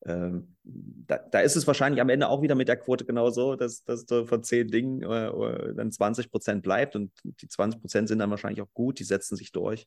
ähm, 0.06 0.56
da, 0.64 1.18
da, 1.18 1.40
ist 1.42 1.56
es 1.56 1.68
wahrscheinlich 1.68 2.02
am 2.02 2.10
Ende 2.10 2.30
auch 2.30 2.42
wieder 2.42 2.56
mit 2.56 2.68
der 2.68 2.78
Quote 2.78 3.06
genauso, 3.06 3.56
dass, 3.56 3.84
dass 3.84 4.06
du 4.06 4.26
von 4.26 4.44
zehn 4.44 4.68
Dingen 4.70 5.02
äh, 5.04 5.28
äh 5.28 5.74
dann 5.76 5.92
20 5.92 6.32
Prozent 6.32 6.64
bleibt 6.64 6.96
und 6.96 7.12
die 7.24 7.48
20 7.48 7.82
Prozent 7.82 8.08
sind 8.08 8.20
dann 8.20 8.30
wahrscheinlich 8.30 8.62
auch 8.62 8.74
gut, 8.74 9.00
die 9.00 9.04
setzen 9.04 9.36
sich 9.36 9.52
durch. 9.52 9.86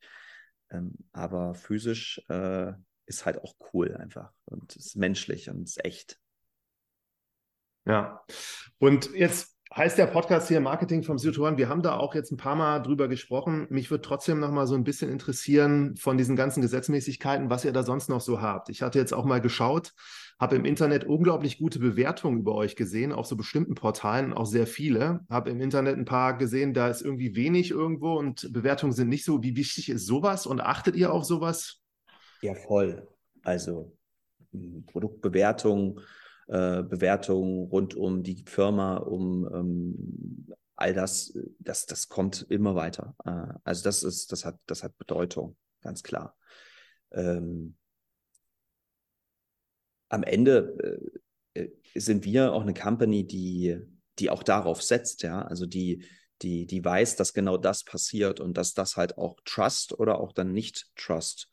Ähm, 0.71 0.93
aber 1.13 1.55
physisch 1.55 2.23
äh, 2.29 2.73
ist 3.07 3.25
halt 3.25 3.43
auch 3.43 3.55
cool 3.73 3.97
einfach 3.97 4.33
und 4.45 4.77
ist 4.77 4.97
menschlich 4.97 5.49
und 5.49 5.65
ist 5.65 5.85
echt. 5.85 6.19
Ja. 7.85 8.23
Und 8.79 9.13
jetzt 9.15 9.57
heißt 9.75 9.97
der 9.97 10.07
Podcast 10.07 10.49
hier 10.49 10.61
Marketing 10.61 11.03
vom 11.03 11.19
Südhorn. 11.19 11.57
Wir 11.57 11.69
haben 11.69 11.83
da 11.83 11.97
auch 11.97 12.15
jetzt 12.15 12.31
ein 12.31 12.37
paar 12.37 12.57
Mal 12.57 12.81
drüber 12.81 13.09
gesprochen. 13.09 13.67
Mich 13.71 13.91
würde 13.91 14.03
trotzdem 14.03 14.39
noch 14.39 14.51
mal 14.51 14.67
so 14.67 14.75
ein 14.75 14.85
bisschen 14.85 15.11
interessieren 15.11 15.97
von 15.97 16.19
diesen 16.19 16.37
ganzen 16.37 16.61
Gesetzmäßigkeiten, 16.61 17.49
was 17.49 17.65
ihr 17.65 17.73
da 17.73 17.83
sonst 17.83 18.09
noch 18.09 18.21
so 18.21 18.43
habt. 18.43 18.69
Ich 18.69 18.83
hatte 18.83 18.99
jetzt 18.99 19.15
auch 19.15 19.25
mal 19.25 19.41
geschaut, 19.41 19.95
habe 20.39 20.57
im 20.57 20.65
Internet 20.65 21.05
unglaublich 21.05 21.59
gute 21.59 21.79
Bewertungen 21.79 22.41
über 22.41 22.55
euch 22.55 22.77
gesehen, 22.77 23.13
auf 23.13 23.27
so 23.27 23.37
bestimmten 23.37 23.75
Portalen, 23.75 24.35
auch 24.35 24.47
sehr 24.47 24.67
viele. 24.67 25.21
Habe 25.31 25.51
im 25.51 25.61
Internet 25.61 25.97
ein 25.97 26.05
paar 26.05 26.37
gesehen, 26.37 26.75
da 26.75 26.89
ist 26.89 27.01
irgendwie 27.01 27.35
wenig 27.35 27.71
irgendwo 27.71 28.15
und 28.15 28.53
Bewertungen 28.53 28.93
sind 28.93 29.09
nicht 29.09 29.25
so. 29.25 29.43
Wie 29.43 29.57
wichtig 29.57 29.89
ist 29.89 30.07
sowas 30.07 30.47
und 30.47 30.61
achtet 30.61 30.97
ihr 30.97 31.13
auf 31.13 31.25
sowas? 31.25 31.81
Ja, 32.43 32.55
voll. 32.55 33.09
Also 33.43 33.97
hm, 34.53 34.85
Produktbewertung, 34.87 36.01
äh, 36.53 36.83
Bewertung 36.83 37.69
rund 37.71 37.95
um 37.95 38.23
die 38.23 38.45
Firma, 38.47 38.99
um 38.99 39.49
ähm, 39.55 40.55
all 40.77 40.93
das, 40.93 41.33
das, 41.59 41.87
das 41.87 42.11
kommt 42.11 42.43
immer 42.51 42.75
weiter. 42.75 43.17
Äh, 43.25 43.59
also 43.65 43.83
das 43.85 44.03
ist, 44.03 44.33
das 44.33 44.45
hat, 44.45 44.59
das 44.67 44.83
hat 44.83 44.99
Bedeutung, 44.99 45.57
ganz 45.81 46.03
klar. 46.03 46.37
Ähm, 47.11 47.77
am 50.11 50.23
Ende 50.25 51.09
äh, 51.55 51.63
äh 51.63 51.71
sind 51.95 52.27
wir 52.27 52.53
auch 52.53 52.61
eine 52.61 52.75
Company, 52.75 53.27
die, 53.27 53.79
die 54.19 54.29
auch 54.29 54.43
darauf 54.43 54.83
setzt, 54.83 55.23
ja, 55.23 55.41
also 55.41 55.65
die, 55.65 56.05
die, 56.43 56.67
die 56.67 56.85
weiß, 56.85 57.17
dass 57.17 57.33
genau 57.33 57.57
das 57.57 57.83
passiert 57.83 58.41
und 58.41 58.59
dass 58.59 58.75
das 58.75 58.99
halt 58.99 59.17
auch 59.17 59.39
Trust 59.47 59.99
oder 59.99 60.21
auch 60.21 60.33
dann 60.33 60.53
nicht 60.53 60.91
Trust 60.97 61.51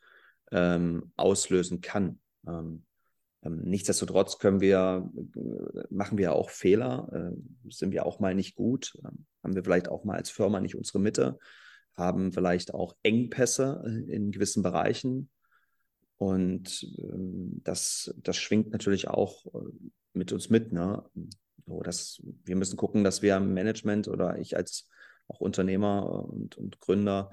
ähm, 0.51 1.13
auslösen 1.15 1.79
kann. 1.79 2.19
Ähm, 2.45 2.85
nichtsdestotrotz 3.43 4.37
können 4.37 4.59
wir, 4.61 5.09
äh, 5.35 5.83
machen 5.89 6.17
wir 6.17 6.33
auch 6.33 6.49
Fehler, 6.49 7.09
äh, 7.33 7.71
sind 7.71 7.91
wir 7.91 8.05
auch 8.05 8.19
mal 8.19 8.35
nicht 8.35 8.55
gut, 8.55 8.97
ähm, 9.05 9.25
haben 9.43 9.55
wir 9.55 9.63
vielleicht 9.63 9.89
auch 9.89 10.03
mal 10.03 10.17
als 10.17 10.29
Firma 10.29 10.59
nicht 10.59 10.75
unsere 10.75 10.99
Mitte, 10.99 11.39
haben 11.95 12.31
vielleicht 12.33 12.73
auch 12.73 12.95
Engpässe 13.03 13.83
äh, 13.85 14.11
in 14.11 14.31
gewissen 14.31 14.63
Bereichen. 14.63 15.29
Und 16.17 16.85
ähm, 16.97 17.61
das, 17.63 18.13
das 18.17 18.35
schwingt 18.35 18.71
natürlich 18.71 19.07
auch 19.07 19.45
mit 20.11 20.33
uns 20.33 20.49
mit. 20.49 20.73
Ne? 20.73 21.03
So, 21.65 21.81
dass 21.81 22.21
wir 22.43 22.57
müssen 22.57 22.75
gucken, 22.75 23.05
dass 23.05 23.21
wir 23.21 23.37
im 23.37 23.53
Management 23.53 24.09
oder 24.09 24.37
ich 24.37 24.57
als 24.57 24.89
auch 25.29 25.39
Unternehmer 25.39 26.25
und, 26.25 26.57
und 26.57 26.79
Gründer 26.79 27.31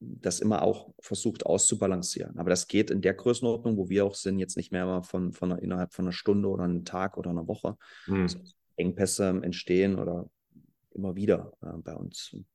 das 0.00 0.40
immer 0.40 0.62
auch 0.62 0.92
versucht 1.00 1.46
auszubalancieren. 1.46 2.38
Aber 2.38 2.50
das 2.50 2.68
geht 2.68 2.90
in 2.90 3.00
der 3.00 3.14
Größenordnung, 3.14 3.76
wo 3.76 3.88
wir 3.88 4.04
auch 4.04 4.14
sind, 4.14 4.38
jetzt 4.38 4.56
nicht 4.56 4.72
mehr 4.72 5.02
von, 5.02 5.32
von 5.32 5.52
einer, 5.52 5.62
innerhalb 5.62 5.94
von 5.94 6.04
einer 6.04 6.12
Stunde 6.12 6.48
oder 6.48 6.64
einem 6.64 6.84
Tag 6.84 7.16
oder 7.16 7.30
einer 7.30 7.48
Woche. 7.48 7.76
Mhm. 8.06 8.22
Also 8.22 8.38
Engpässe 8.76 9.28
entstehen 9.42 9.98
oder 9.98 10.28
immer 10.94 11.16
wieder 11.16 11.52
äh, 11.62 11.76
bei 11.78 11.94
uns. 11.94 12.30
Und 12.32 12.46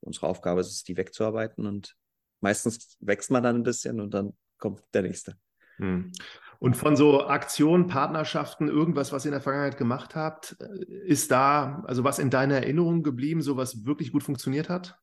unsere 0.00 0.26
Aufgabe 0.26 0.60
ist 0.60 0.68
es, 0.70 0.84
die 0.84 0.96
wegzuarbeiten 0.96 1.66
und 1.66 1.96
meistens 2.40 2.96
wächst 3.00 3.30
man 3.30 3.42
dann 3.42 3.56
ein 3.56 3.62
bisschen 3.62 4.00
und 4.00 4.12
dann 4.12 4.34
kommt 4.58 4.82
der 4.92 5.02
nächste. 5.02 5.36
Mhm. 5.78 6.12
Und 6.58 6.76
von 6.76 6.96
so 6.96 7.26
Aktionen, 7.26 7.88
Partnerschaften, 7.88 8.68
irgendwas, 8.68 9.12
was 9.12 9.24
ihr 9.24 9.30
in 9.30 9.32
der 9.32 9.40
Vergangenheit 9.40 9.76
gemacht 9.76 10.14
habt, 10.14 10.56
äh, 10.60 10.84
ist 11.06 11.30
da, 11.30 11.82
also 11.86 12.04
was 12.04 12.18
in 12.18 12.30
deiner 12.30 12.56
Erinnerung 12.56 13.02
geblieben, 13.02 13.42
so 13.42 13.56
was 13.56 13.84
wirklich 13.84 14.12
gut 14.12 14.22
funktioniert 14.22 14.68
hat? 14.68 14.98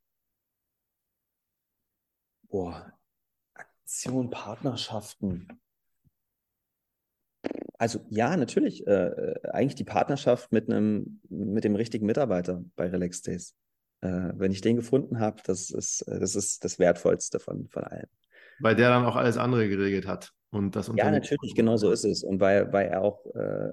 Boah, 2.51 2.93
Aktion, 3.53 4.29
Partnerschaften. 4.29 5.47
Also 7.77 8.01
ja, 8.09 8.35
natürlich. 8.37 8.85
Äh, 8.85 9.07
äh, 9.07 9.49
eigentlich 9.51 9.75
die 9.75 9.85
Partnerschaft 9.85 10.51
mit 10.51 10.69
einem, 10.69 11.21
mit 11.29 11.63
dem 11.63 11.75
richtigen 11.75 12.05
Mitarbeiter 12.05 12.63
bei 12.75 12.87
Relax 12.87 13.21
Days. 13.21 13.55
Äh, 14.01 14.33
wenn 14.35 14.51
ich 14.51 14.61
den 14.61 14.75
gefunden 14.75 15.19
habe, 15.19 15.41
das 15.45 15.71
ist, 15.71 16.01
äh, 16.03 16.19
das 16.19 16.35
ist 16.35 16.63
das 16.63 16.77
Wertvollste 16.77 17.39
von, 17.39 17.69
von 17.69 17.85
allem. 17.85 18.07
Weil 18.59 18.75
der 18.75 18.89
dann 18.89 19.05
auch 19.05 19.15
alles 19.15 19.37
andere 19.37 19.69
geregelt 19.69 20.05
hat. 20.05 20.33
Und 20.51 20.75
das 20.75 20.91
ja, 20.95 21.09
natürlich, 21.09 21.55
genau 21.55 21.77
so 21.77 21.89
ist 21.91 22.03
es. 22.03 22.21
Und 22.23 22.41
weil, 22.41 22.71
weil 22.73 22.89
er 22.89 23.01
auch 23.01 23.25
äh, 23.33 23.71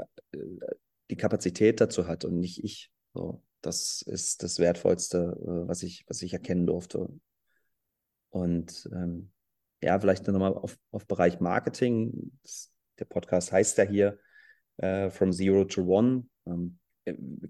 die 1.10 1.16
Kapazität 1.16 1.80
dazu 1.80 2.06
hat 2.06 2.24
und 2.24 2.38
nicht 2.38 2.62
ich. 2.62 2.92
So, 3.12 3.42
das 3.60 4.02
ist 4.02 4.44
das 4.44 4.60
Wertvollste, 4.60 5.36
äh, 5.40 5.68
was 5.68 5.82
ich, 5.82 6.04
was 6.06 6.22
ich 6.22 6.32
erkennen 6.32 6.66
durfte. 6.66 7.08
Und 8.30 8.88
ähm, 8.92 9.30
ja, 9.82 9.98
vielleicht 9.98 10.26
nochmal 10.26 10.54
auf, 10.54 10.76
auf 10.90 11.06
Bereich 11.06 11.40
Marketing. 11.40 12.32
Das, 12.42 12.72
der 12.98 13.04
Podcast 13.04 13.52
heißt 13.52 13.78
ja 13.78 13.84
hier 13.84 14.18
äh, 14.78 15.10
From 15.10 15.32
Zero 15.32 15.64
to 15.64 15.82
One. 15.82 16.24
Ähm, 16.46 16.78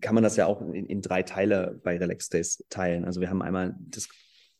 kann 0.00 0.14
man 0.14 0.22
das 0.22 0.36
ja 0.36 0.46
auch 0.46 0.60
in, 0.60 0.86
in, 0.86 1.02
drei 1.02 1.22
Teile 1.22 1.80
bei 1.82 1.96
Relax 1.96 2.28
Days 2.28 2.64
teilen. 2.68 3.04
Also 3.04 3.20
wir 3.20 3.30
haben 3.30 3.42
einmal 3.42 3.74
das 3.80 4.08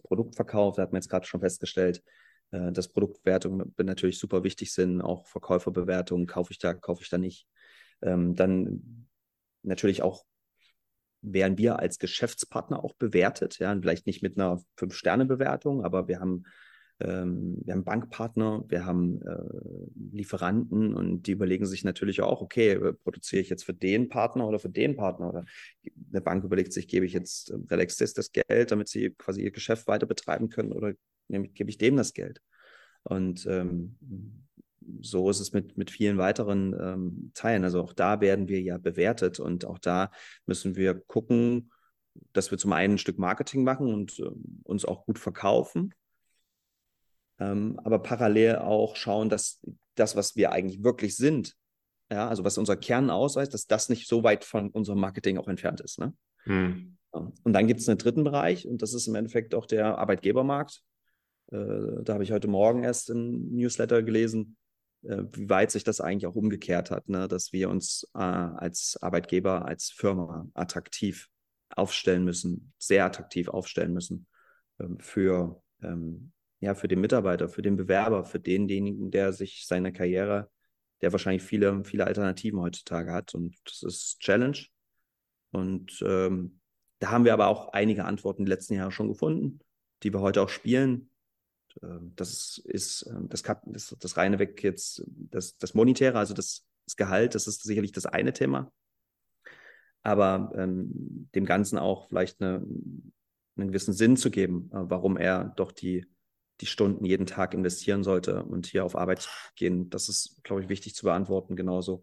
Produktverkauf, 0.03 0.77
da 0.77 0.83
hat 0.83 0.93
man 0.93 1.01
jetzt 1.01 1.11
gerade 1.11 1.27
schon 1.27 1.41
festgestellt, 1.41 2.03
äh, 2.51 2.73
dass 2.73 2.89
Produktwertungen 2.89 3.75
natürlich 3.79 4.19
super 4.19 4.43
wichtig 4.43 4.73
sind, 4.73 5.01
auch 5.01 5.27
Verkäuferbewertungen, 5.27 6.27
kaufe 6.27 6.53
ich 6.53 6.59
da, 6.59 6.75
kaufe 6.75 7.03
ich 7.03 7.11
da 7.11 7.19
nicht. 7.19 7.47
Ähm, 8.03 8.35
dann 8.35 9.07
natürlich 9.63 10.03
auch 10.03 10.25
werden 11.23 11.59
wir 11.59 11.79
als 11.79 11.99
Geschäftspartner 11.99 12.83
auch 12.83 12.95
bewertet. 12.95 13.59
Ja, 13.59 13.77
vielleicht 13.79 14.07
nicht 14.07 14.23
mit 14.23 14.39
einer 14.39 14.61
Fünf-Sterne-Bewertung, 14.77 15.85
aber 15.85 16.09
wir 16.09 16.21
haben, 16.21 16.45
ähm, 17.01 17.59
wir 17.65 17.75
haben 17.75 17.85
Bankpartner, 17.85 18.65
wir 18.69 18.85
haben 18.85 19.23
äh, 19.23 20.17
Lieferanten 20.17 20.95
und 20.95 21.27
die 21.27 21.33
überlegen 21.33 21.67
sich 21.67 21.85
natürlich 21.85 22.23
auch, 22.23 22.41
okay, 22.41 22.73
äh, 22.73 22.93
produziere 22.93 23.43
ich 23.43 23.49
jetzt 23.49 23.65
für 23.65 23.75
den 23.75 24.09
Partner 24.09 24.47
oder 24.47 24.59
für 24.59 24.71
den 24.71 24.97
Partner? 24.97 25.29
Oder 25.29 25.45
eine 26.11 26.21
Bank 26.21 26.45
überlegt 26.45 26.73
sich, 26.73 26.89
gebe 26.89 27.07
ich 27.07 27.13
jetzt 27.13 27.51
äh, 27.51 27.57
Relaxis 27.69 28.15
das 28.15 28.33
Geld, 28.33 28.71
damit 28.71 28.89
sie 28.89 29.11
quasi 29.11 29.43
ihr 29.43 29.51
Geschäft 29.51 29.87
weiter 29.87 30.07
betreiben 30.07 30.49
können 30.49 30.73
oder 30.73 30.93
gebe 31.29 31.71
ich 31.71 31.79
dem 31.79 31.97
das 31.97 32.15
Geld? 32.15 32.41
Und 33.03 33.47
ähm, 33.47 33.97
so 35.01 35.29
ist 35.31 35.41
es 35.41 35.53
mit, 35.53 35.77
mit 35.77 35.91
vielen 35.91 36.19
weiteren 36.19 36.75
ähm, 36.81 37.31
Teilen. 37.35 37.65
Also 37.65 37.83
auch 37.83 37.93
da 37.93 38.21
werden 38.21 38.49
wir 38.49 38.61
ja 38.61 38.79
bewertet 38.79 39.41
und 39.41 39.65
auch 39.65 39.79
da 39.79 40.11
müssen 40.47 40.77
wir 40.77 40.95
gucken, 40.95 41.71
dass 42.33 42.51
wir 42.51 42.59
zum 42.59 42.73
einen 42.73 42.95
ein 42.95 42.99
Stück 42.99 43.19
Marketing 43.19 43.65
machen 43.65 43.93
und 43.93 44.19
äh, 44.19 44.31
uns 44.65 44.85
auch 44.85 45.05
gut 45.07 45.19
verkaufen, 45.19 45.95
ähm, 47.39 47.79
aber 47.85 48.01
parallel 48.01 48.57
auch 48.57 48.97
schauen, 48.97 49.29
dass 49.29 49.61
das, 49.95 50.17
was 50.17 50.37
wir 50.37 50.53
eigentlich 50.53 50.83
wirklich 50.83 51.17
sind, 51.17 51.57
ja, 52.11 52.29
also 52.29 52.45
was 52.45 52.59
unser 52.59 52.77
Kern 52.77 53.11
ausweist, 53.11 53.55
dass 53.55 53.67
das 53.67 53.89
nicht 53.89 54.09
so 54.09 54.25
weit 54.25 54.45
von 54.45 54.71
unserem 54.71 55.01
Marketing 55.01 55.39
auch 55.39 55.49
entfernt 55.49 55.81
ist. 55.81 55.99
Ne? 55.99 56.15
Hm. 56.45 56.97
Und 57.11 57.53
dann 57.53 57.67
gibt 57.67 57.81
es 57.81 57.89
einen 57.89 57.99
dritten 57.99 58.25
Bereich 58.25 58.67
und 58.67 58.83
das 58.83 58.95
ist 58.95 59.07
im 59.07 59.15
Endeffekt 59.15 59.55
auch 59.55 59.67
der 59.67 59.99
Arbeitgebermarkt. 59.99 60.83
Äh, 61.51 62.03
da 62.03 62.15
habe 62.15 62.25
ich 62.25 62.33
heute 62.33 62.49
Morgen 62.49 62.83
erst 62.83 63.11
ein 63.11 63.55
Newsletter 63.55 64.03
gelesen, 64.03 64.57
wie 65.03 65.49
weit 65.49 65.71
sich 65.71 65.85
das 65.85 66.01
eigentlich 66.01 66.27
auch 66.27 66.35
umgekehrt 66.35 66.91
hat, 66.91 67.09
ne? 67.09 67.29
dass 67.29 67.53
wir 67.53 67.71
uns 67.71 68.09
äh, 68.15 68.19
als 68.19 68.99
Arbeitgeber, 69.01 69.65
als 69.65 69.91
Firma 69.91 70.49
attraktiv 70.55 71.29
aufstellen 71.71 72.25
müssen, 72.25 72.73
sehr 72.79 73.05
attraktiv 73.05 73.49
aufstellen 73.49 73.93
müssen 73.93 74.27
ähm, 74.81 74.99
für, 75.01 75.63
ähm, 75.83 76.33
ja, 76.61 76.75
für 76.75 76.89
den 76.89 77.01
Mitarbeiter, 77.01 77.49
für 77.49 77.63
den 77.63 77.77
Bewerber, 77.77 78.25
für 78.25 78.41
denjenigen, 78.41 79.11
der 79.11 79.33
sich 79.33 79.67
seine 79.67 79.93
Karriere, 79.93 80.51
der 81.01 81.13
wahrscheinlich 81.13 81.43
viele, 81.43 81.85
viele 81.85 82.07
Alternativen 82.07 82.61
heutzutage 82.61 83.13
hat. 83.13 83.35
Und 83.35 83.57
das 83.65 83.83
ist 83.83 84.19
Challenge. 84.21 84.59
Und 85.53 86.03
ähm, 86.05 86.61
da 86.99 87.11
haben 87.11 87.25
wir 87.25 87.33
aber 87.33 87.47
auch 87.47 87.73
einige 87.73 88.05
Antworten 88.05 88.45
die 88.45 88.51
letzten 88.51 88.75
Jahre 88.75 88.91
schon 88.91 89.09
gefunden, 89.09 89.61
die 90.03 90.13
wir 90.13 90.21
heute 90.21 90.43
auch 90.43 90.49
spielen. 90.49 91.11
Ähm, 91.83 92.13
das 92.17 92.59
ist 92.65 93.07
ähm, 93.09 93.29
das, 93.29 93.43
das, 93.43 93.97
das 93.99 94.17
reine 94.17 94.39
Weg 94.39 94.63
jetzt, 94.63 95.03
das, 95.07 95.57
das 95.59 95.75
Monetäre, 95.75 96.19
also 96.19 96.35
das, 96.35 96.67
das 96.87 96.97
Gehalt, 96.97 97.35
das 97.35 97.47
ist 97.47 97.63
sicherlich 97.63 97.93
das 97.93 98.07
eine 98.07 98.33
Thema. 98.33 98.73
Aber 100.03 100.53
ähm, 100.57 101.29
dem 101.35 101.45
Ganzen 101.45 101.79
auch 101.79 102.09
vielleicht 102.09 102.41
eine, 102.41 102.65
einen 103.57 103.69
gewissen 103.69 103.93
Sinn 103.93 104.17
zu 104.17 104.31
geben, 104.31 104.71
äh, 104.73 104.79
warum 104.83 105.17
er 105.17 105.53
doch 105.57 105.73
die, 105.73 106.07
die 106.61 106.67
Stunden 106.67 107.05
jeden 107.05 107.27
Tag 107.27 107.55
investieren 107.55 108.03
sollte 108.03 108.43
und 108.45 108.67
hier 108.67 108.85
auf 108.85 108.97
Arbeit 108.97 109.29
gehen. 109.57 109.91
Das 109.91 110.09
ist, 110.09 110.41
glaube 110.43 110.63
ich, 110.63 110.69
wichtig 110.69 110.95
zu 110.95 111.05
beantworten, 111.05 111.57
genauso. 111.57 112.03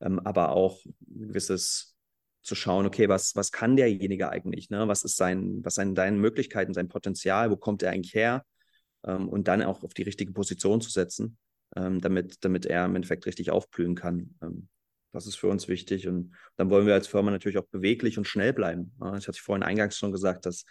Ähm, 0.00 0.20
aber 0.20 0.50
auch 0.50 0.84
ein 0.84 1.28
gewisses 1.28 1.96
zu 2.42 2.54
schauen, 2.54 2.86
okay, 2.86 3.08
was, 3.08 3.36
was 3.36 3.52
kann 3.52 3.76
derjenige 3.76 4.30
eigentlich? 4.30 4.70
Ne? 4.70 4.88
Was 4.88 5.04
ist 5.04 5.16
sein, 5.16 5.64
was 5.64 5.74
sind 5.74 5.96
seine 5.96 6.16
Möglichkeiten, 6.16 6.72
sein 6.72 6.88
Potenzial, 6.88 7.50
wo 7.50 7.56
kommt 7.56 7.82
er 7.82 7.90
eigentlich 7.90 8.14
her? 8.14 8.44
Ähm, 9.08 9.28
und 9.28 9.48
dann 9.48 9.62
auch 9.62 9.82
auf 9.82 9.94
die 9.94 10.02
richtige 10.02 10.32
Position 10.32 10.80
zu 10.80 10.90
setzen, 10.90 11.38
ähm, 11.74 12.00
damit, 12.00 12.44
damit 12.44 12.66
er 12.66 12.84
im 12.84 12.94
Endeffekt 12.94 13.26
richtig 13.26 13.50
aufblühen 13.50 13.94
kann. 13.94 14.34
Ähm, 14.42 14.68
das 15.12 15.26
ist 15.26 15.36
für 15.36 15.48
uns 15.48 15.68
wichtig. 15.68 16.06
Und 16.06 16.34
dann 16.56 16.70
wollen 16.70 16.86
wir 16.86 16.94
als 16.94 17.08
Firma 17.08 17.30
natürlich 17.30 17.58
auch 17.58 17.66
beweglich 17.66 18.18
und 18.18 18.26
schnell 18.26 18.52
bleiben. 18.52 18.92
Ja, 19.00 19.16
ich 19.16 19.26
hatte 19.26 19.40
vorhin 19.40 19.62
eingangs 19.62 19.96
schon 19.96 20.12
gesagt, 20.12 20.46
dass 20.46 20.64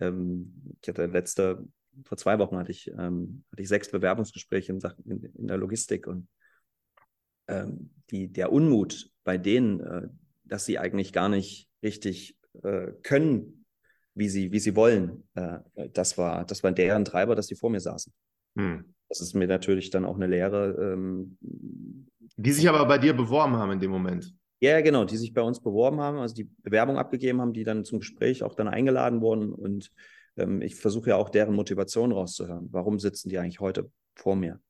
ähm, 0.00 0.76
ich 0.82 0.88
hatte 0.88 1.06
letzte, 1.06 1.64
vor 2.04 2.18
zwei 2.18 2.38
Wochen 2.38 2.58
hatte 2.58 2.72
ich, 2.72 2.88
ähm, 2.88 3.44
hatte 3.52 3.62
ich 3.62 3.68
sechs 3.68 3.90
Bewerbungsgespräche 3.90 4.72
in, 4.72 4.80
Sachen, 4.80 5.04
in, 5.04 5.24
in 5.24 5.46
der 5.46 5.56
Logistik 5.56 6.06
und 6.06 6.28
ähm, 7.48 7.90
die, 8.10 8.28
der 8.28 8.52
Unmut 8.52 9.10
bei 9.24 9.38
denen, 9.38 9.80
äh, 9.80 10.08
dass 10.44 10.64
sie 10.64 10.78
eigentlich 10.78 11.12
gar 11.12 11.28
nicht 11.28 11.70
richtig 11.82 12.36
äh, 12.62 12.88
können, 13.02 13.55
wie 14.16 14.28
sie, 14.28 14.50
wie 14.50 14.58
sie 14.58 14.74
wollen. 14.74 15.22
Äh, 15.34 15.58
das, 15.92 16.18
war, 16.18 16.44
das 16.44 16.62
war 16.64 16.72
deren 16.72 17.04
Treiber, 17.04 17.36
dass 17.36 17.46
sie 17.46 17.54
vor 17.54 17.70
mir 17.70 17.80
saßen. 17.80 18.12
Hm. 18.56 18.94
Das 19.08 19.20
ist 19.20 19.34
mir 19.34 19.46
natürlich 19.46 19.90
dann 19.90 20.04
auch 20.04 20.16
eine 20.16 20.26
Lehre. 20.26 20.94
Ähm, 20.94 21.38
die 22.36 22.52
sich 22.52 22.68
aber 22.68 22.84
bei 22.86 22.98
dir 22.98 23.14
beworben 23.14 23.56
haben 23.56 23.72
in 23.72 23.80
dem 23.80 23.90
Moment. 23.90 24.34
Ja, 24.60 24.80
genau, 24.80 25.04
die 25.04 25.18
sich 25.18 25.34
bei 25.34 25.42
uns 25.42 25.60
beworben 25.60 26.00
haben, 26.00 26.18
also 26.18 26.34
die 26.34 26.50
Bewerbung 26.62 26.96
abgegeben 26.96 27.40
haben, 27.40 27.52
die 27.52 27.64
dann 27.64 27.84
zum 27.84 28.00
Gespräch 28.00 28.42
auch 28.42 28.54
dann 28.54 28.68
eingeladen 28.68 29.20
wurden. 29.20 29.52
Und 29.52 29.92
ähm, 30.36 30.62
ich 30.62 30.76
versuche 30.76 31.10
ja 31.10 31.16
auch 31.16 31.28
deren 31.28 31.54
Motivation 31.54 32.12
rauszuhören. 32.12 32.68
Warum 32.72 32.98
sitzen 32.98 33.28
die 33.28 33.38
eigentlich 33.38 33.60
heute 33.60 33.90
vor 34.14 34.34
mir? 34.34 34.60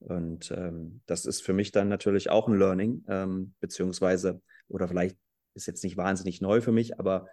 Und 0.00 0.50
ähm, 0.50 1.02
das 1.06 1.24
ist 1.24 1.42
für 1.42 1.52
mich 1.52 1.72
dann 1.72 1.88
natürlich 1.88 2.30
auch 2.30 2.48
ein 2.48 2.58
Learning, 2.58 3.04
ähm, 3.08 3.54
beziehungsweise, 3.60 4.40
oder 4.68 4.88
vielleicht 4.88 5.16
ist 5.54 5.66
jetzt 5.66 5.82
nicht 5.82 5.96
wahnsinnig 5.96 6.40
neu 6.40 6.60
für 6.60 6.72
mich, 6.72 6.98
aber 6.98 7.26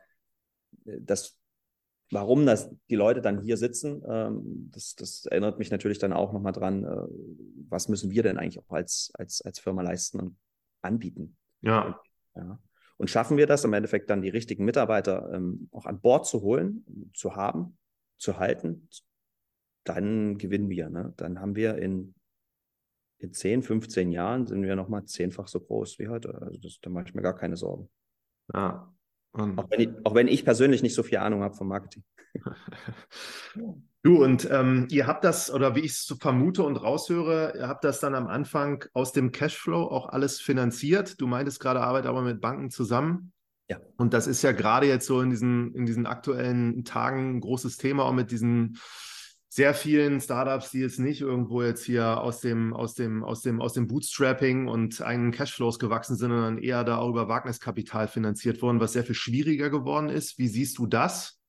äh, 0.86 0.98
das 1.00 1.38
warum 2.12 2.46
das 2.46 2.70
die 2.90 2.96
Leute 2.96 3.22
dann 3.22 3.42
hier 3.42 3.58
sitzen, 3.58 4.04
ähm, 4.08 4.70
das, 4.74 4.96
das, 4.96 5.26
erinnert 5.26 5.60
mich 5.60 5.72
natürlich 5.72 6.00
dann 6.00 6.14
auch 6.14 6.34
nochmal 6.34 6.54
dran, 6.54 6.84
äh, 6.84 7.08
was 7.70 7.90
müssen 7.90 8.12
wir 8.12 8.24
denn 8.24 8.38
eigentlich 8.38 8.60
auch 8.60 8.72
als, 8.72 9.12
als, 9.16 9.42
als 9.42 9.60
Firma 9.60 9.82
leisten 9.82 10.20
und 10.20 10.38
anbieten. 10.82 11.36
Ja. 11.62 12.00
ja. 12.36 12.60
Und 12.98 13.10
schaffen 13.10 13.38
wir 13.38 13.48
das 13.48 13.64
im 13.64 13.74
Endeffekt 13.74 14.10
dann 14.10 14.22
die 14.22 14.30
richtigen 14.30 14.66
Mitarbeiter 14.66 15.32
ähm, 15.34 15.68
auch 15.72 15.86
an 15.86 16.00
Bord 16.00 16.26
zu 16.26 16.42
holen, 16.42 17.12
zu 17.14 17.36
haben, 17.36 17.78
zu 18.18 18.38
halten, 18.38 18.88
dann 19.84 20.38
gewinnen 20.38 20.70
wir. 20.70 20.90
Ne? 20.90 21.14
Dann 21.18 21.40
haben 21.40 21.56
wir 21.56 21.78
in, 21.78 22.14
in 23.18 23.34
10, 23.34 23.64
15 23.64 24.12
Jahren 24.12 24.48
sind 24.48 24.64
wir 24.64 24.76
nochmal 24.76 25.06
zehnfach 25.06 25.48
so 25.48 25.60
groß 25.60 26.00
wie 26.00 26.08
heute. 26.08 26.42
Also 26.42 26.60
das, 26.60 26.80
da 26.82 26.90
mache 26.90 27.06
ich 27.08 27.14
mir 27.16 27.22
gar 27.22 27.36
keine 27.36 27.58
Sorgen. 27.58 27.90
Ja, 28.54 28.95
und 29.36 29.60
auch, 29.60 29.70
wenn 29.70 29.80
ich, 29.80 29.90
auch 30.04 30.16
wenn 30.16 30.28
ich 30.28 30.46
persönlich 30.46 30.82
nicht 30.82 30.96
so 30.96 31.04
viel 31.04 31.20
Ahnung 31.20 31.44
habe 31.44 31.56
vom 31.56 31.68
Marketing. 31.68 32.04
Du, 34.06 34.24
und 34.24 34.48
ähm, 34.52 34.88
ihr 34.92 35.08
habt 35.08 35.24
das, 35.24 35.52
oder 35.52 35.74
wie 35.74 35.80
ich 35.80 35.94
es 35.94 36.06
so 36.06 36.16
vermute 36.16 36.62
und 36.62 36.76
raushöre, 36.76 37.54
ihr 37.58 37.68
habt 37.68 37.84
das 37.84 38.00
dann 38.00 38.14
am 38.14 38.28
Anfang 38.28 38.86
aus 38.94 39.14
dem 39.14 39.32
Cashflow 39.32 39.82
auch 39.82 40.10
alles 40.10 40.40
finanziert. 40.40 41.20
Du 41.20 41.26
meintest 41.26 41.60
gerade, 41.60 41.82
arbeitet 41.82 42.08
aber 42.08 42.22
mit 42.22 42.40
Banken 42.40 42.70
zusammen. 42.70 43.34
Ja. 43.68 43.80
Und 43.98 44.14
das 44.14 44.28
ist 44.28 44.44
ja 44.44 44.52
gerade 44.52 44.86
jetzt 44.86 45.08
so 45.08 45.22
in 45.22 45.32
diesen, 45.32 45.74
in 45.74 45.88
diesen 45.88 46.06
aktuellen 46.06 46.86
Tagen 46.86 47.38
ein 47.38 47.42
großes 47.42 47.78
Thema, 47.78 48.04
auch 48.04 48.14
mit 48.14 48.30
diesen 48.30 48.78
sehr 49.56 49.74
vielen 49.74 50.20
Startups, 50.20 50.72
die 50.72 50.80
jetzt 50.80 51.00
nicht 51.00 51.22
irgendwo 51.22 51.64
jetzt 51.64 51.86
hier 51.86 52.20
aus 52.20 52.42
dem, 52.42 52.74
aus 52.74 52.94
dem, 52.94 53.24
aus 53.24 53.42
dem, 53.42 53.62
aus 53.62 53.72
dem 53.72 53.88
Bootstrapping 53.88 54.68
und 54.68 55.02
eigenen 55.02 55.32
Cashflows 55.32 55.80
gewachsen 55.80 56.18
sind, 56.18 56.32
sondern 56.32 56.58
eher 56.58 56.84
da 56.84 56.98
auch 56.98 57.08
über 57.08 57.30
Wagniskapital 57.30 58.10
finanziert 58.10 58.62
wurden, 58.62 58.82
was 58.82 58.92
sehr 58.92 59.06
viel 59.06 59.16
schwieriger 59.16 59.70
geworden 59.70 60.10
ist. 60.10 60.38
Wie 60.38 60.50
siehst 60.50 60.78
du 60.78 60.88
das? 60.88 61.40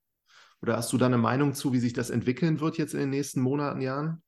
Oder 0.62 0.76
hast 0.76 0.92
du 0.92 0.98
da 0.98 1.06
eine 1.06 1.18
Meinung 1.18 1.52
zu, 1.52 1.72
wie 1.72 1.80
sich 1.80 1.94
das 1.94 2.10
entwickeln 2.10 2.60
wird 2.60 2.78
jetzt 2.78 2.94
in 2.94 3.00
den 3.00 3.10
nächsten 3.10 3.40
Monaten, 3.40 3.80
Jahren? 3.80 4.22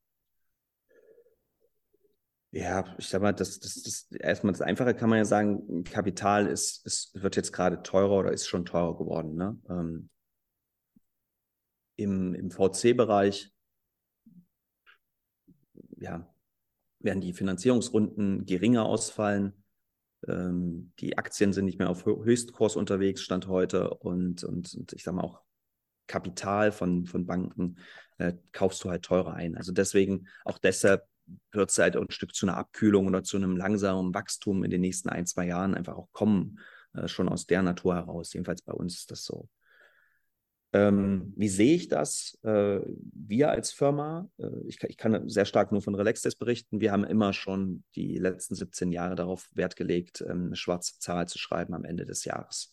Ja, 2.51 2.97
ich 2.99 3.07
sag 3.07 3.22
mal, 3.22 3.33
das, 3.33 3.61
das, 3.61 3.81
das 3.81 4.11
erstmal 4.11 4.55
das 4.55 4.61
Einfache 4.61 4.97
kann 4.97 5.09
man 5.09 5.18
ja 5.18 5.24
sagen, 5.24 5.85
Kapital 5.85 6.49
ist, 6.49 6.85
ist 6.85 7.12
wird 7.22 7.37
jetzt 7.37 7.53
gerade 7.53 7.81
teurer 7.85 8.18
oder 8.18 8.33
ist 8.33 8.49
schon 8.49 8.64
teurer 8.64 8.99
geworden. 8.99 9.37
Ne? 9.37 9.57
Ähm, 9.70 10.11
Im 11.95 12.35
im 12.35 12.51
VC-Bereich 12.51 13.53
ja, 16.01 16.28
werden 17.01 17.20
die 17.20 17.32
Finanzierungsrunden 17.32 18.44
geringer 18.44 18.84
ausfallen. 18.84 19.53
Ähm, 20.26 20.92
die 20.99 21.16
Aktien 21.16 21.53
sind 21.53 21.64
nicht 21.64 21.78
mehr 21.78 21.90
auf 21.90 22.07
Höchstkurs 22.07 22.76
unterwegs, 22.76 23.22
Stand 23.22 23.46
heute. 23.46 23.90
Und, 23.90 24.44
und, 24.44 24.74
und 24.74 24.92
ich 24.92 25.05
sage 25.05 25.16
mal 25.16 25.24
auch 25.24 25.42
Kapital 26.07 26.72
von, 26.72 27.07
von 27.07 27.26
Banken 27.26 27.76
äh, 28.18 28.34
kaufst 28.53 28.82
du 28.82 28.90
halt 28.90 29.05
teurer 29.05 29.34
ein. 29.34 29.57
Also 29.57 29.72
deswegen, 29.72 30.28
auch 30.44 30.59
deshalb 30.59 31.07
wird 31.53 31.70
es 31.70 31.78
halt 31.78 31.96
ein 31.96 32.11
Stück 32.11 32.34
zu 32.34 32.46
einer 32.46 32.57
Abkühlung 32.57 33.07
oder 33.07 33.22
zu 33.22 33.36
einem 33.36 33.57
langsamen 33.57 34.14
Wachstum 34.14 34.64
in 34.64 34.70
den 34.70 34.80
nächsten 34.80 35.11
ein, 35.11 35.26
zwei 35.26 35.46
Jahren 35.46 35.74
einfach 35.74 35.96
auch 35.96 36.09
kommen, 36.12 36.59
äh, 36.94 37.07
schon 37.07 37.28
aus 37.28 37.46
der 37.46 37.62
Natur 37.62 37.94
heraus. 37.94 38.32
Jedenfalls 38.32 38.62
bei 38.62 38.72
uns 38.72 38.96
ist 38.96 39.11
das 39.11 39.24
so. 39.24 39.49
Ähm, 40.72 41.32
wie 41.36 41.48
sehe 41.48 41.74
ich 41.74 41.88
das? 41.88 42.38
Äh, 42.42 42.80
wir 43.12 43.50
als 43.50 43.72
Firma, 43.72 44.28
äh, 44.38 44.48
ich, 44.66 44.82
ich, 44.84 44.98
kann 44.98 45.28
sehr 45.28 45.46
stark 45.46 45.72
nur 45.72 45.80
von 45.80 45.94
Relaxdays 45.94 46.36
berichten. 46.36 46.80
Wir 46.80 46.92
haben 46.92 47.04
immer 47.04 47.32
schon 47.32 47.84
die 47.94 48.18
letzten 48.18 48.54
17 48.54 48.92
Jahre 48.92 49.14
darauf 49.14 49.48
Wert 49.54 49.76
gelegt, 49.76 50.20
ähm, 50.20 50.46
eine 50.46 50.56
schwarze 50.56 50.98
Zahl 50.98 51.26
zu 51.26 51.38
schreiben 51.38 51.72
am 51.72 51.84
Ende 51.84 52.04
des 52.04 52.24
Jahres. 52.24 52.70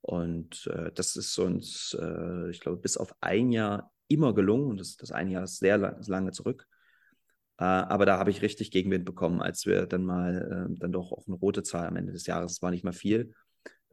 Und 0.00 0.68
äh, 0.72 0.90
das 0.92 1.14
ist 1.14 1.38
uns, 1.38 1.96
äh, 2.00 2.50
ich 2.50 2.60
glaube, 2.60 2.78
bis 2.78 2.96
auf 2.96 3.14
ein 3.20 3.52
Jahr 3.52 3.92
immer 4.08 4.34
gelungen. 4.34 4.70
Und 4.70 4.80
das, 4.80 4.96
das 4.96 5.12
ein 5.12 5.28
Jahr 5.28 5.44
ist 5.44 5.58
sehr 5.58 5.78
lang, 5.78 6.02
lange 6.06 6.32
zurück. 6.32 6.66
Äh, 7.58 7.64
aber 7.64 8.06
da 8.06 8.18
habe 8.18 8.30
ich 8.30 8.42
richtig 8.42 8.70
Gegenwind 8.70 9.04
bekommen, 9.04 9.40
als 9.40 9.66
wir 9.66 9.86
dann 9.86 10.04
mal 10.04 10.66
ähm, 10.68 10.78
dann 10.78 10.92
doch 10.92 11.12
auch 11.12 11.26
eine 11.26 11.36
rote 11.36 11.62
Zahl 11.62 11.86
am 11.86 11.96
Ende 11.96 12.12
des 12.12 12.26
Jahres, 12.26 12.54
das 12.54 12.62
war 12.62 12.70
nicht 12.70 12.84
mal 12.84 12.92
viel, 12.92 13.32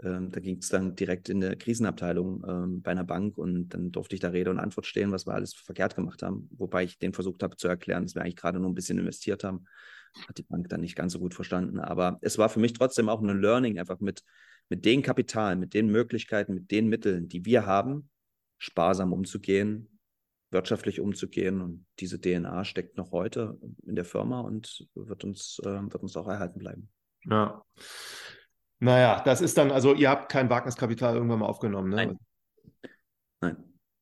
ähm, 0.01 0.31
da 0.31 0.39
ging 0.39 0.57
es 0.57 0.69
dann 0.69 0.95
direkt 0.95 1.29
in 1.29 1.39
der 1.39 1.55
Krisenabteilung 1.55 2.43
ähm, 2.47 2.81
bei 2.81 2.91
einer 2.91 3.03
Bank 3.03 3.37
und 3.37 3.69
dann 3.69 3.91
durfte 3.91 4.15
ich 4.15 4.21
da 4.21 4.29
Rede 4.29 4.49
und 4.49 4.59
Antwort 4.59 4.85
stehen, 4.85 5.11
was 5.11 5.27
wir 5.27 5.33
alles 5.33 5.53
verkehrt 5.53 5.95
gemacht 5.95 6.23
haben. 6.23 6.49
Wobei 6.57 6.83
ich 6.83 6.97
denen 6.97 7.13
versucht 7.13 7.43
habe 7.43 7.57
zu 7.57 7.67
erklären, 7.67 8.03
dass 8.03 8.15
wir 8.15 8.21
eigentlich 8.21 8.35
gerade 8.35 8.59
nur 8.59 8.69
ein 8.69 8.75
bisschen 8.75 8.97
investiert 8.97 9.43
haben. 9.43 9.65
Hat 10.27 10.37
die 10.37 10.43
Bank 10.43 10.69
dann 10.69 10.81
nicht 10.81 10.95
ganz 10.95 11.13
so 11.13 11.19
gut 11.19 11.33
verstanden. 11.33 11.79
Aber 11.79 12.17
es 12.21 12.37
war 12.37 12.49
für 12.49 12.59
mich 12.59 12.73
trotzdem 12.73 13.09
auch 13.09 13.21
ein 13.21 13.39
Learning, 13.39 13.79
einfach 13.79 13.99
mit, 13.99 14.23
mit 14.69 14.85
den 14.85 15.01
Kapitalen, 15.03 15.59
mit 15.59 15.73
den 15.73 15.87
Möglichkeiten, 15.87 16.53
mit 16.53 16.71
den 16.71 16.87
Mitteln, 16.87 17.27
die 17.27 17.45
wir 17.45 17.65
haben, 17.65 18.09
sparsam 18.57 19.13
umzugehen, 19.13 19.99
wirtschaftlich 20.49 20.99
umzugehen. 20.99 21.61
Und 21.61 21.85
diese 21.99 22.19
DNA 22.19 22.65
steckt 22.65 22.97
noch 22.97 23.11
heute 23.11 23.59
in 23.85 23.95
der 23.95 24.05
Firma 24.05 24.41
und 24.41 24.87
wird 24.95 25.23
uns, 25.23 25.59
äh, 25.63 25.81
wird 25.91 26.01
uns 26.01 26.17
auch 26.17 26.27
erhalten 26.27 26.59
bleiben. 26.59 26.89
Ja. 27.25 27.63
Naja, 28.83 29.21
das 29.23 29.39
ist 29.39 29.57
dann, 29.57 29.71
also 29.71 29.93
ihr 29.93 30.09
habt 30.09 30.29
kein 30.29 30.49
Wagniskapital 30.49 31.15
irgendwann 31.15 31.39
mal 31.39 31.45
aufgenommen, 31.45 31.89
ne? 31.89 31.95
Nein. 31.95 32.19
Nein. 33.39 33.55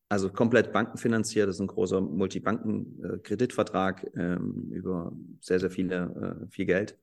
Also 0.08 0.28
komplett 0.28 0.72
bankenfinanziert, 0.72 1.48
das 1.48 1.54
ist 1.54 1.60
ein 1.60 1.68
großer 1.68 2.00
Multibanken-Kreditvertrag 2.00 4.10
ähm, 4.16 4.72
über 4.72 5.12
sehr, 5.40 5.60
sehr 5.60 5.70
viele, 5.70 6.42
äh, 6.44 6.48
viel 6.50 6.66
Geld 6.66 6.98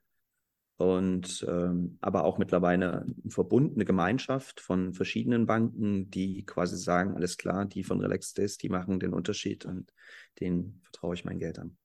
und 0.75 1.45
ähm, 1.47 1.97
aber 2.01 2.25
auch 2.25 2.38
mittlerweile 2.38 3.03
eine 3.03 3.15
verbundene 3.30 3.86
Gemeinschaft 3.86 4.59
von 4.59 4.93
verschiedenen 4.93 5.45
Banken, 5.45 6.11
die 6.11 6.45
quasi 6.45 6.75
sagen, 6.75 7.15
alles 7.15 7.38
klar, 7.38 7.65
die 7.65 7.86
von 7.86 8.01
Relax 8.01 8.34
Days, 8.34 8.57
die 8.57 8.67
machen 8.67 8.99
den 8.99 9.13
Unterschied 9.13 9.65
und 9.65 9.93
denen 10.41 10.82
vertraue 10.84 11.15
ich 11.15 11.23
mein 11.23 11.39
Geld 11.39 11.59
an. 11.59 11.77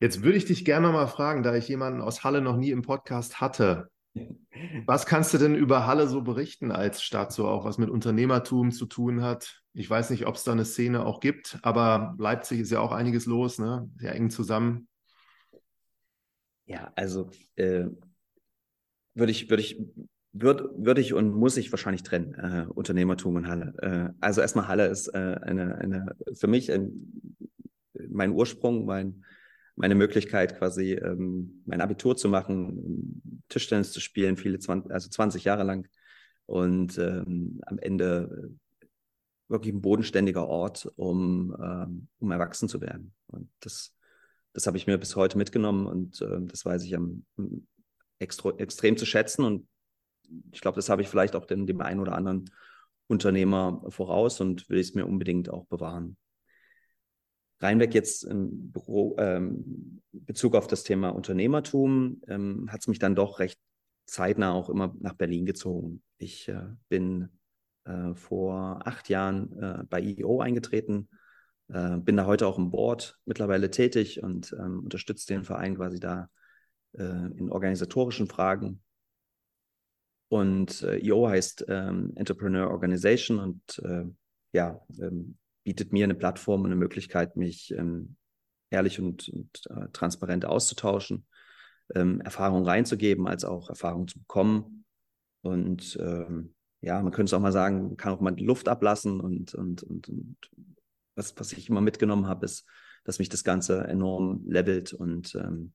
Jetzt 0.00 0.22
würde 0.22 0.38
ich 0.38 0.46
dich 0.46 0.64
gerne 0.64 0.88
mal 0.88 1.08
fragen, 1.08 1.42
da 1.42 1.54
ich 1.54 1.68
jemanden 1.68 2.00
aus 2.00 2.24
Halle 2.24 2.40
noch 2.40 2.56
nie 2.56 2.70
im 2.70 2.80
Podcast 2.80 3.42
hatte. 3.42 3.90
Was 4.86 5.06
kannst 5.06 5.32
du 5.32 5.38
denn 5.38 5.54
über 5.54 5.86
Halle 5.86 6.08
so 6.08 6.22
berichten 6.22 6.72
als 6.72 7.02
Stadt, 7.02 7.32
so 7.32 7.46
auch 7.46 7.64
was 7.64 7.78
mit 7.78 7.90
Unternehmertum 7.90 8.72
zu 8.72 8.86
tun 8.86 9.22
hat? 9.22 9.62
Ich 9.72 9.88
weiß 9.88 10.10
nicht, 10.10 10.26
ob 10.26 10.34
es 10.34 10.44
da 10.44 10.52
eine 10.52 10.64
Szene 10.64 11.04
auch 11.04 11.20
gibt, 11.20 11.58
aber 11.62 12.16
Leipzig 12.18 12.60
ist 12.60 12.70
ja 12.70 12.80
auch 12.80 12.92
einiges 12.92 13.26
los, 13.26 13.58
ne? 13.58 13.88
Sehr 13.96 14.14
eng 14.14 14.30
zusammen. 14.30 14.88
Ja, 16.66 16.92
also 16.96 17.30
äh, 17.56 17.86
würde 19.14 19.32
ich, 19.32 19.48
würde 19.48 19.62
ich, 19.62 19.80
würde 20.32 20.70
würd 20.76 20.98
ich 20.98 21.14
und 21.14 21.34
muss 21.34 21.56
ich 21.56 21.72
wahrscheinlich 21.72 22.02
trennen, 22.02 22.34
äh, 22.34 22.66
Unternehmertum 22.68 23.36
und 23.36 23.48
Halle. 23.48 23.74
Äh, 23.80 24.14
also 24.20 24.40
erstmal 24.40 24.68
Halle 24.68 24.86
ist 24.86 25.08
äh, 25.08 25.38
eine, 25.42 25.76
eine, 25.76 26.16
für 26.34 26.46
mich 26.46 26.70
ein, 26.70 27.38
mein 28.08 28.32
Ursprung, 28.32 28.84
mein, 28.84 29.24
meine 29.78 29.94
Möglichkeit 29.94 30.58
quasi 30.58 30.92
ähm, 30.92 31.62
mein 31.66 31.80
Abitur 31.80 32.16
zu 32.16 32.28
machen, 32.28 33.22
Tischtennis 33.48 33.92
zu 33.92 34.00
spielen, 34.00 34.36
viele 34.36 34.58
20, 34.58 34.92
also 34.92 35.08
20 35.08 35.44
Jahre 35.44 35.64
lang 35.64 35.88
und 36.46 36.98
ähm, 36.98 37.60
am 37.66 37.78
Ende 37.78 38.56
äh, 38.82 38.86
wirklich 39.48 39.72
ein 39.72 39.80
bodenständiger 39.80 40.46
Ort, 40.46 40.92
um, 40.96 41.56
ähm, 41.62 42.08
um 42.18 42.30
erwachsen 42.30 42.68
zu 42.68 42.80
werden. 42.80 43.14
Und 43.28 43.50
das 43.60 43.94
das 44.58 44.66
habe 44.66 44.76
ich 44.76 44.88
mir 44.88 44.98
bis 44.98 45.14
heute 45.14 45.38
mitgenommen 45.38 45.86
und 45.86 46.20
äh, 46.20 46.40
das 46.40 46.64
weiß 46.64 46.82
ich 46.82 46.96
am, 46.96 47.24
extra, 48.18 48.50
extrem 48.58 48.96
zu 48.96 49.06
schätzen. 49.06 49.44
Und 49.44 49.68
ich 50.50 50.60
glaube, 50.60 50.74
das 50.76 50.88
habe 50.88 51.02
ich 51.02 51.08
vielleicht 51.08 51.36
auch 51.36 51.44
dem, 51.44 51.66
dem 51.66 51.80
einen 51.80 52.00
oder 52.00 52.16
anderen 52.16 52.50
Unternehmer 53.06 53.82
voraus 53.88 54.40
und 54.40 54.68
will 54.68 54.80
es 54.80 54.94
mir 54.94 55.06
unbedingt 55.06 55.48
auch 55.48 55.66
bewahren. 55.66 56.16
Reinweg 57.60 57.94
jetzt 57.94 58.24
im 58.24 58.70
Büro, 58.70 59.16
ähm, 59.18 60.00
Bezug 60.12 60.54
auf 60.54 60.66
das 60.66 60.84
Thema 60.84 61.10
Unternehmertum, 61.10 62.22
ähm, 62.28 62.68
hat 62.70 62.80
es 62.80 62.88
mich 62.88 62.98
dann 62.98 63.14
doch 63.14 63.40
recht 63.40 63.58
zeitnah 64.06 64.52
auch 64.52 64.70
immer 64.70 64.94
nach 65.00 65.14
Berlin 65.14 65.44
gezogen. 65.44 66.02
Ich 66.18 66.48
äh, 66.48 66.62
bin 66.88 67.28
äh, 67.84 68.14
vor 68.14 68.86
acht 68.86 69.08
Jahren 69.08 69.52
äh, 69.60 69.84
bei 69.88 70.00
IEO 70.00 70.40
eingetreten, 70.40 71.08
äh, 71.68 71.98
bin 71.98 72.16
da 72.16 72.26
heute 72.26 72.46
auch 72.46 72.58
im 72.58 72.70
Board 72.70 73.18
mittlerweile 73.24 73.70
tätig 73.70 74.22
und 74.22 74.52
ähm, 74.58 74.80
unterstütze 74.84 75.26
den 75.26 75.44
Verein 75.44 75.76
quasi 75.76 76.00
da 76.00 76.30
äh, 76.92 77.02
in 77.02 77.50
organisatorischen 77.50 78.28
Fragen. 78.28 78.82
Und 80.28 80.82
äh, 80.82 80.98
IO 80.98 81.28
heißt 81.28 81.66
ähm, 81.68 82.12
Entrepreneur 82.14 82.70
Organization 82.70 83.38
und 83.38 83.82
ja, 84.52 84.80
ähm, 84.98 85.36
bietet 85.68 85.92
mir 85.92 86.04
eine 86.04 86.14
Plattform 86.14 86.62
und 86.62 86.68
eine 86.68 86.76
Möglichkeit, 86.76 87.36
mich 87.36 87.74
ähm, 87.76 88.16
ehrlich 88.70 88.98
und, 89.00 89.28
und 89.28 89.66
äh, 89.68 89.88
transparent 89.92 90.46
auszutauschen, 90.46 91.26
ähm, 91.94 92.22
Erfahrungen 92.22 92.64
reinzugeben, 92.64 93.28
als 93.28 93.44
auch 93.44 93.68
Erfahrungen 93.68 94.08
zu 94.08 94.18
bekommen. 94.18 94.86
Und 95.42 95.98
ähm, 96.00 96.54
ja, 96.80 97.02
man 97.02 97.12
könnte 97.12 97.28
es 97.28 97.34
auch 97.34 97.42
mal 97.42 97.52
sagen, 97.52 97.98
kann 97.98 98.14
auch 98.14 98.20
mal 98.22 98.30
die 98.30 98.46
Luft 98.46 98.66
ablassen 98.66 99.20
und, 99.20 99.54
und, 99.54 99.82
und, 99.82 100.08
und 100.08 100.36
was, 101.16 101.34
was 101.36 101.52
ich 101.52 101.68
immer 101.68 101.82
mitgenommen 101.82 102.26
habe, 102.26 102.46
ist, 102.46 102.66
dass 103.04 103.18
mich 103.18 103.28
das 103.28 103.44
Ganze 103.44 103.84
enorm 103.84 104.44
levelt 104.46 104.94
und, 104.94 105.34
ähm, 105.34 105.74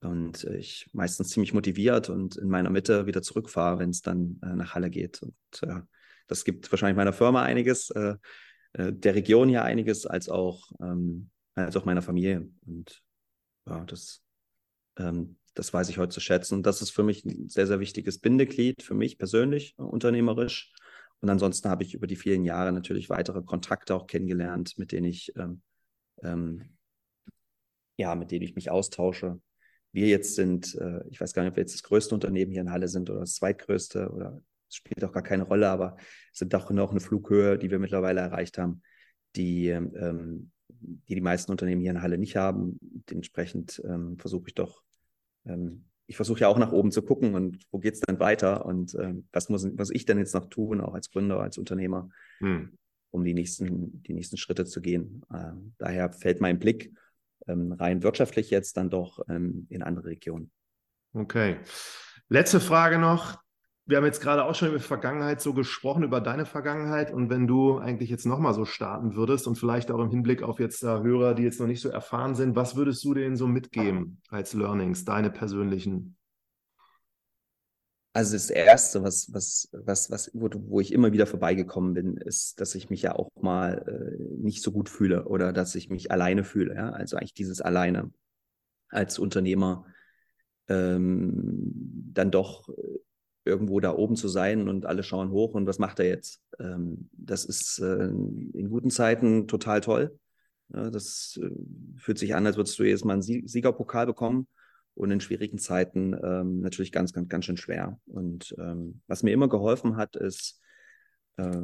und 0.00 0.44
ich 0.44 0.90
meistens 0.92 1.30
ziemlich 1.30 1.54
motiviert 1.54 2.08
und 2.08 2.36
in 2.36 2.48
meiner 2.48 2.70
Mitte 2.70 3.06
wieder 3.06 3.22
zurückfahre, 3.22 3.80
wenn 3.80 3.90
es 3.90 4.00
dann 4.00 4.38
äh, 4.44 4.54
nach 4.54 4.76
Halle 4.76 4.90
geht. 4.90 5.20
Und 5.22 5.34
äh, 5.62 5.80
das 6.28 6.44
gibt 6.44 6.70
wahrscheinlich 6.70 6.96
meiner 6.96 7.12
Firma 7.12 7.42
einiges, 7.42 7.90
äh, 7.90 8.14
äh, 8.78 8.92
der 8.92 9.14
Region 9.14 9.48
hier 9.48 9.64
einiges, 9.64 10.06
als 10.06 10.28
auch, 10.28 10.72
ähm, 10.80 11.30
als 11.54 11.76
auch 11.76 11.84
meiner 11.84 12.02
Familie. 12.02 12.48
Und 12.66 13.02
ja, 13.66 13.84
das, 13.84 14.22
ähm, 14.98 15.36
das 15.54 15.72
weiß 15.72 15.88
ich 15.90 15.98
heute 15.98 16.12
zu 16.12 16.20
schätzen. 16.20 16.54
Und 16.54 16.64
das 16.64 16.80
ist 16.80 16.90
für 16.90 17.02
mich 17.02 17.24
ein 17.24 17.48
sehr, 17.48 17.66
sehr 17.66 17.80
wichtiges 17.80 18.18
Bindeglied, 18.18 18.82
für 18.82 18.94
mich 18.94 19.18
persönlich, 19.18 19.74
unternehmerisch. 19.76 20.72
Und 21.20 21.28
ansonsten 21.30 21.68
habe 21.68 21.82
ich 21.82 21.94
über 21.94 22.06
die 22.06 22.16
vielen 22.16 22.44
Jahre 22.44 22.72
natürlich 22.72 23.10
weitere 23.10 23.42
Kontakte 23.42 23.94
auch 23.94 24.06
kennengelernt, 24.06 24.78
mit 24.78 24.92
denen 24.92 25.06
ich 25.06 25.34
ähm, 25.36 25.62
ähm, 26.22 26.78
ja, 27.98 28.14
mit 28.14 28.30
denen 28.30 28.44
ich 28.44 28.54
mich 28.54 28.70
austausche. 28.70 29.40
Wir 29.92 30.06
jetzt 30.06 30.34
sind, 30.34 30.74
äh, 30.76 31.02
ich 31.08 31.20
weiß 31.20 31.32
gar 31.32 31.42
nicht, 31.42 31.50
ob 31.50 31.56
wir 31.56 31.62
jetzt 31.62 31.74
das 31.74 31.82
größte 31.82 32.14
Unternehmen 32.14 32.52
hier 32.52 32.60
in 32.60 32.70
Halle 32.70 32.88
sind 32.88 33.10
oder 33.10 33.20
das 33.20 33.34
zweitgrößte 33.34 34.10
oder 34.10 34.40
spielt 34.70 35.04
auch 35.04 35.12
gar 35.12 35.22
keine 35.22 35.44
Rolle, 35.44 35.68
aber 35.68 35.96
es 36.32 36.38
sind 36.38 36.52
doch 36.52 36.70
noch 36.70 36.90
eine 36.90 37.00
Flughöhe, 37.00 37.58
die 37.58 37.70
wir 37.70 37.78
mittlerweile 37.78 38.20
erreicht 38.20 38.58
haben, 38.58 38.82
die 39.36 39.68
ähm, 39.68 40.52
die, 40.68 41.14
die 41.14 41.20
meisten 41.20 41.50
Unternehmen 41.50 41.80
hier 41.80 41.90
in 41.90 42.02
Halle 42.02 42.18
nicht 42.18 42.36
haben. 42.36 42.78
Dementsprechend 42.80 43.82
ähm, 43.84 44.18
versuche 44.18 44.48
ich 44.48 44.54
doch 44.54 44.82
ähm, 45.44 45.88
ich 46.08 46.16
versuche 46.16 46.40
ja 46.40 46.48
auch 46.48 46.58
nach 46.58 46.72
oben 46.72 46.90
zu 46.90 47.02
gucken 47.02 47.34
und 47.34 47.66
wo 47.70 47.78
geht 47.78 47.94
es 47.94 48.00
denn 48.00 48.18
weiter 48.18 48.64
und 48.64 48.94
äh, 48.94 49.14
was 49.30 49.50
muss 49.50 49.68
was 49.74 49.90
ich 49.90 50.06
denn 50.06 50.18
jetzt 50.18 50.34
noch 50.34 50.48
tun, 50.48 50.80
auch 50.80 50.94
als 50.94 51.10
Gründer, 51.10 51.40
als 51.40 51.58
Unternehmer, 51.58 52.08
hm. 52.38 52.76
um 53.10 53.24
die 53.24 53.34
nächsten, 53.34 54.02
die 54.02 54.14
nächsten 54.14 54.38
Schritte 54.38 54.64
zu 54.64 54.80
gehen. 54.80 55.22
Äh, 55.32 55.52
daher 55.76 56.10
fällt 56.12 56.40
mein 56.40 56.58
Blick 56.58 56.94
ähm, 57.46 57.72
rein 57.72 58.02
wirtschaftlich 58.02 58.48
jetzt 58.48 58.78
dann 58.78 58.88
doch 58.88 59.20
ähm, 59.28 59.66
in 59.68 59.82
andere 59.82 60.06
Regionen. 60.06 60.50
Okay. 61.12 61.58
Letzte 62.30 62.60
Frage 62.60 62.98
noch. 62.98 63.38
Wir 63.88 63.96
haben 63.96 64.04
jetzt 64.04 64.20
gerade 64.20 64.44
auch 64.44 64.54
schon 64.54 64.68
über 64.68 64.80
Vergangenheit 64.80 65.40
so 65.40 65.54
gesprochen, 65.54 66.02
über 66.02 66.20
deine 66.20 66.44
Vergangenheit. 66.44 67.10
Und 67.10 67.30
wenn 67.30 67.46
du 67.46 67.78
eigentlich 67.78 68.10
jetzt 68.10 68.26
nochmal 68.26 68.52
so 68.52 68.66
starten 68.66 69.16
würdest 69.16 69.46
und 69.46 69.56
vielleicht 69.56 69.90
auch 69.90 69.98
im 69.98 70.10
Hinblick 70.10 70.42
auf 70.42 70.60
jetzt 70.60 70.82
da 70.82 71.00
Hörer, 71.00 71.32
die 71.32 71.42
jetzt 71.42 71.58
noch 71.58 71.66
nicht 71.66 71.80
so 71.80 71.88
erfahren 71.88 72.34
sind, 72.34 72.54
was 72.54 72.76
würdest 72.76 73.02
du 73.02 73.14
denen 73.14 73.36
so 73.36 73.46
mitgeben 73.46 74.20
als 74.28 74.52
Learnings, 74.52 75.06
deine 75.06 75.30
persönlichen? 75.30 76.18
Also 78.12 78.34
das 78.34 78.50
Erste, 78.50 79.02
was, 79.02 79.32
was, 79.32 79.70
was, 79.72 80.10
was, 80.10 80.30
wo, 80.34 80.50
wo 80.52 80.80
ich 80.80 80.92
immer 80.92 81.12
wieder 81.12 81.26
vorbeigekommen 81.26 81.94
bin, 81.94 82.18
ist, 82.18 82.60
dass 82.60 82.74
ich 82.74 82.90
mich 82.90 83.00
ja 83.00 83.14
auch 83.14 83.30
mal 83.40 83.86
äh, 83.88 84.22
nicht 84.38 84.62
so 84.62 84.70
gut 84.70 84.90
fühle 84.90 85.24
oder 85.24 85.54
dass 85.54 85.74
ich 85.74 85.88
mich 85.88 86.10
alleine 86.10 86.44
fühle. 86.44 86.74
Ja? 86.74 86.90
Also 86.90 87.16
eigentlich 87.16 87.32
dieses 87.32 87.62
Alleine 87.62 88.12
als 88.90 89.18
Unternehmer 89.18 89.86
ähm, 90.68 91.70
dann 92.12 92.30
doch 92.30 92.68
irgendwo 93.48 93.80
da 93.80 93.94
oben 93.94 94.16
zu 94.16 94.28
sein 94.28 94.68
und 94.68 94.86
alle 94.86 95.02
schauen 95.02 95.30
hoch 95.30 95.54
und 95.54 95.66
was 95.66 95.78
macht 95.78 95.98
er 95.98 96.06
jetzt? 96.06 96.42
Ähm, 96.60 97.08
das 97.12 97.44
ist 97.44 97.80
äh, 97.80 98.06
in 98.06 98.68
guten 98.68 98.90
Zeiten 98.90 99.48
total 99.48 99.80
toll. 99.80 100.18
Ja, 100.72 100.90
das 100.90 101.38
äh, 101.42 101.50
fühlt 101.96 102.18
sich 102.18 102.34
an, 102.34 102.46
als 102.46 102.56
würdest 102.56 102.78
du 102.78 102.84
jedes 102.84 103.04
Mal 103.04 103.14
einen 103.14 103.22
Siegerpokal 103.22 104.06
bekommen 104.06 104.46
und 104.94 105.10
in 105.10 105.20
schwierigen 105.20 105.58
Zeiten 105.58 106.14
ähm, 106.22 106.60
natürlich 106.60 106.92
ganz, 106.92 107.12
ganz, 107.12 107.28
ganz 107.28 107.44
schön 107.44 107.56
schwer. 107.56 107.98
Und 108.06 108.54
ähm, 108.58 109.00
was 109.06 109.22
mir 109.22 109.32
immer 109.32 109.48
geholfen 109.48 109.96
hat, 109.96 110.16
ist 110.16 110.60
äh, 111.36 111.62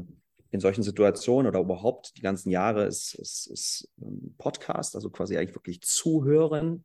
in 0.50 0.60
solchen 0.60 0.84
Situationen 0.84 1.48
oder 1.48 1.60
überhaupt 1.60 2.16
die 2.16 2.22
ganzen 2.22 2.50
Jahre 2.50 2.84
ist, 2.84 3.14
ist, 3.14 3.48
ist 3.48 3.90
ähm, 4.00 4.34
Podcast, 4.38 4.94
also 4.94 5.10
quasi 5.10 5.36
eigentlich 5.36 5.56
wirklich 5.56 5.80
zuhören. 5.82 6.84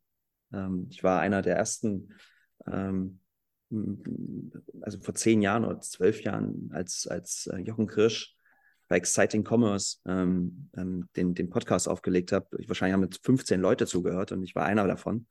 Ähm, 0.52 0.88
ich 0.90 1.04
war 1.04 1.20
einer 1.20 1.44
der 1.44 1.56
ersten 1.56 2.14
ähm, 2.66 3.19
also 4.82 5.00
vor 5.02 5.16
zehn 5.16 5.42
Jahren 5.42 5.66
oder 5.66 5.80
zwölf 5.82 6.24
Jahren, 6.24 6.70
als, 6.74 7.08
als 7.08 7.48
äh, 7.48 7.60
Jochen 7.60 7.88
Kirsch 7.88 8.36
bei 8.88 8.98
Exciting 8.98 9.46
Commerce 9.48 9.98
ähm, 10.06 10.70
ähm, 10.76 11.08
den, 11.16 11.36
den 11.36 11.50
Podcast 11.50 11.88
aufgelegt 11.88 12.32
habe. 12.32 12.48
Wahrscheinlich 12.68 12.94
haben 12.94 13.04
jetzt 13.04 13.24
15 13.24 13.62
Leute 13.62 13.86
zugehört 13.86 14.32
und 14.32 14.44
ich 14.44 14.56
war 14.56 14.66
einer 14.66 14.88
davon. 14.88 15.28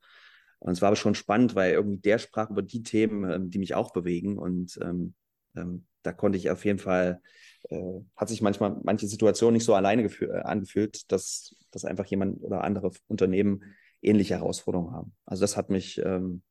Und 0.59 0.73
es 0.73 0.81
war 0.81 0.87
aber 0.87 0.95
schon 0.95 1.15
spannend, 1.15 1.55
weil 1.55 1.73
irgendwie 1.73 1.99
der 1.99 2.17
sprach 2.19 2.49
über 2.49 2.61
die 2.61 2.83
Themen, 2.83 3.29
ähm, 3.29 3.49
die 3.49 3.59
mich 3.59 3.75
auch 3.75 3.91
bewegen. 3.91 4.37
Und 4.37 4.79
ähm, 4.81 5.13
ähm, 5.55 5.85
da 6.03 6.13
konnte 6.13 6.37
ich 6.37 6.49
auf 6.49 6.63
jeden 6.65 6.79
Fall, 6.79 7.21
äh, 7.69 7.99
hat 8.15 8.29
sich 8.29 8.41
manchmal 8.41 8.77
manche 8.83 9.07
Situationen 9.07 9.53
nicht 9.53 9.65
so 9.65 9.73
alleine 9.73 10.03
äh, 10.03 10.41
angefühlt, 10.41 11.11
dass, 11.11 11.55
dass 11.71 11.85
einfach 11.85 12.05
jemand 12.05 12.41
oder 12.41 12.63
andere 12.63 12.91
Unternehmen 13.07 13.63
ähnliche 14.01 14.35
Herausforderungen 14.35 14.93
haben. 14.93 15.13
Also 15.25 15.41
das 15.41 15.57
hat 15.57 15.69
mich 15.69 16.01
ähm, 16.03 16.41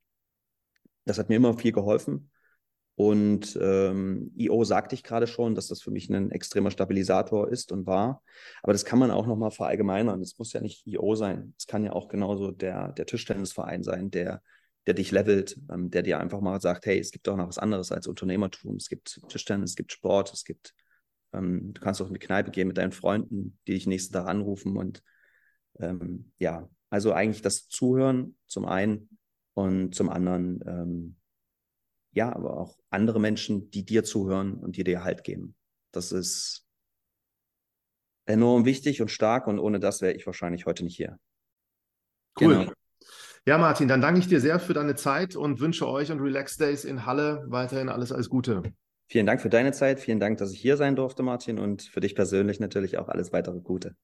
das 1.05 1.19
hat 1.19 1.29
mir 1.29 1.37
immer 1.37 1.57
viel 1.57 1.73
geholfen. 1.73 2.31
Und 2.99 3.57
ähm, 3.63 4.33
IO 4.37 4.65
sagte 4.65 4.97
ich 4.97 5.05
gerade 5.05 5.29
schon, 5.29 5.55
dass 5.55 5.69
das 5.69 5.81
für 5.81 5.93
mich 5.93 6.11
ein 6.11 6.33
extremer 6.33 6.73
Stabilisator 6.73 7.49
ist 7.49 7.71
und 7.71 7.87
war. 7.87 8.25
Aber 8.61 8.73
das 8.73 8.85
kann 8.85 8.99
man 8.99 9.13
auch 9.13 9.25
nochmal 9.25 9.53
verallgemeinern. 9.53 10.21
Es 10.21 10.37
muss 10.37 10.53
ja 10.53 10.61
nicht 10.61 10.85
IO 10.85 11.15
sein. 11.15 11.55
Es 11.57 11.69
kann 11.69 11.85
ja 11.85 11.93
auch 11.93 12.09
genauso 12.09 12.51
der, 12.51 12.91
der 12.91 13.07
Tischtennisverein 13.07 13.85
sein, 13.85 14.11
der, 14.11 14.43
der 14.89 14.95
dich 14.95 15.13
levelt, 15.13 15.61
ähm, 15.71 15.93
der 15.93 16.03
dir 16.03 16.19
einfach 16.19 16.41
mal 16.41 16.61
sagt, 16.61 16.87
hey, 16.87 16.99
es 16.99 17.13
gibt 17.13 17.29
doch 17.29 17.37
noch 17.37 17.47
was 17.47 17.59
anderes 17.59 17.93
als 17.93 18.09
Unternehmertum. 18.09 18.75
Es 18.75 18.89
gibt 18.89 19.21
Tischtennis, 19.29 19.71
es 19.71 19.77
gibt 19.77 19.93
Sport, 19.93 20.33
es 20.33 20.43
gibt, 20.43 20.75
ähm, 21.33 21.73
du 21.75 21.81
kannst 21.81 22.03
auch 22.03 22.09
in 22.09 22.15
die 22.15 22.19
Kneipe 22.19 22.51
gehen 22.51 22.67
mit 22.67 22.79
deinen 22.79 22.91
Freunden, 22.91 23.61
die 23.69 23.75
dich 23.75 23.87
nächsten 23.87 24.13
Tag 24.13 24.27
anrufen. 24.27 24.77
Und 24.77 25.05
ähm, 25.79 26.33
ja, 26.41 26.69
also 26.91 27.13
eigentlich 27.13 27.43
das 27.43 27.69
Zuhören 27.69 28.37
zum 28.49 28.65
einen 28.65 29.18
und 29.59 29.95
zum 29.95 30.09
anderen 30.09 30.61
ähm, 30.67 31.17
ja, 32.13 32.35
aber 32.35 32.57
auch 32.57 32.79
andere 32.91 33.21
Menschen, 33.21 33.71
die 33.71 33.85
dir 33.85 34.05
zuhören 34.05 34.55
und 34.55 34.77
die 34.77 34.85
dir 34.85 35.05
Halt 35.05 35.25
geben. 35.25 35.55
Das 35.93 36.13
ist 36.13 36.67
enorm 38.27 38.65
wichtig 38.65 39.01
und 39.01 39.11
stark 39.11 39.47
und 39.47 39.59
ohne 39.59 39.81
das 39.81 40.01
wäre 40.01 40.15
ich 40.15 40.27
wahrscheinlich 40.27 40.67
heute 40.67 40.85
nicht 40.85 40.97
hier. 40.97 41.19
Cool. 42.41 42.59
Genau. 42.59 42.73
Ja, 43.47 43.57
Martin, 43.57 43.89
dann 43.89 44.01
danke 44.01 44.21
ich 44.21 44.29
dir 44.29 44.41
sehr 44.41 44.61
für 44.61 44.75
deine 44.75 44.95
Zeit 44.95 45.35
und 45.35 45.61
wünsche 45.61 45.89
euch 45.89 46.11
und 46.11 46.21
Relax 46.21 46.57
Days 46.57 46.85
in 46.85 47.07
Halle 47.07 47.45
weiterhin 47.47 47.89
alles, 47.89 48.13
alles 48.13 48.29
Gute. 48.29 48.63
Vielen 49.11 49.25
Dank 49.25 49.41
für 49.41 49.49
deine 49.49 49.73
Zeit, 49.73 50.01
vielen 50.01 50.21
Dank, 50.21 50.39
dass 50.39 50.53
ich 50.53 50.61
hier 50.61 50.77
sein 50.77 50.97
durfte, 50.97 51.23
Martin, 51.23 51.59
und 51.59 51.83
für 51.83 52.01
dich 52.01 52.15
persönlich 52.15 52.61
natürlich 52.61 52.99
auch 52.99 53.09
alles 53.09 53.33
weitere 53.33 53.61
Gute. 53.61 53.97